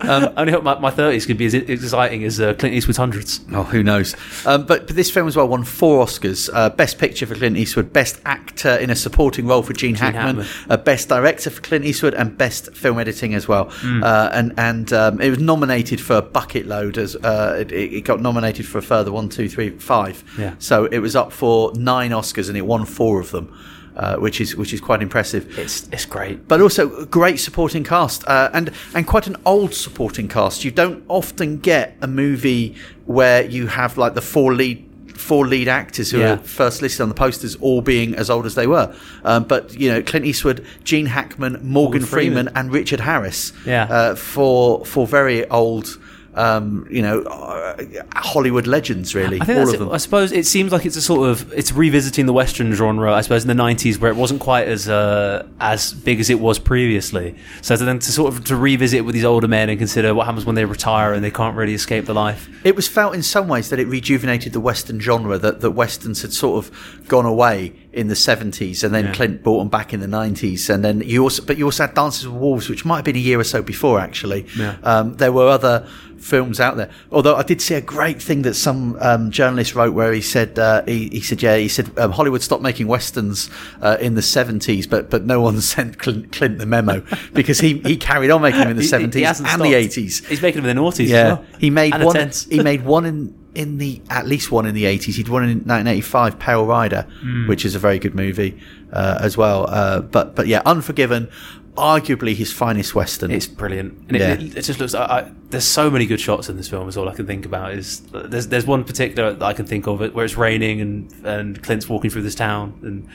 I 0.00 0.32
only 0.36 0.52
hope 0.52 0.64
my 0.64 0.78
my 0.78 0.90
thirties 0.90 1.26
could 1.26 1.38
be 1.38 1.46
as 1.46 1.54
exciting 1.54 2.24
as 2.24 2.40
uh, 2.40 2.54
Clint 2.54 2.74
Eastwood's 2.74 2.98
hundreds. 2.98 3.40
Oh, 3.52 3.62
who 3.64 3.82
knows? 3.82 4.14
Um, 4.46 4.66
but, 4.66 4.86
but 4.86 4.96
this 4.96 5.10
film 5.10 5.28
as 5.28 5.36
well 5.36 5.48
won 5.48 5.64
four 5.64 6.04
Oscars: 6.04 6.50
uh, 6.52 6.70
Best 6.70 6.98
Picture 6.98 7.26
for 7.26 7.34
Clint 7.34 7.56
Eastwood, 7.56 7.92
Best 7.92 8.20
Actor 8.24 8.76
in 8.76 8.90
a 8.90 8.96
Supporting 8.96 9.46
Role 9.46 9.62
for 9.62 9.72
Gene, 9.72 9.94
Hackman, 9.94 10.44
Hackman. 10.44 10.70
Uh, 10.70 10.76
Best 10.76 11.08
Director 11.08 11.50
for 11.50 11.60
Clint 11.60 11.84
Eastwood, 11.84 12.14
and 12.14 12.36
Best 12.36 12.74
Film 12.74 12.98
Editing 12.98 13.34
as 13.34 13.48
well. 13.48 13.70
Hmm. 13.70 14.02
Uh, 14.02 14.30
and 14.32 14.54
and 14.58 14.92
um, 14.92 15.20
it 15.20 15.30
was 15.30 15.38
nominated 15.38 16.00
for 16.00 16.16
a 16.16 16.22
bucket 16.22 16.66
load 16.66 16.98
as 16.98 17.16
uh, 17.16 17.56
it, 17.60 17.72
it 17.72 18.04
got 18.04 18.20
nominated 18.20 18.66
for 18.66 18.78
a 18.78 18.82
further 18.82 19.12
one, 19.12 19.28
two, 19.28 19.48
three, 19.48 19.70
five. 19.70 20.24
Yeah. 20.38 20.54
So 20.58 20.86
it 20.86 20.98
was 20.98 21.16
up 21.16 21.32
for 21.32 21.72
nine 21.74 22.10
Oscars, 22.10 22.48
and 22.48 22.56
it 22.56 22.66
won 22.66 22.84
four 22.84 23.20
of 23.20 23.30
them, 23.30 23.54
uh, 23.98 24.16
which 24.16 24.40
is 24.40 24.56
which 24.56 24.72
is 24.72 24.80
quite 24.80 25.02
impressive. 25.02 25.58
It's 25.58 25.88
it's 25.92 26.04
great. 26.06 26.46
but 26.48 26.60
also 26.60 27.04
great 27.06 27.38
supporting 27.40 27.84
cast 27.84 28.26
uh, 28.28 28.50
and 28.52 28.70
and 28.94 29.06
quite 29.06 29.26
an 29.26 29.36
old 29.44 29.74
supporting 29.74 30.28
cast. 30.28 30.64
You 30.64 30.70
don't 30.70 31.02
often 31.08 31.58
get 31.58 31.96
a 32.00 32.06
movie 32.06 32.74
where 33.06 33.44
you 33.44 33.66
have 33.66 33.98
like 33.98 34.14
the 34.14 34.22
four 34.22 34.54
lead 34.54 34.84
four 35.16 35.46
lead 35.48 35.66
actors 35.66 36.12
who 36.12 36.18
Yeah. 36.20 36.34
are 36.34 36.38
first 36.38 36.80
listed 36.80 37.00
on 37.00 37.08
the 37.08 37.14
posters 37.14 37.56
all 37.56 37.80
being 37.82 38.14
as 38.14 38.30
old 38.30 38.46
as 38.46 38.54
they 38.54 38.68
were. 38.68 38.94
Um, 39.24 39.44
but 39.44 39.74
you 39.74 39.90
know, 39.90 40.00
Clint 40.00 40.24
Eastwood, 40.26 40.64
Gene 40.84 41.06
Hackman, 41.06 41.58
Morgan, 41.62 42.02
Freeman, 42.04 42.46
Freeman. 42.46 42.56
and 42.56 42.72
Richard 42.72 43.00
Harris. 43.00 43.52
Yeah. 43.66 43.84
uh, 43.90 44.14
for 44.14 44.84
for 44.86 45.06
very 45.08 45.48
old. 45.50 45.98
Um, 46.38 46.86
you 46.88 47.02
know, 47.02 47.22
uh, 47.22 47.82
Hollywood 48.14 48.68
legends, 48.68 49.14
really, 49.14 49.40
all 49.40 49.68
of 49.68 49.74
it. 49.74 49.78
them. 49.78 49.90
I 49.90 49.96
suppose 49.96 50.30
it 50.30 50.46
seems 50.46 50.70
like 50.70 50.86
it's 50.86 50.96
a 50.96 51.02
sort 51.02 51.28
of 51.28 51.52
it's 51.52 51.72
revisiting 51.72 52.26
the 52.26 52.32
western 52.32 52.72
genre. 52.72 53.12
I 53.12 53.22
suppose 53.22 53.42
in 53.42 53.48
the 53.48 53.60
'90s 53.60 53.98
where 53.98 54.10
it 54.10 54.16
wasn't 54.16 54.40
quite 54.40 54.68
as 54.68 54.88
uh, 54.88 55.46
as 55.60 55.92
big 55.92 56.20
as 56.20 56.30
it 56.30 56.38
was 56.38 56.58
previously. 56.58 57.34
So 57.60 57.76
to 57.76 57.84
then 57.84 57.98
to 57.98 58.12
sort 58.12 58.32
of 58.32 58.44
to 58.44 58.56
revisit 58.56 59.04
with 59.04 59.14
these 59.14 59.24
older 59.24 59.48
men 59.48 59.68
and 59.68 59.78
consider 59.78 60.14
what 60.14 60.26
happens 60.26 60.46
when 60.46 60.54
they 60.54 60.64
retire 60.64 61.12
and 61.12 61.24
they 61.24 61.30
can't 61.30 61.56
really 61.56 61.74
escape 61.74 62.04
the 62.06 62.14
life. 62.14 62.48
It 62.64 62.76
was 62.76 62.86
felt 62.86 63.14
in 63.14 63.22
some 63.22 63.48
ways 63.48 63.70
that 63.70 63.78
it 63.78 63.88
rejuvenated 63.88 64.52
the 64.52 64.60
Western 64.60 65.00
genre, 65.00 65.38
that, 65.38 65.60
that 65.60 65.72
Westerns 65.72 66.22
had 66.22 66.32
sort 66.32 66.64
of 66.64 67.08
gone 67.08 67.26
away 67.26 67.74
in 67.92 68.08
the 68.08 68.14
70s 68.14 68.84
and 68.84 68.94
then 68.94 69.06
Yeah. 69.06 69.12
Clint 69.14 69.42
brought 69.42 69.58
them 69.60 69.68
back 69.68 69.94
in 69.94 70.00
the 70.00 70.06
90s. 70.06 70.68
And 70.68 70.84
then 70.84 71.00
you 71.00 71.22
also, 71.22 71.42
but 71.44 71.56
you 71.56 71.64
also 71.64 71.86
had 71.86 71.94
Dances 71.94 72.28
with 72.28 72.36
Wolves, 72.40 72.68
which 72.68 72.84
might 72.84 72.96
have 72.96 73.04
been 73.04 73.16
a 73.16 73.20
year 73.20 73.40
or 73.40 73.44
so 73.44 73.62
before 73.62 73.98
actually. 73.98 74.46
Yeah. 74.56 74.76
Um, 74.82 75.14
there 75.16 75.32
were 75.32 75.48
other 75.48 75.86
films 76.18 76.60
out 76.60 76.76
there. 76.76 76.90
Although 77.12 77.36
I 77.36 77.42
did 77.44 77.62
see 77.62 77.74
a 77.74 77.80
great 77.80 78.20
thing 78.20 78.42
that 78.42 78.54
some 78.54 78.96
um, 79.00 79.30
journalist 79.30 79.74
wrote 79.74 79.94
where 79.94 80.12
he 80.12 80.20
said, 80.20 80.58
uh, 80.58 80.82
he, 80.84 81.08
he 81.08 81.20
said, 81.20 81.40
yeah, 81.42 81.56
he 81.56 81.68
said 81.68 81.96
um, 81.98 82.12
Hollywood 82.12 82.42
stopped 82.42 82.62
making 82.62 82.88
Westerns 82.88 83.48
uh, 83.80 83.96
in 84.00 84.14
the 84.16 84.20
70s, 84.20 84.88
but, 84.88 85.08
but 85.10 85.24
no 85.24 85.40
one 85.40 85.60
sent 85.62 85.98
Clint, 85.98 86.30
Clint 86.32 86.58
the 86.58 86.66
memo 86.66 87.02
because 87.32 87.58
he, 87.60 87.78
he 87.78 87.96
carried 87.96 88.30
on 88.30 88.42
making 88.42 88.60
them 88.60 88.70
in 88.70 88.76
the 88.76 88.82
He- 88.88 88.88
he- 88.88 88.92
70s 88.92 89.14
he 89.14 89.24
and 89.24 89.62
the 89.62 89.72
80s. 89.74 90.26
He's 90.26 90.42
making 90.42 90.60
them 90.62 90.68
in 90.70 90.76
the 90.76 90.82
noughties. 90.82 91.08
Yeah, 91.08 91.24
well. 91.34 91.44
he 91.58 91.70
made 91.70 91.94
And 91.94 92.04
one. 92.04 92.30
He 92.50 92.62
made 92.62 92.84
one 92.84 93.06
in 93.06 93.34
in 93.54 93.78
the 93.78 94.00
at 94.10 94.26
least 94.26 94.50
one 94.52 94.66
in 94.66 94.74
the 94.74 94.84
eighties. 94.86 95.16
He'd 95.16 95.28
one 95.28 95.42
in 95.42 95.48
1985, 95.58 96.38
Pale 96.38 96.66
Rider, 96.66 97.06
Hmm. 97.20 97.48
which 97.48 97.64
is 97.64 97.74
a 97.74 97.78
very 97.78 97.98
good 97.98 98.14
movie 98.14 98.58
uh, 98.92 99.18
as 99.20 99.36
well. 99.36 99.66
Uh, 99.68 100.00
but 100.00 100.34
but 100.36 100.46
yeah, 100.46 100.62
Unforgiven, 100.66 101.28
arguably 101.76 102.34
his 102.34 102.52
finest 102.52 102.94
western. 102.94 103.30
It's 103.30 103.46
brilliant, 103.46 103.94
and 104.08 104.16
Yeah. 104.16 104.32
it, 104.32 104.42
it, 104.42 104.56
it 104.58 104.62
just 104.62 104.80
looks. 104.80 104.94
I, 104.94 105.04
I, 105.04 105.32
there's 105.50 105.64
so 105.64 105.90
many 105.90 106.06
good 106.06 106.20
shots 106.20 106.48
in 106.48 106.56
this 106.56 106.68
film. 106.68 106.88
Is 106.88 106.96
all 106.96 107.08
I 107.08 107.14
can 107.14 107.26
think 107.26 107.46
about. 107.46 107.72
Is 107.72 108.00
there's 108.12 108.48
there's 108.48 108.66
one 108.66 108.84
particular 108.84 109.32
that 109.32 109.44
I 109.44 109.52
can 109.54 109.66
think 109.66 109.86
of 109.86 110.02
it 110.02 110.14
where 110.14 110.24
it's 110.24 110.36
raining 110.36 110.80
and 110.80 111.12
and 111.24 111.62
Clint's 111.62 111.88
walking 111.88 112.10
through 112.10 112.22
this 112.22 112.34
town 112.34 112.74
and 112.82 113.08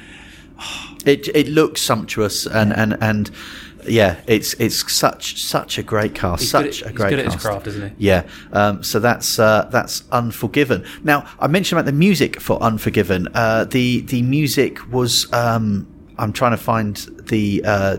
it 1.05 1.27
it 1.35 1.47
looks 1.47 1.81
sumptuous 1.81 2.45
and 2.47 2.73
and 2.75 2.97
and. 3.01 3.29
Yeah, 3.87 4.19
it's 4.27 4.53
it's 4.55 4.91
such 4.91 5.41
such 5.41 5.77
a 5.77 5.83
great 5.83 6.13
cast, 6.15 6.41
He's 6.41 6.51
such 6.51 6.81
at- 6.81 6.87
a 6.87 6.89
he's 6.89 6.97
great 6.97 7.09
good 7.11 7.19
at 7.19 7.25
his 7.25 7.33
cast. 7.35 7.45
craft, 7.45 7.67
isn't 7.67 7.89
he? 7.97 8.05
Yeah, 8.07 8.23
um, 8.51 8.83
so 8.83 8.99
that's 8.99 9.39
uh, 9.39 9.67
that's 9.71 10.03
Unforgiven. 10.11 10.85
Now 11.03 11.25
I 11.39 11.47
mentioned 11.47 11.79
about 11.79 11.85
the 11.85 11.97
music 11.97 12.39
for 12.41 12.61
Unforgiven. 12.61 13.27
Uh, 13.33 13.65
the 13.65 14.01
the 14.01 14.21
music 14.21 14.79
was 14.91 15.31
um, 15.33 15.87
I'm 16.17 16.33
trying 16.33 16.51
to 16.51 16.57
find 16.57 16.95
the 17.27 17.61
uh, 17.65 17.97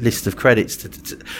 list 0.00 0.26
of 0.26 0.36
credits 0.36 0.76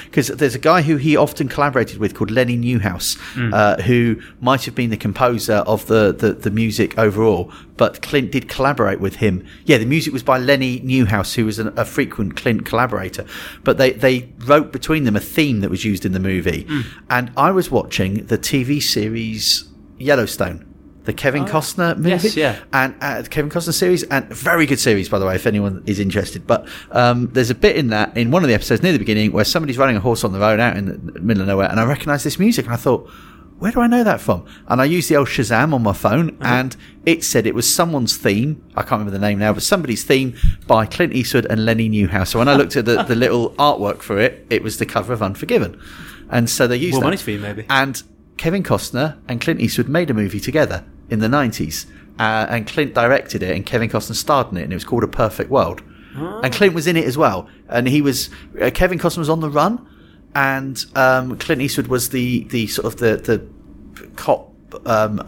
because 0.05 0.29
there's 0.29 0.55
a 0.55 0.59
guy 0.59 0.83
who 0.83 0.97
he 0.97 1.17
often 1.17 1.49
collaborated 1.49 1.99
with 1.99 2.15
called 2.15 2.31
Lennie 2.31 2.57
Niehaus, 2.59 3.19
uh, 3.53 3.81
who 3.83 4.21
might 4.41 4.65
have 4.65 4.75
been 4.75 4.91
the 4.91 4.97
composer 4.97 5.57
of 5.67 5.87
the, 5.87 6.13
the 6.13 6.33
the 6.33 6.51
music 6.51 6.99
overall. 6.99 7.53
But 7.77 8.03
Clint 8.03 8.31
did 8.31 8.49
collaborate 8.49 9.01
with 9.01 9.17
him. 9.17 9.47
Yeah, 9.65 9.79
the 9.79 9.87
music 9.87 10.13
was 10.13 10.23
by 10.23 10.39
Lennie 10.39 10.81
Niehaus, 10.81 11.35
who 11.35 11.47
was 11.47 11.59
an, 11.59 11.73
a 11.79 11.85
frequent 11.87 12.37
Clint 12.37 12.67
collaborator. 12.67 13.25
But 13.65 13.79
they, 13.79 13.93
they 13.93 14.31
wrote 14.45 14.71
between 14.71 15.05
them 15.05 15.17
a 15.17 15.21
theme 15.21 15.61
that 15.61 15.71
was 15.71 15.83
used 15.85 16.05
in 16.05 16.13
the 16.13 16.21
movie. 16.21 16.67
And 17.09 17.33
I 17.39 17.51
was 17.51 17.71
watching 17.71 18.27
the 18.27 18.37
TV 18.37 18.83
series 18.83 19.65
Yellowstone, 19.99 20.67
the 21.11 21.17
Kevin 21.17 21.45
Costner 21.45 21.97
movie. 21.97 22.11
Yes, 22.11 22.37
yeah. 22.37 22.57
And 22.73 22.95
uh, 23.01 23.23
the 23.23 23.29
Kevin 23.29 23.51
Costner 23.51 23.75
series, 23.75 24.05
and 24.05 24.27
very 24.29 24.65
good 24.65 24.79
series, 24.79 25.09
by 25.09 25.19
the 25.19 25.27
way, 25.27 25.35
if 25.35 25.45
anyone 25.45 25.83
is 25.87 25.99
interested. 25.99 26.47
But 26.47 26.69
um, 26.93 27.27
there's 27.33 27.51
a 27.51 27.55
bit 27.57 27.75
in 27.75 27.89
that, 27.89 28.17
in 28.17 28.31
one 28.31 28.45
of 28.45 28.49
the 28.49 28.55
episodes 28.55 28.81
near 28.81 28.93
the 28.93 29.01
beginning, 29.01 29.33
where 29.33 29.45
somebody's 29.45 29.77
riding 29.77 29.97
a 29.97 30.01
horse 30.01 30.23
on 30.23 30.33
the 30.33 30.39
road 30.39 30.61
out 30.61 30.77
in 30.77 30.85
the 31.13 31.21
middle 31.21 31.41
of 31.41 31.49
nowhere, 31.49 31.69
and 31.69 31.81
I 31.81 31.85
recognised 31.85 32.25
this 32.25 32.39
music, 32.39 32.67
and 32.67 32.75
I 32.75 32.77
thought, 32.77 33.11
where 33.59 33.73
do 33.73 33.81
I 33.81 33.89
know 33.89 34.05
that 34.05 34.21
from? 34.21 34.47
And 34.69 34.81
I 34.81 34.85
used 34.85 35.11
the 35.11 35.17
old 35.17 35.27
Shazam 35.27 35.75
on 35.75 35.83
my 35.83 35.93
phone, 35.93 36.39
and 36.41 36.77
it 37.05 37.25
said 37.25 37.45
it 37.45 37.57
was 37.57 37.75
someone's 37.75 38.17
theme. 38.17 38.65
I 38.77 38.83
can't 38.83 38.93
remember 39.01 39.11
the 39.11 39.19
name 39.19 39.41
now, 39.41 39.53
but 39.53 39.65
somebody's 39.65 40.05
theme 40.05 40.37
by 40.69 40.87
Clint 40.87 41.13
Eastwood 41.13 41.47
and 41.47 41.65
Lennie 41.65 41.91
Niehaus. 41.91 42.29
So 42.29 42.39
when 42.39 42.49
I 42.49 42.55
looked 42.55 42.77
at 42.77 42.85
the, 42.85 43.03
the 43.03 43.17
little 43.25 43.51
artwork 43.55 44.01
for 44.03 44.17
it, 44.21 44.47
it 44.49 44.63
was 44.63 44.79
the 44.79 44.87
cover 44.87 45.13
of 45.13 45.23
Unforgiven. 45.25 45.83
And 46.31 46.49
so 46.49 46.69
they 46.69 46.77
used 46.77 46.95
More 46.95 47.01
that. 47.01 47.07
money 47.07 47.17
for 47.17 47.33
you, 47.33 47.41
maybe. 47.41 47.67
And 47.69 48.01
Kevin 48.37 48.63
Costner 48.63 49.19
and 49.29 49.41
Clint 49.41 49.61
Eastwood 49.61 49.89
made 49.89 50.09
a 50.09 50.15
movie 50.15 50.41
together 50.41 50.85
in 51.11 51.19
the 51.19 51.29
90s. 51.29 51.87
Uh, 52.19 52.47
and 52.51 52.67
Clint 52.67 52.95
directed 52.95 53.43
it, 53.43 53.57
and 53.57 53.65
Kevin 53.65 53.89
Costner 53.89 54.15
starred 54.15 54.51
in 54.53 54.59
it, 54.59 54.63
and 54.65 54.73
it 54.73 54.77
was 54.77 54.85
called 54.85 55.05
A 55.05 55.09
Perfect 55.09 55.51
World. 55.51 55.83
And 56.15 56.53
Clint 56.53 56.75
was 56.75 56.87
in 56.87 56.97
it 56.97 57.05
as 57.05 57.17
well. 57.17 57.49
And 57.69 57.87
he 57.89 58.03
was, 58.03 58.31
uh, 58.61 58.71
Kevin 58.75 58.99
Costner 58.99 59.19
was 59.19 59.29
on 59.31 59.41
the 59.41 59.49
run, 59.49 59.87
and 60.35 60.85
um, 60.97 61.39
Clint 61.39 61.63
Eastwood 61.63 61.87
was 61.87 62.11
the, 62.11 62.45
the 62.45 62.67
sort 62.67 62.87
of 62.87 62.97
the, 63.01 63.17
the 63.17 64.11
cop 64.17 64.49
um, 64.87 65.21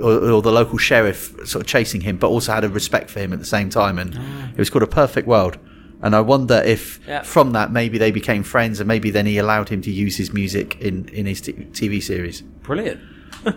or, 0.00 0.30
or 0.30 0.42
the 0.42 0.50
local 0.52 0.78
sheriff 0.78 1.28
sort 1.46 1.56
of 1.62 1.66
chasing 1.66 2.00
him, 2.00 2.16
but 2.16 2.28
also 2.28 2.52
had 2.52 2.64
a 2.64 2.68
respect 2.68 3.08
for 3.10 3.20
him 3.20 3.32
at 3.32 3.38
the 3.38 3.44
same 3.44 3.70
time. 3.70 3.98
And 3.98 4.14
it 4.52 4.58
was 4.58 4.68
called 4.70 4.82
A 4.82 4.86
Perfect 4.88 5.28
World. 5.28 5.58
And 6.02 6.14
I 6.14 6.20
wonder 6.20 6.60
if 6.64 7.00
Yeah. 7.06 7.22
from 7.22 7.52
that 7.52 7.70
maybe 7.72 7.96
they 7.98 8.10
became 8.10 8.42
friends, 8.42 8.80
and 8.80 8.88
maybe 8.88 9.10
then 9.10 9.26
he 9.26 9.38
allowed 9.38 9.68
him 9.70 9.80
to 9.82 9.90
use 9.90 10.16
his 10.16 10.32
music 10.32 10.76
in 10.80 11.08
in 11.08 11.24
his 11.26 11.40
t- 11.40 11.52
TV 11.52 12.02
series. 12.02 12.42
brilliant. 12.62 13.00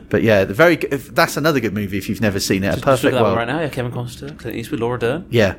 But 0.09 0.23
yeah, 0.23 0.45
the 0.45 0.53
very 0.53 0.75
good, 0.75 0.93
if, 0.93 1.13
that's 1.15 1.37
another 1.37 1.59
good 1.59 1.73
movie 1.73 1.97
if 1.97 2.09
you've 2.09 2.21
never 2.21 2.39
seen 2.39 2.63
it. 2.63 2.67
A 2.67 2.71
Just 2.71 2.77
look 2.77 2.85
Perfect 2.85 3.05
at 3.05 3.11
that 3.17 3.21
one 3.23 3.29
World. 3.35 3.37
right 3.37 3.47
now. 3.47 3.59
Yeah, 3.61 3.69
Kevin 3.69 3.91
Costner, 3.91 4.37
Clint 4.37 4.55
Eastwood, 4.57 4.79
Laura 4.79 4.99
Dern. 4.99 5.25
Yeah. 5.29 5.55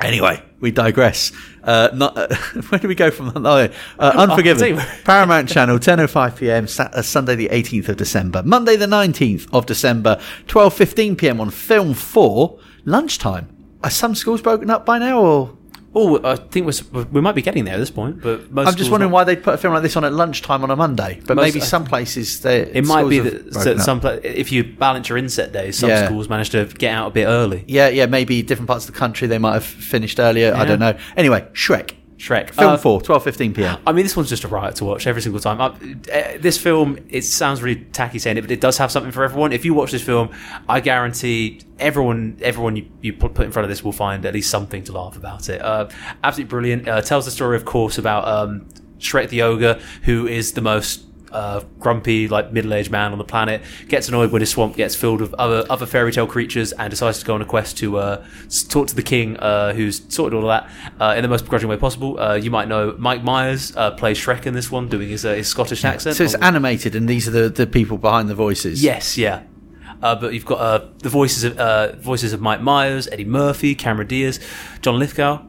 Anyway, 0.00 0.42
we 0.60 0.72
digress. 0.72 1.30
Uh, 1.62 1.88
not, 1.94 2.16
uh, 2.18 2.26
where 2.68 2.80
do 2.80 2.88
we 2.88 2.96
go 2.96 3.10
from 3.12 3.26
that? 3.30 3.36
Oh, 3.46 4.02
uh, 4.02 4.12
Unforgiven. 4.16 4.58
Tell 4.58 4.68
you. 4.86 5.02
Paramount 5.04 5.48
Channel, 5.48 5.78
10.05 5.78 6.36
p.m., 6.36 6.64
uh, 6.64 7.00
Sunday 7.02 7.36
the 7.36 7.48
18th 7.50 7.88
of 7.90 7.96
December. 7.96 8.42
Monday 8.44 8.74
the 8.74 8.86
19th 8.86 9.48
of 9.52 9.66
December, 9.66 10.20
12.15 10.46 11.16
p.m. 11.16 11.40
on 11.40 11.50
Film 11.50 11.94
4, 11.94 12.58
lunchtime. 12.84 13.48
Are 13.84 13.90
some 13.90 14.14
schools 14.16 14.42
broken 14.42 14.68
up 14.70 14.84
by 14.84 14.98
now, 14.98 15.20
or...? 15.20 15.56
Oh, 15.96 16.20
I 16.24 16.36
think 16.36 16.66
we're, 16.66 17.04
we 17.04 17.20
might 17.20 17.34
be 17.36 17.42
getting 17.42 17.64
there 17.64 17.74
at 17.74 17.78
this 17.78 17.90
point, 17.90 18.20
but 18.20 18.50
most 18.50 18.66
I'm 18.68 18.74
just 18.74 18.90
wondering 18.90 19.12
why 19.12 19.22
they 19.24 19.36
put 19.36 19.54
a 19.54 19.58
film 19.58 19.74
like 19.74 19.82
this 19.84 19.96
on 19.96 20.04
at 20.04 20.12
lunchtime 20.12 20.62
on 20.64 20.70
a 20.70 20.76
Monday. 20.76 21.20
But 21.24 21.36
Most- 21.36 21.44
maybe 21.54 21.60
some 21.60 21.84
places 21.84 22.40
they 22.40 22.62
It 22.62 22.84
might 22.84 23.08
be 23.08 23.20
that, 23.20 23.52
that 23.52 23.80
some 23.80 24.00
pla- 24.00 24.18
if 24.22 24.50
you 24.50 24.64
balance 24.64 25.08
your 25.08 25.18
inset 25.18 25.52
days, 25.52 25.78
some 25.78 25.90
Yeah. 25.90 26.06
schools 26.06 26.28
manage 26.28 26.50
to 26.50 26.64
get 26.64 26.92
out 26.92 27.08
a 27.08 27.10
bit 27.10 27.26
early. 27.26 27.64
Yeah, 27.68 27.88
yeah, 27.88 28.06
maybe 28.06 28.42
different 28.42 28.66
parts 28.68 28.88
of 28.88 28.92
the 28.94 28.98
country 28.98 29.28
they 29.28 29.38
might 29.38 29.54
have 29.54 29.64
finished 29.64 30.18
earlier. 30.18 30.52
I 30.54 30.58
Yeah. 30.58 30.64
don't 30.64 30.80
know. 30.80 30.94
Anyway, 31.16 31.46
Shrek. 31.52 31.92
Shrek. 32.16 32.50
Film 32.50 32.72
Uh, 32.72 32.76
4, 32.76 33.02
12, 33.02 33.24
15 33.24 33.54
p.m. 33.54 33.78
I 33.86 33.92
mean, 33.92 34.04
this 34.04 34.16
one's 34.16 34.28
just 34.28 34.44
a 34.44 34.48
riot 34.48 34.76
to 34.76 34.84
watch 34.84 35.06
every 35.06 35.20
single 35.20 35.40
time. 35.40 35.60
Uh, 35.60 35.74
uh, 36.12 36.38
this 36.38 36.56
film, 36.58 36.98
it 37.08 37.22
sounds 37.22 37.62
really 37.62 37.80
tacky 37.86 38.18
saying 38.18 38.36
it, 38.36 38.42
but 38.42 38.50
it 38.50 38.60
does 38.60 38.78
have 38.78 38.90
something 38.92 39.12
for 39.12 39.24
everyone. 39.24 39.52
If 39.52 39.64
you 39.64 39.74
watch 39.74 39.90
this 39.90 40.02
film, 40.02 40.30
I 40.68 40.80
guarantee 40.80 41.60
everyone, 41.78 42.38
everyone 42.40 42.76
you, 42.76 42.88
you 43.02 43.12
put 43.12 43.34
put 43.34 43.46
in 43.46 43.52
front 43.52 43.64
of 43.64 43.68
this 43.68 43.82
will 43.82 43.92
find 43.92 44.24
at 44.24 44.34
least 44.34 44.50
something 44.50 44.84
to 44.84 44.92
laugh 44.92 45.16
about 45.16 45.48
it. 45.48 45.60
Uh, 45.60 45.88
absolutely 46.22 46.50
brilliant. 46.50 46.88
Uh, 46.88 47.00
tells 47.00 47.24
the 47.24 47.30
story, 47.30 47.56
of 47.56 47.64
course, 47.64 47.98
about 47.98 48.26
um, 48.28 48.68
Shrek 48.98 49.28
the 49.28 49.42
ogre, 49.42 49.80
who 50.02 50.26
is 50.26 50.52
the 50.52 50.60
most 50.60 51.04
uh, 51.34 51.64
grumpy, 51.78 52.28
like 52.28 52.52
middle-aged 52.52 52.90
man 52.90 53.12
on 53.12 53.18
the 53.18 53.24
planet. 53.24 53.60
Gets 53.88 54.08
annoyed 54.08 54.32
when 54.32 54.40
his 54.40 54.50
swamp 54.50 54.76
gets 54.76 54.94
filled 54.94 55.20
with 55.20 55.34
other 55.34 55.66
other 55.68 55.86
fairy 55.86 56.12
tale 56.12 56.26
creatures, 56.26 56.72
and 56.72 56.90
decides 56.90 57.18
to 57.18 57.26
go 57.26 57.34
on 57.34 57.42
a 57.42 57.44
quest 57.44 57.76
to 57.78 57.98
uh, 57.98 58.26
talk 58.68 58.86
to 58.88 58.94
the 58.94 59.02
king, 59.02 59.36
uh, 59.36 59.74
who's 59.74 60.02
sorted 60.08 60.34
all 60.34 60.48
of 60.48 60.54
that 60.54 60.70
uh, 61.00 61.14
in 61.16 61.22
the 61.22 61.28
most 61.28 61.44
begrudging 61.44 61.68
way 61.68 61.76
possible. 61.76 62.18
Uh, 62.18 62.34
you 62.34 62.50
might 62.50 62.68
know 62.68 62.94
Mike 62.98 63.22
Myers 63.22 63.76
uh, 63.76 63.90
plays 63.90 64.18
Shrek 64.18 64.46
in 64.46 64.54
this 64.54 64.70
one, 64.70 64.88
doing 64.88 65.08
his, 65.08 65.24
uh, 65.24 65.34
his 65.34 65.48
Scottish 65.48 65.84
accent. 65.84 66.16
So 66.16 66.24
it's 66.24 66.34
animated, 66.36 66.94
and 66.94 67.08
these 67.08 67.28
are 67.28 67.32
the, 67.32 67.48
the 67.48 67.66
people 67.66 67.98
behind 67.98 68.28
the 68.28 68.34
voices. 68.34 68.82
Yes, 68.82 69.18
yeah. 69.18 69.42
Uh, 70.02 70.14
but 70.14 70.34
you've 70.34 70.44
got 70.44 70.60
uh, 70.60 70.86
the 70.98 71.08
voices 71.08 71.44
of 71.44 71.58
uh, 71.58 71.96
voices 71.96 72.32
of 72.32 72.40
Mike 72.40 72.60
Myers, 72.60 73.08
Eddie 73.08 73.24
Murphy, 73.24 73.74
Cameron 73.74 74.06
Diaz, 74.06 74.38
John 74.82 74.98
Lithgow. 74.98 75.46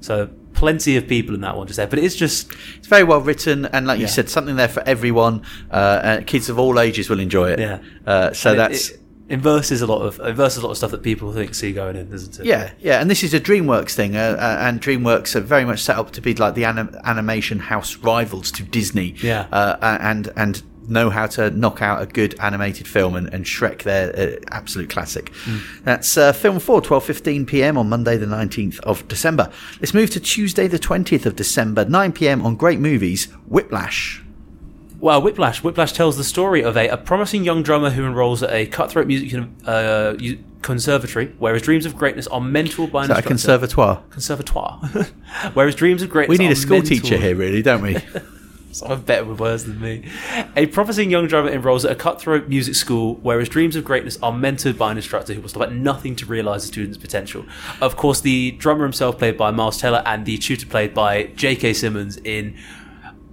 So 0.00 0.30
plenty 0.58 0.96
of 0.96 1.06
people 1.06 1.34
in 1.34 1.40
that 1.42 1.56
one 1.56 1.66
just 1.68 1.76
there. 1.76 1.86
But 1.86 2.00
it's 2.00 2.16
just 2.16 2.52
It's 2.78 2.88
very 2.88 3.04
well 3.04 3.20
written, 3.20 3.66
and 3.66 3.86
like 3.86 3.98
you 3.98 4.06
Yeah. 4.06 4.10
said, 4.18 4.28
something 4.28 4.56
there 4.56 4.68
for 4.68 4.82
everyone. 4.86 5.42
Uh, 5.70 6.00
and 6.02 6.26
kids 6.26 6.48
of 6.50 6.58
all 6.58 6.78
ages 6.80 7.08
will 7.08 7.20
enjoy 7.20 7.50
it. 7.52 7.60
Yeah. 7.60 7.78
Uh, 8.06 8.32
so 8.32 8.52
it- 8.52 8.56
that's. 8.56 8.90
it, 8.90 9.00
inverses 9.30 9.82
a 9.82 9.86
lot 9.86 10.00
of 10.00 10.18
inverses 10.20 10.56
a 10.62 10.64
lot 10.66 10.70
of 10.70 10.78
stuff 10.78 10.90
that 10.90 11.02
people 11.02 11.30
think 11.34 11.54
see 11.54 11.70
going 11.70 11.96
in, 11.96 12.10
isn't 12.14 12.40
it? 12.40 12.46
yeah, 12.46 12.70
yeah, 12.80 12.98
and 12.98 13.10
this 13.10 13.22
is 13.22 13.34
a 13.34 13.38
DreamWorks 13.48 13.90
thing, 13.92 14.16
uh, 14.16 14.20
uh, 14.40 14.56
and 14.66 14.80
DreamWorks 14.80 15.36
are 15.36 15.40
very 15.40 15.66
much 15.66 15.80
set 15.82 15.96
up 15.98 16.12
to 16.12 16.22
be 16.22 16.32
like 16.34 16.54
the 16.54 16.64
anim- 16.64 16.96
animation 17.04 17.58
house 17.58 17.96
rivals 17.98 18.50
to 18.52 18.62
Disney. 18.62 19.14
Yeah. 19.22 19.44
uh, 19.52 19.76
and 20.00 20.32
and 20.34 20.62
know 20.88 21.10
how 21.10 21.26
to 21.26 21.50
knock 21.50 21.82
out 21.82 22.02
a 22.02 22.06
good 22.06 22.34
animated 22.40 22.88
film, 22.88 23.14
and, 23.14 23.32
and 23.32 23.44
Shrek, 23.44 23.82
their 23.82 24.14
uh, 24.18 24.36
absolute 24.50 24.90
classic. 24.90 25.32
That's 25.84 26.16
uh, 26.16 26.32
film 26.32 26.58
four, 26.58 26.80
12.15 26.82 27.46
p.m. 27.46 27.76
on 27.78 27.88
Monday, 27.88 28.16
the 28.16 28.26
19th 28.26 28.80
of 28.80 29.06
December. 29.08 29.50
Let's 29.80 29.94
move 29.94 30.10
to 30.10 30.20
Tuesday, 30.20 30.66
the 30.66 30.78
20th 30.78 31.26
of 31.26 31.36
December, 31.36 31.84
9 31.84 32.12
p.m. 32.12 32.44
on 32.44 32.56
Great 32.56 32.80
Movies, 32.80 33.26
Whiplash. 33.46 34.22
Well, 35.00 35.22
Whiplash. 35.22 35.62
Whiplash 35.62 35.92
tells 35.92 36.16
the 36.16 36.24
story 36.24 36.62
of 36.62 36.76
a, 36.76 36.88
a 36.88 36.96
promising 36.96 37.44
young 37.44 37.62
drummer 37.62 37.90
who 37.90 38.04
enrolls 38.04 38.42
at 38.42 38.50
a 38.52 38.66
cutthroat 38.66 39.06
music 39.06 39.40
uh, 39.64 40.14
conservatory, 40.62 41.26
where 41.38 41.54
his 41.54 41.62
dreams 41.62 41.86
of 41.86 41.96
greatness 41.96 42.26
are 42.26 42.40
mentored 42.40 42.90
by 42.90 43.04
Is 43.04 43.10
an 43.10 43.16
a 43.16 43.22
conservatoire? 43.22 44.02
conservatoire. 44.10 44.78
where 45.52 45.66
his 45.66 45.76
dreams 45.76 46.02
of 46.02 46.10
greatness 46.10 46.36
We 46.36 46.44
need 46.44 46.50
a 46.50 46.56
school 46.56 46.80
mentored- 46.80 46.88
teacher 46.88 47.16
here, 47.16 47.36
really, 47.36 47.62
don't 47.62 47.80
we? 47.82 47.96
Someone 48.78 49.00
better 49.02 49.24
with 49.24 49.40
words 49.40 49.64
than 49.64 49.80
me. 49.80 50.08
A 50.56 50.66
promising 50.66 51.10
young 51.10 51.26
drummer 51.26 51.50
enrolls 51.50 51.84
at 51.84 51.92
a 51.92 51.94
cutthroat 51.94 52.48
music 52.48 52.74
school 52.74 53.16
where 53.16 53.40
his 53.40 53.48
dreams 53.48 53.76
of 53.76 53.84
greatness 53.84 54.18
are 54.22 54.32
mentored 54.32 54.78
by 54.78 54.90
an 54.90 54.96
instructor 54.96 55.34
who 55.34 55.40
will 55.40 55.48
stop 55.48 55.64
at 55.64 55.72
nothing 55.72 56.14
to 56.16 56.26
realise 56.26 56.62
the 56.62 56.68
student's 56.68 56.98
potential. 56.98 57.44
Of 57.80 57.96
course, 57.96 58.20
the 58.20 58.52
drummer 58.52 58.84
himself, 58.84 59.18
played 59.18 59.36
by 59.36 59.50
Miles 59.50 59.78
Teller, 59.78 60.02
and 60.06 60.24
the 60.24 60.38
tutor, 60.38 60.66
played 60.66 60.94
by 60.94 61.24
J.K. 61.34 61.72
Simmons, 61.72 62.18
in 62.18 62.56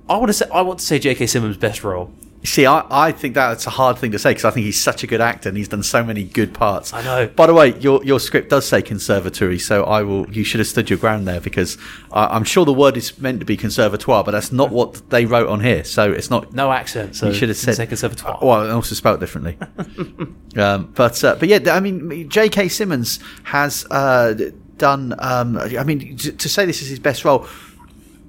I 0.07 0.17
want 0.17 0.27
to 0.27 0.33
say 0.33 0.45
I 0.53 0.61
want 0.61 0.79
to 0.79 0.85
say 0.85 0.99
J.K. 0.99 1.27
Simmons' 1.27 1.57
best 1.57 1.83
role. 1.83 2.11
See, 2.45 2.65
I, 2.65 2.85
I 2.89 3.11
think 3.11 3.35
that's 3.35 3.67
a 3.67 3.69
hard 3.69 3.97
thing 3.97 4.11
to 4.11 4.19
say 4.19 4.31
because 4.31 4.45
I 4.45 4.51
think 4.51 4.65
he's 4.65 4.81
such 4.81 5.03
a 5.03 5.07
good 5.07 5.21
actor 5.21 5.49
and 5.49 5.57
he's 5.57 5.67
done 5.67 5.83
so 5.83 6.03
many 6.03 6.23
good 6.23 6.53
parts. 6.53 6.93
I 6.93 7.03
know. 7.03 7.27
By 7.27 7.47
the 7.47 7.53
way, 7.53 7.77
your 7.79 8.03
your 8.03 8.19
script 8.19 8.49
does 8.49 8.65
say 8.67 8.81
conservatory, 8.81 9.59
so 9.59 9.83
I 9.83 10.03
will. 10.03 10.29
You 10.31 10.43
should 10.43 10.59
have 10.59 10.67
stood 10.67 10.89
your 10.89 10.99
ground 10.99 11.27
there 11.27 11.41
because 11.41 11.77
I, 12.11 12.27
I'm 12.27 12.43
sure 12.43 12.65
the 12.65 12.73
word 12.73 12.97
is 12.97 13.19
meant 13.19 13.39
to 13.39 13.45
be 13.45 13.57
conservatoire, 13.57 14.23
but 14.23 14.31
that's 14.31 14.51
not 14.51 14.71
what 14.71 15.09
they 15.09 15.25
wrote 15.25 15.47
on 15.47 15.61
here. 15.61 15.83
So 15.83 16.11
it's 16.11 16.29
not. 16.29 16.53
No 16.53 16.71
accent, 16.71 17.15
so 17.15 17.27
you 17.27 17.33
should 17.33 17.49
have 17.49 17.57
said 17.57 17.87
conservatoire. 17.87 18.39
Well, 18.41 18.63
and 18.63 18.71
also 18.71 18.95
spelled 18.95 19.19
differently. 19.19 19.57
um, 20.57 20.91
but 20.95 21.23
uh, 21.23 21.35
but 21.35 21.49
yeah, 21.49 21.59
I 21.73 21.79
mean, 21.79 22.29
J.K. 22.29 22.69
Simmons 22.69 23.19
has 23.43 23.85
uh, 23.91 24.33
done. 24.77 25.13
Um, 25.19 25.57
I 25.57 25.83
mean, 25.83 26.17
to 26.17 26.49
say 26.49 26.65
this 26.65 26.81
is 26.81 26.89
his 26.89 26.99
best 26.99 27.25
role, 27.25 27.47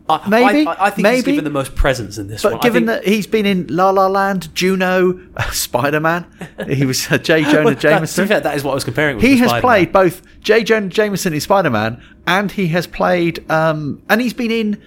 I- 0.09 0.28
maybe, 0.28 0.66
I, 0.66 0.86
I 0.86 0.90
think 0.90 1.09
he's 1.09 1.24
given 1.24 1.42
the 1.44 1.50
most 1.50 1.74
presence 1.74 2.16
in 2.18 2.28
this 2.28 2.42
But 2.42 2.52
one. 2.52 2.61
Given 2.61 2.86
that 2.86 3.04
he's 3.04 3.26
been 3.26 3.44
in 3.46 3.66
La 3.68 3.90
La 3.90 4.07
Land, 4.07 4.54
Juno, 4.54 5.18
Spider 5.50 5.98
Man, 6.00 6.24
he 6.68 6.86
was 6.86 7.11
uh, 7.11 7.18
J. 7.18 7.42
Well, 7.42 7.50
Jonah 7.52 7.64
that- 7.70 7.76
be 7.76 7.80
Jameson. 7.80 8.28
fair, 8.28 8.40
that 8.40 8.54
is 8.57 8.62
what 8.62 8.70
I 8.72 8.74
was 8.74 8.84
comparing. 8.84 9.16
With 9.16 9.24
He 9.24 9.36
has 9.38 9.48
Spider-Man. 9.50 9.62
played 9.62 9.92
both 9.92 10.22
J. 10.40 10.62
Jonah 10.62 10.88
Jameson 10.88 11.32
in 11.34 11.40
Spider 11.40 11.70
Man, 11.70 12.00
and 12.26 12.52
he 12.52 12.68
has 12.68 12.86
played, 12.86 13.50
um, 13.50 14.00
and 14.09 14.20
he's 14.20 14.32
been 14.34 14.50
in 14.52 14.80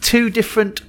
two 0.00 0.30
different 0.30 0.80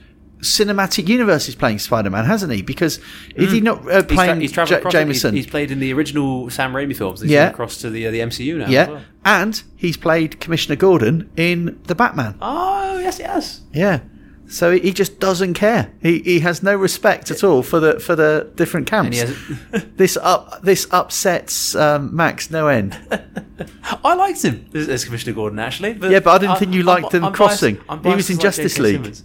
cinematic 0.43 1.07
universes 1.07 1.55
playing 1.55 1.79
Spider 1.79 2.09
Man, 2.09 2.25
hasn't 2.25 2.51
he? 2.53 2.61
Because 2.61 2.99
is 3.35 3.51
he 3.51 3.59
not 3.61 3.79
uh, 3.79 4.03
Mm. 4.03 4.03
He's, 4.03 4.05
tra- 4.05 4.15
playing 4.15 4.41
he's 4.41 4.51
J- 4.51 4.61
it. 4.61 4.83
He's, 4.83 4.91
Jameson? 4.93 5.35
he's 5.35 5.47
played 5.47 5.71
in 5.71 5.79
the 5.79 5.91
original 5.93 6.49
Sam 6.49 6.73
Raimi 6.73 6.95
films. 6.95 7.21
He's 7.21 7.31
Yeah. 7.31 7.49
across 7.49 7.77
to 7.77 7.89
the 7.89 8.07
uh, 8.07 8.11
the 8.11 8.19
MCU 8.19 8.57
now. 8.57 8.65
as 8.65 8.69
yeah, 8.71 8.87
well. 8.89 9.01
and 9.25 9.63
he's 9.75 9.97
played 9.97 10.39
Commissioner 10.39 10.75
Gordon 10.75 11.29
in 11.35 11.79
the 11.85 11.95
Batman. 11.95 12.35
Oh 12.41 12.99
yes, 12.99 13.19
yes. 13.19 13.61
Yeah. 13.73 14.01
So 14.45 14.71
he 14.71 14.91
just 14.91 15.19
doesn't 15.19 15.53
care. 15.55 15.93
He 16.01 16.19
he 16.19 16.39
has 16.41 16.61
no 16.61 16.75
respect 16.75 17.31
at 17.31 17.43
all 17.43 17.63
for 17.63 17.79
the 17.79 17.99
for 17.99 18.15
the 18.15 18.51
different 18.55 18.85
camps. 18.87 19.19
And 19.19 19.29
he 19.29 19.35
has- 19.71 19.85
this 19.95 20.17
up 20.17 20.61
this 20.61 20.85
upsets 20.91 21.75
um, 21.75 22.15
Max 22.15 22.51
no 22.51 22.67
end. 22.67 22.95
I 24.03 24.13
liked 24.15 24.43
him 24.43 24.69
as, 24.75 25.05
Commissioner 25.05 25.33
Gordon 25.33 25.59
actually. 25.59 25.93
But 25.93 26.11
Yeah, 26.11 26.19
but 26.19 26.31
I 26.31 26.37
didn't 26.39 26.57
think 26.59 26.73
you 26.73 26.83
liked 26.83 27.05
I'm- 27.05 27.11
them 27.11 27.25
I'm 27.25 27.33
crossing. 27.33 27.75
biased- 27.75 27.89
I'm 27.91 28.03
He 28.03 28.15
was 28.15 28.29
in 28.29 28.37
Justice 28.39 28.73
J.K. 28.73 28.83
League. 28.83 28.95
Simmons. 29.15 29.23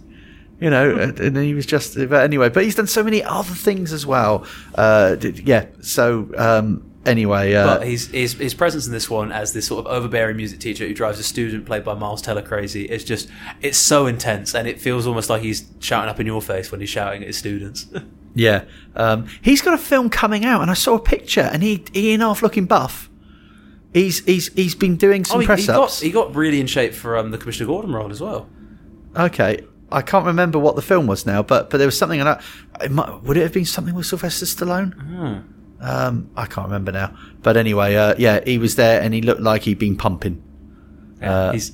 You 0.59 0.69
know, 0.69 0.97
and, 0.97 1.37
he 1.37 1.53
was 1.53 1.65
just. 1.65 1.95
But 1.95 2.23
anyway, 2.23 2.49
but 2.49 2.63
he's 2.63 2.75
done 2.75 2.87
so 2.87 3.01
many 3.01 3.23
other 3.23 3.53
things 3.53 3.93
as 3.93 4.05
well. 4.05 4.45
Uh, 4.75 5.15
did- 5.15 5.47
yeah. 5.47 5.67
So 5.81 6.29
um, 6.37 6.89
anyway, 7.05 7.53
uh, 7.53 7.77
But 7.77 7.87
his, 7.87 8.07
his 8.07 8.33
his 8.33 8.53
presence 8.53 8.85
in 8.85 8.91
this 8.91 9.09
one 9.09 9.31
as 9.31 9.53
this 9.53 9.67
sort 9.67 9.85
of 9.85 9.91
overbearing 9.91 10.37
music 10.37 10.59
teacher 10.59 10.87
who 10.87 10.93
drives 10.93 11.19
a 11.19 11.23
student 11.23 11.65
played 11.65 11.83
by 11.83 11.93
Miles 11.93 12.21
Teller 12.21 12.41
crazy 12.41 12.85
is 12.85 13.03
just 13.03 13.29
it's 13.61 13.77
so 13.77 14.05
intense 14.05 14.53
and 14.53 14.67
it 14.67 14.79
feels 14.79 15.07
almost 15.07 15.29
like 15.29 15.41
he's 15.41 15.65
shouting 15.79 16.09
up 16.09 16.19
in 16.19 16.27
your 16.27 16.41
face 16.41 16.71
when 16.71 16.81
he's 16.81 16.89
shouting 16.89 17.21
at 17.21 17.27
his 17.27 17.37
students. 17.37 17.87
yeah, 18.35 18.65
um, 18.95 19.27
he's 19.41 19.61
got 19.61 19.73
a 19.73 19.77
film 19.77 20.09
coming 20.09 20.45
out, 20.45 20.61
and 20.61 20.69
I 20.69 20.75
saw 20.75 20.95
a 20.95 20.99
picture, 20.99 21.41
and 21.51 21.63
he 21.63 21.83
he 21.93 22.11
ain't 22.11 22.21
half 22.21 22.41
looking 22.41 22.65
buff. 22.65 23.09
He's 23.93 24.23
he's 24.25 24.53
he's 24.53 24.75
been 24.75 24.97
doing 24.97 25.25
some 25.25 25.37
oh, 25.37 25.39
he, 25.39 25.45
press 25.45 25.61
he 25.61 25.67
got 25.67 25.83
ups. 25.83 25.99
he 26.01 26.11
got 26.11 26.35
really 26.35 26.59
in 26.59 26.67
shape 26.67 26.93
for 26.93 27.17
um, 27.17 27.31
the 27.31 27.37
Commissioner 27.37 27.67
Gordon 27.67 27.93
role 27.93 28.11
as 28.11 28.21
well. 28.21 28.47
Okay, 29.15 29.65
I 29.91 30.01
can't 30.01 30.25
remember 30.25 30.59
what 30.59 30.75
the 30.75 30.81
film 30.81 31.07
was 31.07 31.25
now, 31.25 31.41
but 31.43 31.69
but 31.69 31.77
there 31.77 31.87
was 31.87 31.97
something. 31.97 32.21
And 32.21 32.37
would 33.23 33.37
it 33.37 33.41
have 33.43 33.53
been 33.53 33.65
something 33.65 33.95
with 33.95 34.05
Sylvester 34.05 34.45
Stallone? 34.45 34.93
Hmm. 34.93 35.37
Um, 35.81 36.29
I 36.35 36.45
can't 36.45 36.67
remember 36.67 36.91
now. 36.91 37.15
But 37.41 37.55
anyway, 37.55 37.95
uh, 37.95 38.15
yeah, 38.17 38.41
he 38.45 38.57
was 38.57 38.75
there, 38.75 39.01
and 39.01 39.13
he 39.13 39.21
looked 39.21 39.41
like 39.41 39.63
he'd 39.63 39.79
been 39.79 39.95
pumping. 39.95 40.43
Uh, 41.21 41.51
he's 41.53 41.71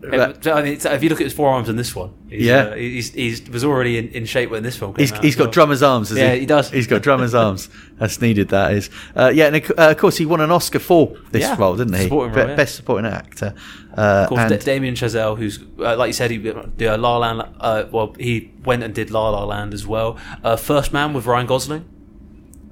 But- 0.00 0.46
I 0.46 0.62
mean, 0.62 0.78
if 0.82 1.02
you 1.02 1.08
look 1.10 1.20
at 1.20 1.24
his 1.24 1.34
forearms 1.34 1.68
in 1.68 1.76
this 1.76 1.94
one, 1.94 2.12
he's, 2.30 2.46
Yeah. 2.46 2.56
uh, 2.62 2.74
he's, 2.76 3.12
he's 3.12 3.48
was 3.50 3.64
already 3.64 3.98
in, 3.98 4.08
in 4.08 4.24
shape 4.24 4.50
when 4.50 4.62
this 4.62 4.76
film 4.76 4.94
came 4.94 5.02
He's, 5.02 5.12
out. 5.12 5.22
he's 5.24 5.36
got 5.36 5.44
well. 5.44 5.50
drummer's 5.52 5.82
arms, 5.82 6.08
has 6.10 6.18
Yeah, 6.18 6.32
he? 6.34 6.40
he 6.40 6.46
does. 6.46 6.70
He's 6.70 6.86
got 6.86 7.02
drummer's 7.02 7.34
arms. 7.44 7.68
That's 7.98 8.20
needed, 8.20 8.48
that 8.50 8.72
is. 8.72 8.88
Uh, 9.14 9.30
yeah, 9.34 9.46
and 9.48 9.56
of 9.56 9.70
uh, 9.72 9.90
of 9.90 9.98
course, 9.98 10.16
he 10.16 10.24
won 10.26 10.40
an 10.40 10.50
Oscar 10.50 10.78
for 10.78 11.16
this 11.30 11.42
Yeah, 11.42 11.56
role, 11.58 11.76
didn't 11.76 11.94
he? 11.94 12.04
supporting 12.04 12.32
Be- 12.34 12.40
role, 12.40 12.48
yeah. 12.50 12.56
Best 12.56 12.76
supporting 12.76 13.10
actor. 13.10 13.54
Uh, 13.96 14.00
Of 14.00 14.28
course, 14.28 14.40
and- 14.40 14.50
Da- 14.50 14.56
Damien 14.64 14.94
Chazelle, 14.94 15.36
who's 15.36 15.58
uh, 15.80 15.96
like 15.96 16.06
you 16.08 16.12
said, 16.12 16.30
he 16.30 16.38
did 16.38 16.56
uh, 16.56 16.96
La 16.96 17.16
La 17.16 17.18
Land. 17.18 17.42
Uh, 17.60 17.84
well, 17.90 18.14
he 18.18 18.52
went 18.64 18.82
and 18.82 18.94
did 18.94 19.10
La 19.10 19.28
La 19.30 19.44
Land 19.44 19.74
as 19.74 19.86
well. 19.86 20.16
Uh, 20.44 20.56
First 20.56 20.92
Man 20.92 21.12
with 21.12 21.26
Ryan 21.26 21.46
Gosling, 21.46 21.84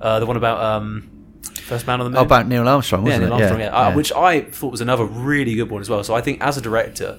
uh, 0.01 0.21
the 0.21 0.27
one 0.27 0.37
about 0.37 0.63
um, 0.63 1.11
First 1.65 1.87
Man 1.87 2.01
on 2.01 2.05
the 2.07 2.11
Moon. 2.11 2.19
oh, 2.19 2.23
about 2.23 2.47
Neil 2.49 2.67
Armstrong, 2.67 3.03
wasn't 3.05 3.25
Neil 3.25 3.33
it? 3.33 3.35
Armstrong, 3.35 3.61
yeah. 3.61 3.77
Uh, 3.77 3.95
which 3.95 4.13
I 4.13 4.43
thought 4.43 4.71
was 4.71 4.81
another 4.81 5.05
really 5.05 5.55
good 5.57 5.71
one 5.71 5.81
as 5.83 5.91
well. 5.91 6.03
So 6.05 6.15
I 6.15 6.21
think 6.23 6.41
as 6.41 6.57
a 6.57 6.61
director, 6.63 7.19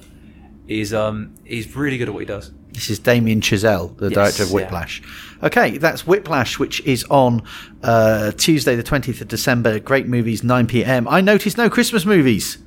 he's 0.70 0.94
um, 0.94 1.34
he's 1.44 1.74
really 1.76 1.98
good 1.98 2.08
at 2.08 2.14
what 2.14 2.20
he 2.20 2.26
does. 2.26 2.52
This 2.72 2.88
is 2.88 2.98
Damien 3.00 3.40
Chazelle, 3.40 3.94
the 3.98 4.06
Yes, 4.06 4.14
director 4.14 4.42
of 4.44 4.48
yeah. 4.50 4.54
Whiplash. 4.54 5.02
Okay, 5.42 5.76
that's 5.76 6.06
Whiplash, 6.06 6.58
which 6.58 6.80
is 6.86 7.04
on 7.10 7.42
uh, 7.82 8.30
Tuesday, 8.32 8.76
the 8.76 8.82
20th 8.82 9.20
of 9.20 9.28
December. 9.28 9.80
Great 9.80 10.06
movies, 10.06 10.44
9 10.44 10.66
p.m. 10.68 11.08
I 11.08 11.20
noticed 11.20 11.58
no 11.58 11.68
Christmas 11.68 12.06
movies. 12.06 12.58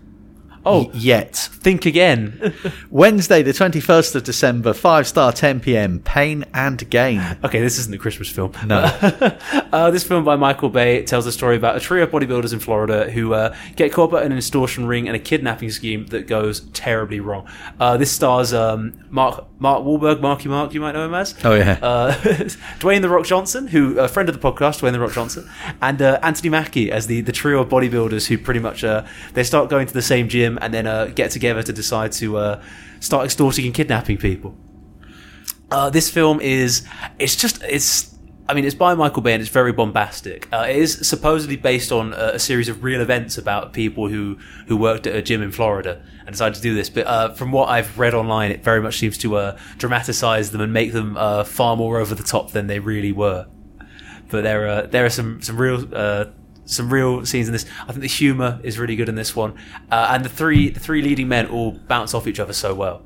Oh. 0.65 0.89
Yet. 0.93 1.35
Think 1.35 1.85
again. 1.85 2.53
Wednesday, 2.89 3.41
the 3.41 3.51
21st 3.51 4.15
of 4.15 4.23
December, 4.23 4.73
5 4.73 5.07
star, 5.07 5.31
10 5.31 5.59
pm, 5.59 5.99
Pain 5.99 6.45
and 6.53 6.89
Gain. 6.89 7.21
okay, 7.43 7.61
this 7.61 7.77
isn't 7.79 7.93
a 7.93 7.97
Christmas 7.97 8.29
film. 8.29 8.53
No. 8.65 8.83
Uh, 9.73 9.89
this 9.89 10.03
film 10.03 10.23
by 10.23 10.35
Michael 10.35 10.69
Bay 10.69 11.01
tells 11.01 11.25
a 11.25 11.31
story 11.31 11.55
about 11.55 11.75
a 11.75 11.79
trio 11.79 12.03
of 12.03 12.11
bodybuilders 12.11 12.53
in 12.53 12.59
Florida 12.59 13.09
who 13.09 13.33
uh, 13.33 13.55
get 13.75 13.91
caught 13.91 14.13
up 14.13 14.23
in 14.23 14.31
an 14.31 14.37
extortion 14.37 14.85
ring 14.85 15.07
and 15.07 15.15
a 15.15 15.19
kidnapping 15.19 15.71
scheme 15.71 16.05
that 16.07 16.27
goes 16.27 16.59
terribly 16.73 17.19
wrong. 17.19 17.47
Uh, 17.79 17.97
this 17.97 18.11
stars 18.11 18.53
um, 18.53 18.93
Mark 19.09 19.47
Mark 19.57 19.83
Wahlberg, 19.83 20.21
Marky 20.21 20.47
Mark, 20.47 20.75
you 20.75 20.79
might 20.81 20.91
know 20.91 21.05
him 21.05 21.15
as. 21.15 21.33
Oh, 21.43 21.55
yeah. 21.55 21.79
Uh, 21.81 22.13
Dwayne 22.79 23.01
the 23.01 23.09
Rock 23.09 23.25
Johnson, 23.25 23.67
who 23.67 23.97
a 23.97 24.07
friend 24.07 24.29
of 24.29 24.39
the 24.39 24.51
podcast, 24.51 24.81
Dwayne 24.81 24.91
the 24.91 24.99
Rock 24.99 25.13
Johnson, 25.13 25.49
and 25.81 26.01
uh, 26.01 26.19
Anthony 26.21 26.49
Mackie 26.49 26.91
as 26.91 27.07
the, 27.07 27.21
the 27.21 27.31
trio 27.31 27.61
of 27.61 27.69
bodybuilders 27.69 28.27
who 28.27 28.37
pretty 28.37 28.59
much 28.59 28.83
uh, 28.83 29.03
they 29.33 29.43
start 29.43 29.69
going 29.69 29.87
to 29.87 29.93
the 29.93 30.01
same 30.03 30.29
gym 30.29 30.52
and 30.61 30.73
then 30.73 30.87
uh, 30.87 31.05
get 31.05 31.31
together 31.31 31.63
to 31.63 31.73
decide 31.73 32.11
to 32.13 32.37
uh, 32.37 32.63
start 32.99 33.25
extorting 33.25 33.65
and 33.65 33.73
kidnapping 33.73 34.17
people. 34.17 34.55
Uh, 35.71 35.89
this 35.89 36.09
film 36.09 36.39
is 36.39 36.87
it's 37.19 37.35
just 37.35 37.63
it's 37.63 38.15
I 38.47 38.53
mean 38.53 38.65
it's 38.65 38.75
by 38.75 38.93
Michael 38.93 39.21
Bay 39.21 39.33
and 39.33 39.41
it's 39.41 39.49
very 39.49 39.71
bombastic. 39.71 40.47
Uh, 40.53 40.67
it 40.69 40.75
is 40.75 41.07
supposedly 41.07 41.55
based 41.55 41.91
on 41.91 42.13
a, 42.13 42.33
a 42.33 42.39
series 42.39 42.69
of 42.69 42.83
real 42.83 43.01
events 43.01 43.37
about 43.37 43.73
people 43.73 44.07
who 44.07 44.37
who 44.67 44.77
worked 44.77 45.07
at 45.07 45.15
a 45.15 45.21
gym 45.21 45.41
in 45.41 45.51
Florida 45.51 46.03
and 46.25 46.31
decided 46.31 46.55
to 46.55 46.61
do 46.61 46.75
this. 46.75 46.89
But 46.89 47.07
uh, 47.07 47.33
from 47.33 47.51
what 47.51 47.69
I've 47.69 47.97
read 47.97 48.13
online, 48.13 48.51
it 48.51 48.63
very 48.63 48.81
much 48.81 48.97
seems 48.97 49.17
to 49.19 49.35
uh, 49.35 49.57
dramatize 49.77 50.51
them 50.51 50.61
and 50.61 50.71
make 50.71 50.93
them 50.93 51.17
uh, 51.17 51.43
far 51.43 51.75
more 51.75 51.99
over 51.99 52.13
the 52.13 52.23
top 52.23 52.51
than 52.51 52.67
they 52.67 52.79
really 52.79 53.11
were. 53.11 53.47
But 54.29 54.43
there 54.43 54.67
are 54.67 54.87
there 54.87 55.05
are 55.05 55.09
some 55.09 55.41
some 55.41 55.57
real. 55.57 56.33
Some 56.65 56.91
real 56.91 57.25
scenes 57.25 57.47
in 57.47 57.53
this. 57.53 57.65
I 57.83 57.87
think 57.87 58.01
the 58.01 58.07
humour 58.07 58.59
is 58.63 58.79
really 58.79 58.95
good 58.95 59.09
in 59.09 59.15
this 59.15 59.35
one, 59.35 59.53
uh, 59.91 60.07
and 60.11 60.23
the 60.23 60.29
three 60.29 60.69
the 60.69 60.79
three 60.79 61.01
leading 61.01 61.27
men 61.27 61.47
all 61.47 61.71
bounce 61.71 62.13
off 62.13 62.25
each 62.27 62.39
other 62.39 62.53
so 62.53 62.73
well. 62.73 63.01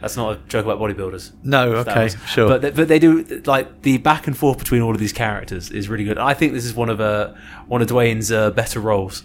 That's 0.00 0.16
not 0.16 0.36
a 0.36 0.40
joke 0.48 0.64
about 0.66 0.78
bodybuilders. 0.78 1.32
No, 1.42 1.72
okay, 1.76 2.04
was- 2.04 2.16
sure. 2.26 2.48
But 2.48 2.62
they, 2.62 2.70
but 2.70 2.88
they 2.88 2.98
do 2.98 3.22
like 3.46 3.82
the 3.82 3.98
back 3.98 4.26
and 4.26 4.36
forth 4.36 4.58
between 4.58 4.82
all 4.82 4.92
of 4.92 4.98
these 5.00 5.12
characters 5.12 5.70
is 5.70 5.88
really 5.88 6.04
good. 6.04 6.18
I 6.18 6.32
think 6.34 6.52
this 6.52 6.64
is 6.64 6.74
one 6.74 6.88
of 6.90 7.00
uh, 7.00 7.34
one 7.66 7.82
of 7.82 7.88
Dwayne's 7.88 8.30
uh, 8.32 8.50
better 8.50 8.80
roles. 8.80 9.24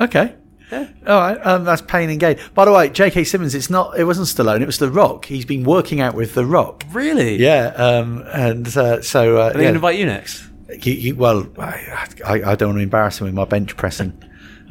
Okay. 0.00 0.34
Yeah. 0.70 0.86
All 1.06 1.18
right, 1.18 1.38
um, 1.46 1.64
that's 1.64 1.80
Pain 1.80 2.10
and 2.10 2.20
Gain. 2.20 2.38
By 2.54 2.66
the 2.66 2.72
way, 2.72 2.90
J.K. 2.90 3.24
Simmons, 3.24 3.54
it's 3.54 3.70
not. 3.70 3.98
It 3.98 4.04
wasn't 4.04 4.26
Stallone. 4.28 4.60
It 4.60 4.66
was 4.66 4.78
The 4.78 4.90
Rock. 4.90 5.24
He's 5.24 5.46
been 5.46 5.64
working 5.64 6.00
out 6.02 6.14
with 6.14 6.34
The 6.34 6.44
Rock. 6.44 6.84
Really? 6.92 7.36
Yeah, 7.36 7.68
um, 7.68 8.22
and 8.34 8.68
uh, 8.76 9.00
so 9.00 9.38
uh, 9.38 9.44
Are 9.44 9.52
they 9.54 9.60
yeah. 9.60 9.62
going 9.62 9.74
to 9.74 9.78
invite 9.78 9.98
you 9.98 10.04
next? 10.04 10.44
He- 10.80 10.96
he- 10.96 11.12
well, 11.12 11.46
I, 11.58 12.08
I, 12.26 12.32
I 12.52 12.54
don't 12.54 12.70
want 12.70 12.78
to 12.78 12.82
embarrass 12.82 13.20
him 13.20 13.24
with 13.26 13.34
my 13.34 13.44
bench 13.46 13.76
pressing, 13.76 14.12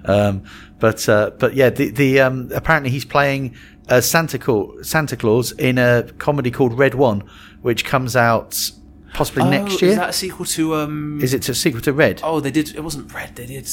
um, 0.06 0.44
but 0.80 1.08
uh, 1.10 1.32
but 1.40 1.56
yeah, 1.56 1.70
the, 1.72 1.90
the 1.90 2.20
um, 2.22 2.52
apparently 2.54 2.92
he's 2.92 3.06
playing 3.06 3.56
uh, 3.90 4.00
Santa 4.02 4.38
Claus, 4.38 4.88
Santa 4.88 5.18
Claus 5.18 5.52
in 5.54 5.78
a 5.78 6.04
comedy 6.20 6.52
called 6.52 6.78
Red 6.78 6.94
One, 6.94 7.24
which 7.62 7.84
comes 7.84 8.16
out 8.16 8.72
possibly 9.14 9.46
next 9.50 9.82
year. 9.82 9.90
Oh, 9.90 9.94
Is 9.94 9.98
that 9.98 10.10
a 10.10 10.14
sequel 10.14 10.46
to 10.46 10.76
um? 10.76 11.20
Is 11.22 11.34
it 11.34 11.50
a 11.50 11.56
sequel 11.56 11.82
to 11.82 11.94
Red? 11.94 12.22
Oh, 12.24 12.40
they 12.40 12.52
did. 12.52 12.76
It 12.76 12.84
wasn't 12.84 13.12
Red. 13.14 13.36
They 13.36 13.48
did. 13.48 13.68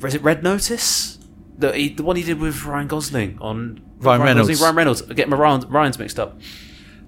Was 0.00 0.14
it 0.14 0.22
Red 0.22 0.42
Notice? 0.42 1.18
The 1.58 1.90
the 1.94 2.02
one 2.02 2.16
he 2.16 2.24
did 2.24 2.40
with 2.40 2.64
Ryan 2.64 2.88
Gosling 2.88 3.38
on 3.40 3.80
Ryan 4.00 4.22
Reynolds. 4.22 4.48
Gosling, 4.48 4.64
Ryan 4.64 4.76
Reynolds. 4.76 5.02
I 5.08 5.14
get 5.14 5.28
my 5.28 5.36
Ryan, 5.36 5.60
Ryan's 5.68 5.98
mixed 5.98 6.18
up. 6.18 6.40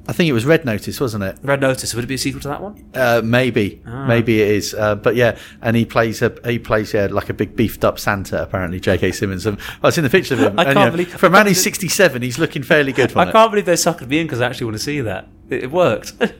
I 0.07 0.13
think 0.13 0.29
it 0.29 0.33
was 0.35 0.45
Red 0.45 0.65
Notice, 0.67 1.01
wasn't 1.01 1.25
it? 1.25 1.39
Red 1.43 1.61
Notice. 1.63 1.95
Would 1.95 2.05
it 2.05 2.09
be 2.09 2.15
a 2.15 2.19
sequel 2.19 2.41
to 2.43 2.49
that 2.49 2.61
one? 2.63 2.85
Uh, 2.95 3.23
maybe, 3.25 3.81
Ah. 3.87 4.07
maybe 4.07 4.43
it 4.43 4.49
is. 4.51 4.75
Uh, 4.75 4.95
but 4.97 5.17
yeah, 5.17 5.39
and 5.63 5.75
he 5.77 5.87
plays 5.87 6.21
a 6.21 6.35
he 6.45 6.59
plays 6.59 6.93
yeah, 6.93 7.07
like 7.11 7.31
a 7.31 7.35
big 7.35 7.57
beefed 7.57 7.85
up 7.85 7.99
Santa. 7.99 8.43
Apparently, 8.43 8.81
J.K. 8.81 9.13
Simmons. 9.13 9.47
Um, 9.47 9.57
I 9.83 9.87
was 9.87 9.97
in 9.97 10.05
the 10.05 10.11
picture 10.11 10.35
of 10.35 10.41
him. 10.41 10.59
I 10.59 10.65
and, 10.65 10.73
can't 10.75 10.79
you 10.79 10.85
know, 10.85 10.91
believe- 10.91 11.15
for 11.19 11.27
a 11.27 11.31
man 11.31 11.47
who's 11.47 11.63
sixty 11.71 11.89
seven, 11.89 12.21
he's 12.23 12.39
looking 12.39 12.63
fairly 12.63 12.93
good. 12.93 13.17
I 13.17 13.33
can't 13.33 13.51
believe 13.51 13.65
they 13.67 13.73
suckered 13.75 14.09
me 14.09 14.19
in 14.21 14.27
because 14.27 14.41
I 14.43 14.47
actually 14.47 14.67
want 14.67 14.77
to 14.77 14.83
see 14.83 15.01
that. 15.01 15.27
It, 15.49 15.65
it 15.65 15.71
worked. 15.71 16.13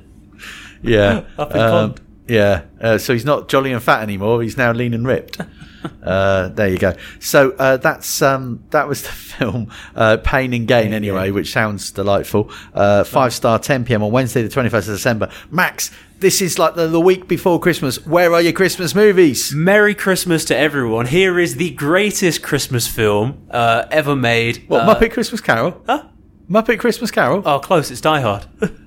Yeah. 0.83 1.25
Up 1.39 1.51
in 1.55 1.61
Um, 1.61 1.71
Pond. 1.71 2.01
yeah. 2.29 2.63
Uh, 2.81 2.99
so 2.99 3.15
he's 3.15 3.25
not 3.25 3.49
jolly 3.49 3.73
and 3.73 3.83
fat 3.83 4.03
anymore. 4.03 4.43
He's 4.43 4.57
now 4.59 4.73
lean 4.73 4.93
and 4.93 5.07
ripped. 5.07 5.41
uh, 6.03 6.49
there 6.49 6.69
you 6.69 6.79
go. 6.79 6.95
So 7.21 7.53
uh, 7.53 7.77
that's 7.77 8.23
um, 8.23 8.65
that 8.71 8.89
was 8.89 9.03
the 9.09 9.09
film 9.09 9.71
uh, 9.95 10.17
Pain 10.25 10.53
and 10.55 10.67
Gain, 10.67 10.93
anyway, 10.93 11.31
which 11.31 11.53
sounds 11.53 11.91
delightful. 11.91 12.51
Uh, 12.73 13.05
five 13.05 13.33
star, 13.35 13.59
10 13.59 13.85
p.m. 13.85 14.03
on 14.03 14.13
Wednesday, 14.13 14.43
the 14.43 14.49
21st 14.49 14.75
of 14.75 14.85
December. 14.87 15.31
Max, 15.51 15.91
this 16.21 16.41
is 16.41 16.59
like 16.59 16.75
the, 16.75 16.87
the 16.89 17.01
week 17.01 17.29
before 17.29 17.61
Christmas. 17.61 18.05
Where 18.07 18.33
are 18.33 18.41
your 18.41 18.53
Christmas 18.53 18.95
movies? 18.95 19.53
Merry 19.55 19.95
Christmas 19.95 20.45
to 20.47 20.57
everyone. 20.57 21.07
Here 21.07 21.39
is 21.39 21.57
the 21.57 21.71
greatest 21.71 22.43
Christmas 22.43 22.87
film 22.87 23.47
uh, 23.51 23.85
ever 23.91 24.17
made. 24.17 24.65
What 24.69 24.83
Uh, 24.89 24.95
Muppet 24.95 25.13
Christmas 25.13 25.41
Carol? 25.41 25.83
Huh? 25.87 26.05
Muppet 26.49 26.79
Christmas 26.79 27.11
Carol. 27.11 27.43
Oh, 27.45 27.59
close. 27.59 27.91
It's 27.91 28.01
Die 28.01 28.21
Hard. 28.21 28.47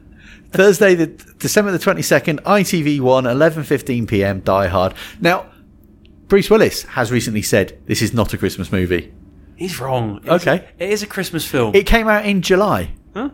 Thursday, 0.52 0.96
the 0.96 1.08
December 1.08 1.72
the 1.72 1.80
twenty 1.80 2.02
second, 2.02 2.42
ITV 2.44 3.02
One, 3.02 3.26
eleven 3.26 3.64
fifteen 3.64 4.08
p.m. 4.08 4.40
Die 4.40 4.68
Hard. 4.68 4.94
Now, 5.20 5.46
Bruce 6.28 6.50
Willis 6.50 6.84
has 6.84 7.12
recently 7.12 7.42
said 7.42 7.78
this 7.86 8.02
is 8.02 8.14
not 8.14 8.34
a 8.34 8.38
Christmas 8.38 8.72
movie. 8.72 9.14
He's 9.56 9.80
wrong. 9.80 10.18
It's- 10.24 10.42
Okay. 10.48 10.66
It 10.78 10.90
is 10.90 11.02
a 11.02 11.08
Christmas 11.08 11.46
film. 11.46 11.74
It 11.76 11.86
came 11.86 12.08
out 12.08 12.26
in 12.26 12.42
July. 12.42 12.92
huh? 13.14 13.30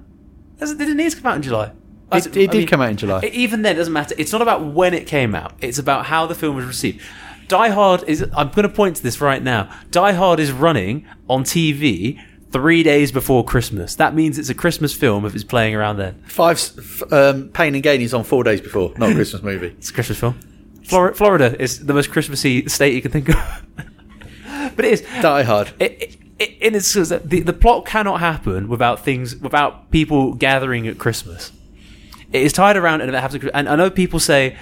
Doesn't- 0.60 0.78
Did 0.78 0.90
it 0.90 0.96
need 0.96 1.10
to 1.12 1.18
come 1.18 1.28
out 1.32 1.36
in 1.38 1.42
July? 1.42 1.72
It, 2.12 2.28
it 2.38 2.52
did 2.52 2.68
come 2.70 2.80
out 2.82 2.92
in 2.92 2.98
July. 2.98 3.28
Even 3.34 3.64
then, 3.64 3.76
it 3.76 3.80
doesn't 3.80 3.92
matter. 3.94 4.14
It's 4.20 4.32
not 4.32 4.44
about 4.44 4.64
when 4.66 4.94
it 4.94 5.08
came 5.08 5.34
out. 5.34 5.54
It's 5.62 5.80
about 5.80 6.06
how 6.06 6.28
the 6.28 6.36
film 6.36 6.56
was 6.56 6.66
received. 6.66 7.02
Die 7.48 7.70
Hard 7.70 8.04
is. 8.08 8.22
I'm 8.38 8.50
going 8.50 8.68
to 8.68 8.70
point 8.70 8.98
to 8.98 9.04
this 9.04 9.20
right 9.20 9.42
now. 9.42 9.68
Die 9.90 10.12
Hard 10.14 10.40
is 10.40 10.52
running 10.52 11.06
on 11.28 11.44
TV 11.44 12.20
three 12.52 12.84
days 12.84 13.12
before 13.12 13.44
Christmas. 13.44 13.96
That 13.96 14.14
means 14.14 14.38
it's 14.38 14.50
a 14.50 14.54
Christmas 14.54 14.94
film 14.94 15.26
if 15.26 15.34
it's 15.34 15.44
playing 15.44 15.74
around 15.74 15.98
then. 15.98 16.22
Five 16.28 16.58
f- 16.78 17.12
um, 17.12 17.50
Pain 17.50 17.74
and 17.74 17.82
Gain 17.84 18.00
is 18.02 18.14
on 18.14 18.24
four 18.24 18.44
days 18.44 18.62
before, 18.62 18.94
not 18.98 19.10
a 19.12 19.16
Christmas 19.16 19.42
movie. 19.42 19.68
It's 19.80 19.90
a 19.90 19.94
Christmas 19.94 20.20
film. 20.20 20.40
Florida, 20.84 21.16
Florida 21.16 21.62
is 21.62 21.86
the 21.86 21.94
most 21.94 22.12
Christmassy 22.12 22.68
state 22.68 22.94
you 22.94 23.02
can 23.02 23.12
think 23.12 23.30
of. 23.30 23.64
but 24.76 24.86
it 24.86 24.94
is. 24.94 25.02
Die 25.22 25.44
Hard. 25.44 25.74
It, 25.80 25.92
it, 26.02 26.18
it, 26.40 26.50
in 26.62 26.76
its 26.76 26.94
the, 26.94 27.18
the 27.18 27.54
plot 27.54 27.86
cannot 27.86 28.20
happen 28.20 28.68
without 28.68 29.04
things 29.04 29.36
without 29.36 29.92
people 29.92 30.34
gathering 30.34 30.88
at 30.88 30.98
Christmas. 30.98 31.52
It 32.32 32.42
is 32.42 32.54
tied 32.54 32.78
around 32.78 33.02
and 33.02 33.10
it 33.10 33.20
happens. 33.20 33.46
And 33.54 33.70
I 33.70 33.76
know 33.76 33.90
people 33.90 34.20
say 34.20 34.58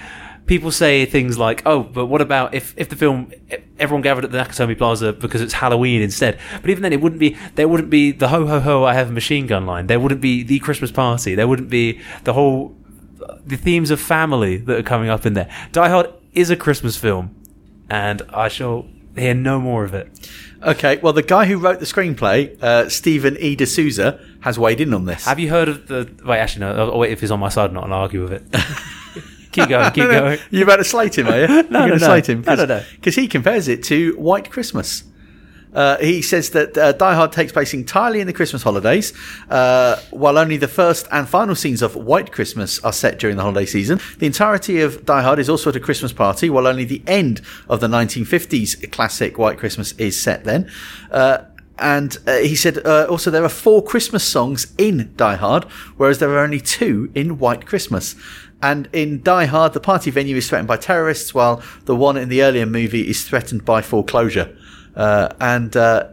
people 0.46 0.70
say 0.70 1.06
things 1.06 1.38
like, 1.38 1.62
"Oh, 1.66 1.82
but 1.82 2.06
what 2.06 2.20
about 2.20 2.54
if 2.54 2.74
if 2.76 2.88
the 2.88 2.96
film 2.96 3.32
if 3.48 3.62
everyone 3.78 4.02
gathered 4.02 4.24
at 4.24 4.32
the 4.32 4.38
Nakatomi 4.38 4.76
Plaza 4.76 5.12
because 5.12 5.40
it's 5.40 5.54
Halloween 5.54 6.02
instead?" 6.02 6.38
But 6.60 6.70
even 6.70 6.82
then, 6.82 6.92
it 6.92 7.00
wouldn't 7.00 7.20
be 7.20 7.36
there 7.54 7.68
wouldn't 7.68 7.90
be 7.90 8.12
the 8.12 8.28
ho 8.28 8.46
ho 8.46 8.60
ho 8.60 8.84
I 8.84 8.94
have 8.94 9.08
a 9.08 9.12
machine 9.12 9.46
gun 9.46 9.66
line. 9.66 9.86
There 9.86 10.00
wouldn't 10.00 10.20
be 10.20 10.42
the 10.42 10.58
Christmas 10.58 10.90
party. 10.90 11.34
There 11.34 11.48
wouldn't 11.48 11.70
be 11.70 12.00
the 12.24 12.32
whole 12.32 12.76
the 13.46 13.56
themes 13.56 13.90
of 13.90 14.00
family 14.00 14.56
that 14.58 14.78
are 14.78 14.82
coming 14.82 15.08
up 15.08 15.26
in 15.26 15.34
there. 15.34 15.48
Die 15.72 15.88
Hard 15.88 16.12
is 16.32 16.50
a 16.50 16.56
Christmas 16.56 16.96
film, 16.96 17.34
and 17.90 18.22
I 18.32 18.48
shall 18.48 18.86
hear 19.16 19.34
no 19.34 19.60
more 19.60 19.84
of 19.84 19.94
it. 19.94 20.08
Okay, 20.62 20.98
well, 20.98 21.12
the 21.12 21.22
guy 21.22 21.46
who 21.46 21.58
wrote 21.58 21.80
the 21.80 21.86
screenplay, 21.86 22.60
uh, 22.62 22.88
Stephen 22.88 23.36
E. 23.38 23.56
D'Souza, 23.56 24.20
has 24.40 24.58
weighed 24.58 24.80
in 24.80 24.94
on 24.94 25.06
this. 25.06 25.24
Have 25.24 25.40
you 25.40 25.50
heard 25.50 25.68
of 25.68 25.88
the? 25.88 26.08
Wait, 26.24 26.38
actually, 26.38 26.60
no. 26.60 26.90
I'll 26.90 26.98
wait 26.98 27.12
if 27.12 27.20
he's 27.20 27.30
on 27.30 27.40
my 27.40 27.48
side, 27.48 27.70
or 27.70 27.74
not 27.74 27.84
and 27.84 27.92
I'll 27.94 28.02
argue 28.02 28.22
with 28.22 28.32
it. 28.32 28.42
keep 29.52 29.68
going, 29.68 29.90
keep 29.92 30.04
going. 30.04 30.38
You're 30.50 30.62
about 30.64 30.76
to 30.76 30.84
slate 30.84 31.18
him, 31.18 31.26
are 31.28 31.40
you? 31.40 31.46
You're 31.48 31.62
going 31.64 31.72
no, 31.72 31.86
to 31.88 31.98
no. 31.98 32.06
slate 32.06 32.28
him 32.28 32.42
No, 32.42 32.54
no, 32.54 32.64
no. 32.64 32.82
because 32.94 33.14
he 33.16 33.26
compares 33.28 33.68
it 33.68 33.82
to 33.84 34.16
White 34.16 34.50
Christmas. 34.50 35.04
Uh, 35.74 35.96
he 35.98 36.22
says 36.22 36.50
that 36.50 36.76
uh, 36.76 36.92
Die 36.92 37.14
Hard 37.14 37.32
takes 37.32 37.52
place 37.52 37.72
entirely 37.72 38.20
in 38.20 38.26
the 38.26 38.32
Christmas 38.32 38.62
holidays, 38.62 39.12
uh, 39.48 40.00
while 40.10 40.38
only 40.38 40.56
the 40.56 40.68
first 40.68 41.06
and 41.10 41.28
final 41.28 41.54
scenes 41.54 41.82
of 41.82 41.96
White 41.96 42.32
Christmas 42.32 42.78
are 42.80 42.92
set 42.92 43.18
during 43.18 43.36
the 43.36 43.42
holiday 43.42 43.66
season. 43.66 44.00
The 44.18 44.26
entirety 44.26 44.80
of 44.80 45.04
Die 45.06 45.22
Hard 45.22 45.38
is 45.38 45.48
also 45.48 45.70
at 45.70 45.76
a 45.76 45.80
Christmas 45.80 46.12
party, 46.12 46.50
while 46.50 46.66
only 46.66 46.84
the 46.84 47.02
end 47.06 47.40
of 47.68 47.80
the 47.80 47.88
1950s 47.88 48.90
classic 48.92 49.38
White 49.38 49.58
Christmas 49.58 49.92
is 49.92 50.20
set 50.20 50.44
then. 50.44 50.70
Uh, 51.10 51.38
and 51.78 52.18
uh, 52.26 52.36
he 52.38 52.54
said 52.54 52.86
uh, 52.86 53.06
also 53.08 53.30
there 53.30 53.44
are 53.44 53.48
four 53.48 53.82
Christmas 53.82 54.24
songs 54.24 54.72
in 54.78 55.12
Die 55.16 55.36
Hard, 55.36 55.64
whereas 55.96 56.18
there 56.18 56.30
are 56.30 56.38
only 56.38 56.60
two 56.60 57.10
in 57.14 57.38
White 57.38 57.66
Christmas. 57.66 58.14
And 58.62 58.88
in 58.92 59.22
Die 59.22 59.46
Hard, 59.46 59.72
the 59.72 59.80
party 59.80 60.10
venue 60.10 60.36
is 60.36 60.48
threatened 60.48 60.68
by 60.68 60.76
terrorists, 60.76 61.34
while 61.34 61.60
the 61.86 61.96
one 61.96 62.16
in 62.16 62.28
the 62.28 62.42
earlier 62.42 62.66
movie 62.66 63.08
is 63.10 63.24
threatened 63.24 63.64
by 63.64 63.82
foreclosure. 63.82 64.56
Uh, 64.96 65.28
and 65.40 65.76
uh, 65.76 66.08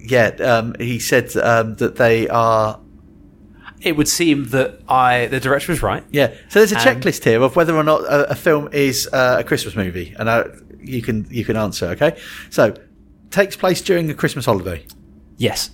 yeah, 0.00 0.28
um, 0.40 0.74
he 0.78 0.98
said 0.98 1.36
um, 1.36 1.74
that 1.76 1.96
they 1.96 2.28
are. 2.28 2.78
It 3.80 3.96
would 3.96 4.06
seem 4.08 4.44
that 4.50 4.78
I, 4.88 5.26
the 5.26 5.40
director 5.40 5.72
was 5.72 5.82
right. 5.82 6.04
Yeah, 6.10 6.28
so 6.48 6.60
there's 6.60 6.70
a 6.72 6.78
And- 6.78 7.02
checklist 7.02 7.24
here 7.24 7.42
of 7.42 7.56
whether 7.56 7.74
or 7.76 7.82
not 7.82 8.02
a, 8.02 8.30
a 8.30 8.34
film 8.36 8.68
is 8.72 9.08
uh, 9.12 9.38
a 9.40 9.44
Christmas 9.44 9.74
movie, 9.74 10.14
and 10.18 10.28
uh, 10.28 10.44
you 10.80 11.02
can 11.02 11.26
you 11.30 11.44
can 11.44 11.56
answer. 11.56 11.86
Okay, 11.86 12.16
so 12.50 12.74
takes 13.30 13.56
place 13.56 13.80
during 13.82 14.08
a 14.10 14.14
Christmas 14.14 14.44
holiday. 14.46 14.84
Yes, 15.36 15.70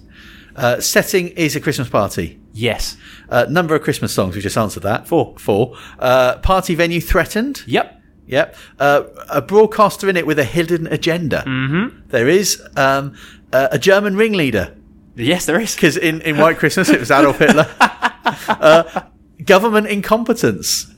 Uh, 0.56 0.80
setting 0.80 1.28
is 1.36 1.54
a 1.56 1.60
Christmas 1.60 1.88
party. 1.90 2.38
yes, 2.54 2.96
Uh, 3.28 3.44
number 3.50 3.74
of 3.74 3.82
Christmas 3.82 4.12
songs. 4.12 4.34
We 4.34 4.40
just 4.40 4.56
answered 4.56 4.84
that. 4.84 5.06
Four. 5.06 5.34
Four. 5.38 5.76
Uh, 5.98 6.38
party 6.38 6.74
venue 6.74 7.00
threatened. 7.00 7.62
yep. 7.66 7.97
Yep. 8.28 8.56
Uh, 8.78 9.02
a 9.28 9.42
broadcaster 9.42 10.08
in 10.08 10.16
it 10.16 10.26
with 10.26 10.38
a 10.38 10.44
hidden 10.44 10.86
agenda. 10.86 11.42
Mm-hmm. 11.46 12.08
There 12.08 12.28
is 12.28 12.62
um, 12.76 13.14
uh, 13.52 13.68
a 13.72 13.78
German 13.78 14.16
ringleader 14.16 14.74
Yes, 15.18 15.46
there 15.46 15.60
is. 15.60 15.74
because 15.74 15.96
in, 15.96 16.20
in 16.20 16.38
White 16.38 16.58
Christmas 16.58 16.88
it 16.88 17.00
was 17.00 17.10
Adolf 17.10 17.38
Hitler. 17.38 17.66
uh, 17.80 19.02
government 19.44 19.88
incompetence. 19.88 20.94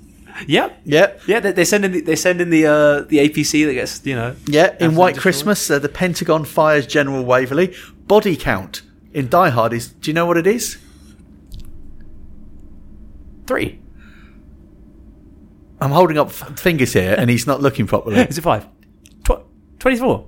Yep. 0.47 0.81
Yep. 0.85 1.23
Yeah, 1.27 1.41
they, 1.41 1.53
they 1.53 1.65
send 1.65 1.85
in 1.85 1.93
the, 1.93 2.01
they 2.03 2.17
send 2.17 2.41
in 2.41 2.51
the 2.51 2.67
uh, 2.67 3.01
the 3.03 3.19
APC 3.19 3.67
that 3.67 3.75
gets 3.75 4.05
you 4.05 4.15
know. 4.15 4.37
Yeah, 4.47 4.77
in 4.79 4.95
White. 4.95 5.17
Christmas, 5.17 5.71
uh, 5.71 5.79
the 5.79 5.89
Pentagon 5.89 6.45
fires 6.45 6.87
General 6.87 7.25
Waverly. 7.25 7.75
Body 8.07 8.37
count 8.37 8.83
in 9.13 9.29
Die 9.29 9.51
Hard 9.51 9.73
is. 9.73 9.89
Do 9.89 10.11
you 10.11 10.15
know 10.15 10.27
what 10.27 10.37
it 10.37 10.47
is? 10.47 10.79
Three. 13.47 13.81
I'm 15.81 15.91
holding 15.91 16.19
up 16.19 16.29
f- 16.29 16.59
fingers 16.59 16.93
here, 16.93 17.15
and 17.17 17.31
he's 17.31 17.47
not 17.47 17.61
looking 17.61 17.87
properly. 17.87 18.17
Is 18.29 18.39
it 18.39 18.43
five? 18.43 18.67
Tw- 19.25 19.43
Twenty-four. 19.79 20.27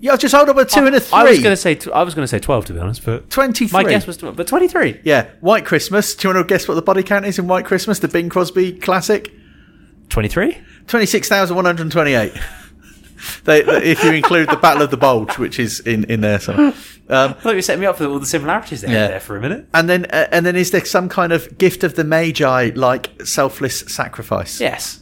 Yeah, 0.00 0.12
I 0.12 0.16
just 0.16 0.32
hold 0.32 0.48
up 0.48 0.56
a 0.56 0.64
two 0.64 0.86
and 0.86 0.94
a 0.94 1.00
three. 1.00 1.18
I 1.18 1.24
was 1.24 1.38
going 1.40 1.52
to 1.52 1.56
say 1.56 1.74
tw- 1.74 1.88
I 1.88 2.04
was 2.04 2.14
going 2.14 2.22
to 2.22 2.28
say 2.28 2.38
twelve 2.38 2.66
to 2.66 2.72
be 2.72 2.78
honest, 2.78 3.04
but 3.04 3.28
23. 3.30 3.72
my 3.72 3.88
guess 3.88 4.06
was 4.06 4.16
tw- 4.16 4.36
but 4.36 4.46
twenty-three. 4.46 5.00
Yeah, 5.04 5.30
White 5.40 5.64
Christmas. 5.64 6.14
Do 6.14 6.28
you 6.28 6.34
want 6.34 6.48
to 6.48 6.52
guess 6.54 6.68
what 6.68 6.74
the 6.74 6.82
body 6.82 7.02
count 7.02 7.26
is 7.26 7.38
in 7.38 7.48
White 7.48 7.64
Christmas? 7.64 7.98
The 7.98 8.06
Bing 8.08 8.28
Crosby 8.28 8.74
classic. 8.78 9.32
Twenty-three. 10.08 10.56
Twenty-six 10.86 11.28
thousand 11.28 11.56
one 11.56 11.64
hundred 11.64 11.90
twenty-eight. 11.90 12.32
They, 13.44 13.60
if 13.62 14.02
you 14.04 14.12
include 14.12 14.48
the 14.50 14.56
Battle 14.56 14.82
of 14.82 14.90
the 14.90 14.96
Bulge, 14.96 15.38
which 15.38 15.58
is 15.58 15.80
in, 15.80 16.04
in 16.04 16.20
there 16.20 16.38
somewhere. 16.40 16.74
Um, 17.10 17.30
I 17.30 17.32
thought 17.32 17.50
you 17.50 17.56
were 17.56 17.62
setting 17.62 17.80
me 17.80 17.86
up 17.86 17.96
for 17.96 18.04
all 18.06 18.18
the 18.18 18.26
similarities 18.26 18.82
there, 18.82 18.90
Yeah. 18.92 19.08
there 19.08 19.20
for 19.20 19.36
a 19.36 19.40
minute. 19.40 19.66
and 19.72 19.88
then, 19.88 20.04
uh, 20.06 20.28
and 20.30 20.44
then, 20.44 20.56
is 20.56 20.70
there 20.70 20.84
some 20.84 21.08
kind 21.08 21.32
of 21.32 21.56
gift 21.58 21.82
of 21.82 21.94
the 21.94 22.04
Magi, 22.04 22.70
like 22.74 23.10
selfless 23.24 23.80
sacrifice? 23.80 24.60
Yes. 24.60 25.00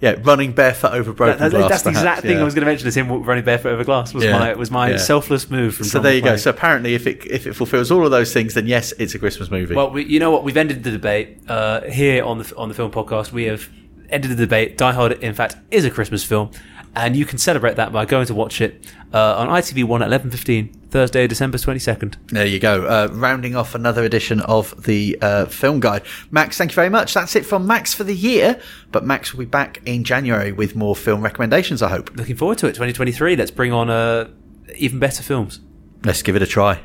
yeah, 0.00 0.14
running 0.24 0.52
barefoot 0.52 0.92
over 0.92 1.12
broken 1.12 1.38
That- 1.38 1.52
that- 1.52 1.56
glass. 1.58 1.70
that's 1.70 1.82
the 1.84 1.90
exact 1.90 2.20
thing 2.22 2.32
yeah. 2.36 2.40
I 2.40 2.44
was 2.44 2.54
going 2.54 2.64
to 2.66 2.70
mention. 2.70 2.86
Is 2.88 2.94
him 2.96 3.08
running 3.22 3.44
barefoot 3.44 3.70
over 3.70 3.82
glass 3.84 4.12
was 4.12 4.24
Yeah. 4.24 4.38
my 4.38 4.54
was 4.54 4.70
my 4.70 4.90
Yeah. 4.90 4.96
selfless 4.98 5.50
move 5.50 5.74
from. 5.74 5.86
So 5.86 6.00
there 6.00 6.14
you 6.14 6.20
go. 6.22 6.36
So 6.36 6.50
apparently, 6.50 6.94
if 6.94 7.06
it 7.06 7.24
if 7.26 7.46
it 7.46 7.54
fulfills 7.54 7.90
all 7.90 8.04
of 8.04 8.10
those 8.10 8.30
things, 8.32 8.52
then 8.54 8.66
yes, 8.66 8.92
it's 8.98 9.14
a 9.14 9.18
Christmas 9.18 9.50
movie. 9.50 9.74
Well, 9.74 9.90
we, 9.90 10.04
you 10.04 10.20
know 10.20 10.30
what? 10.30 10.44
We've 10.44 10.56
ended 10.56 10.84
the 10.84 10.90
debate 10.90 11.38
uh, 11.48 11.80
here 11.82 12.22
on 12.24 12.38
the 12.38 12.54
on 12.56 12.68
the 12.68 12.74
film 12.74 12.90
podcast. 12.90 13.32
We 13.32 13.44
have 13.44 13.68
ended 14.10 14.30
the 14.32 14.36
debate. 14.36 14.76
Die 14.76 14.92
Hard, 14.92 15.12
in 15.12 15.32
fact, 15.34 15.56
is 15.70 15.84
a 15.86 15.90
Christmas 15.90 16.22
film, 16.24 16.50
and 16.96 17.14
you 17.14 17.24
can 17.24 17.38
celebrate 17.38 17.76
that 17.76 17.92
by 17.92 18.04
going 18.06 18.26
to 18.26 18.34
watch 18.34 18.60
it 18.60 18.84
uh, 19.12 19.36
on 19.36 19.48
ITV 19.48 19.84
One 19.84 20.02
at 20.02 20.08
eleven 20.08 20.30
fifteen 20.30 20.72
Thursday, 20.90 21.26
December 21.26 21.58
twenty 21.58 21.78
second. 21.78 22.16
There 22.28 22.46
you 22.46 22.58
go. 22.58 22.86
Uh, 22.86 23.08
rounding 23.12 23.54
off 23.54 23.74
another 23.74 24.02
edition 24.02 24.40
of 24.40 24.84
the 24.84 25.18
uh, 25.20 25.44
film 25.44 25.78
guide. 25.78 26.02
Max, 26.30 26.56
thank 26.58 26.72
you 26.72 26.74
very 26.74 26.88
much. 26.88 27.14
That's 27.14 27.36
it 27.36 27.46
from 27.46 27.66
Max 27.66 27.94
for 27.94 28.02
the 28.02 28.14
year. 28.14 28.60
But 28.90 29.04
Max 29.04 29.32
will 29.32 29.40
be 29.40 29.44
back 29.44 29.80
in 29.84 30.02
January 30.02 30.52
with 30.52 30.74
more 30.74 30.96
film 30.96 31.22
recommendations, 31.22 31.82
I 31.82 31.90
hope. 31.90 32.16
Looking 32.16 32.36
forward 32.36 32.58
to 32.58 32.66
it. 32.66 32.74
Twenty 32.74 32.92
twenty 32.92 33.12
three. 33.12 33.36
Let's 33.36 33.50
bring 33.50 33.72
on 33.72 33.90
uh, 33.90 34.28
even 34.74 34.98
better 34.98 35.22
films. 35.22 35.60
Let's 36.04 36.22
give 36.22 36.34
it 36.34 36.42
a 36.42 36.46
try. 36.46 36.80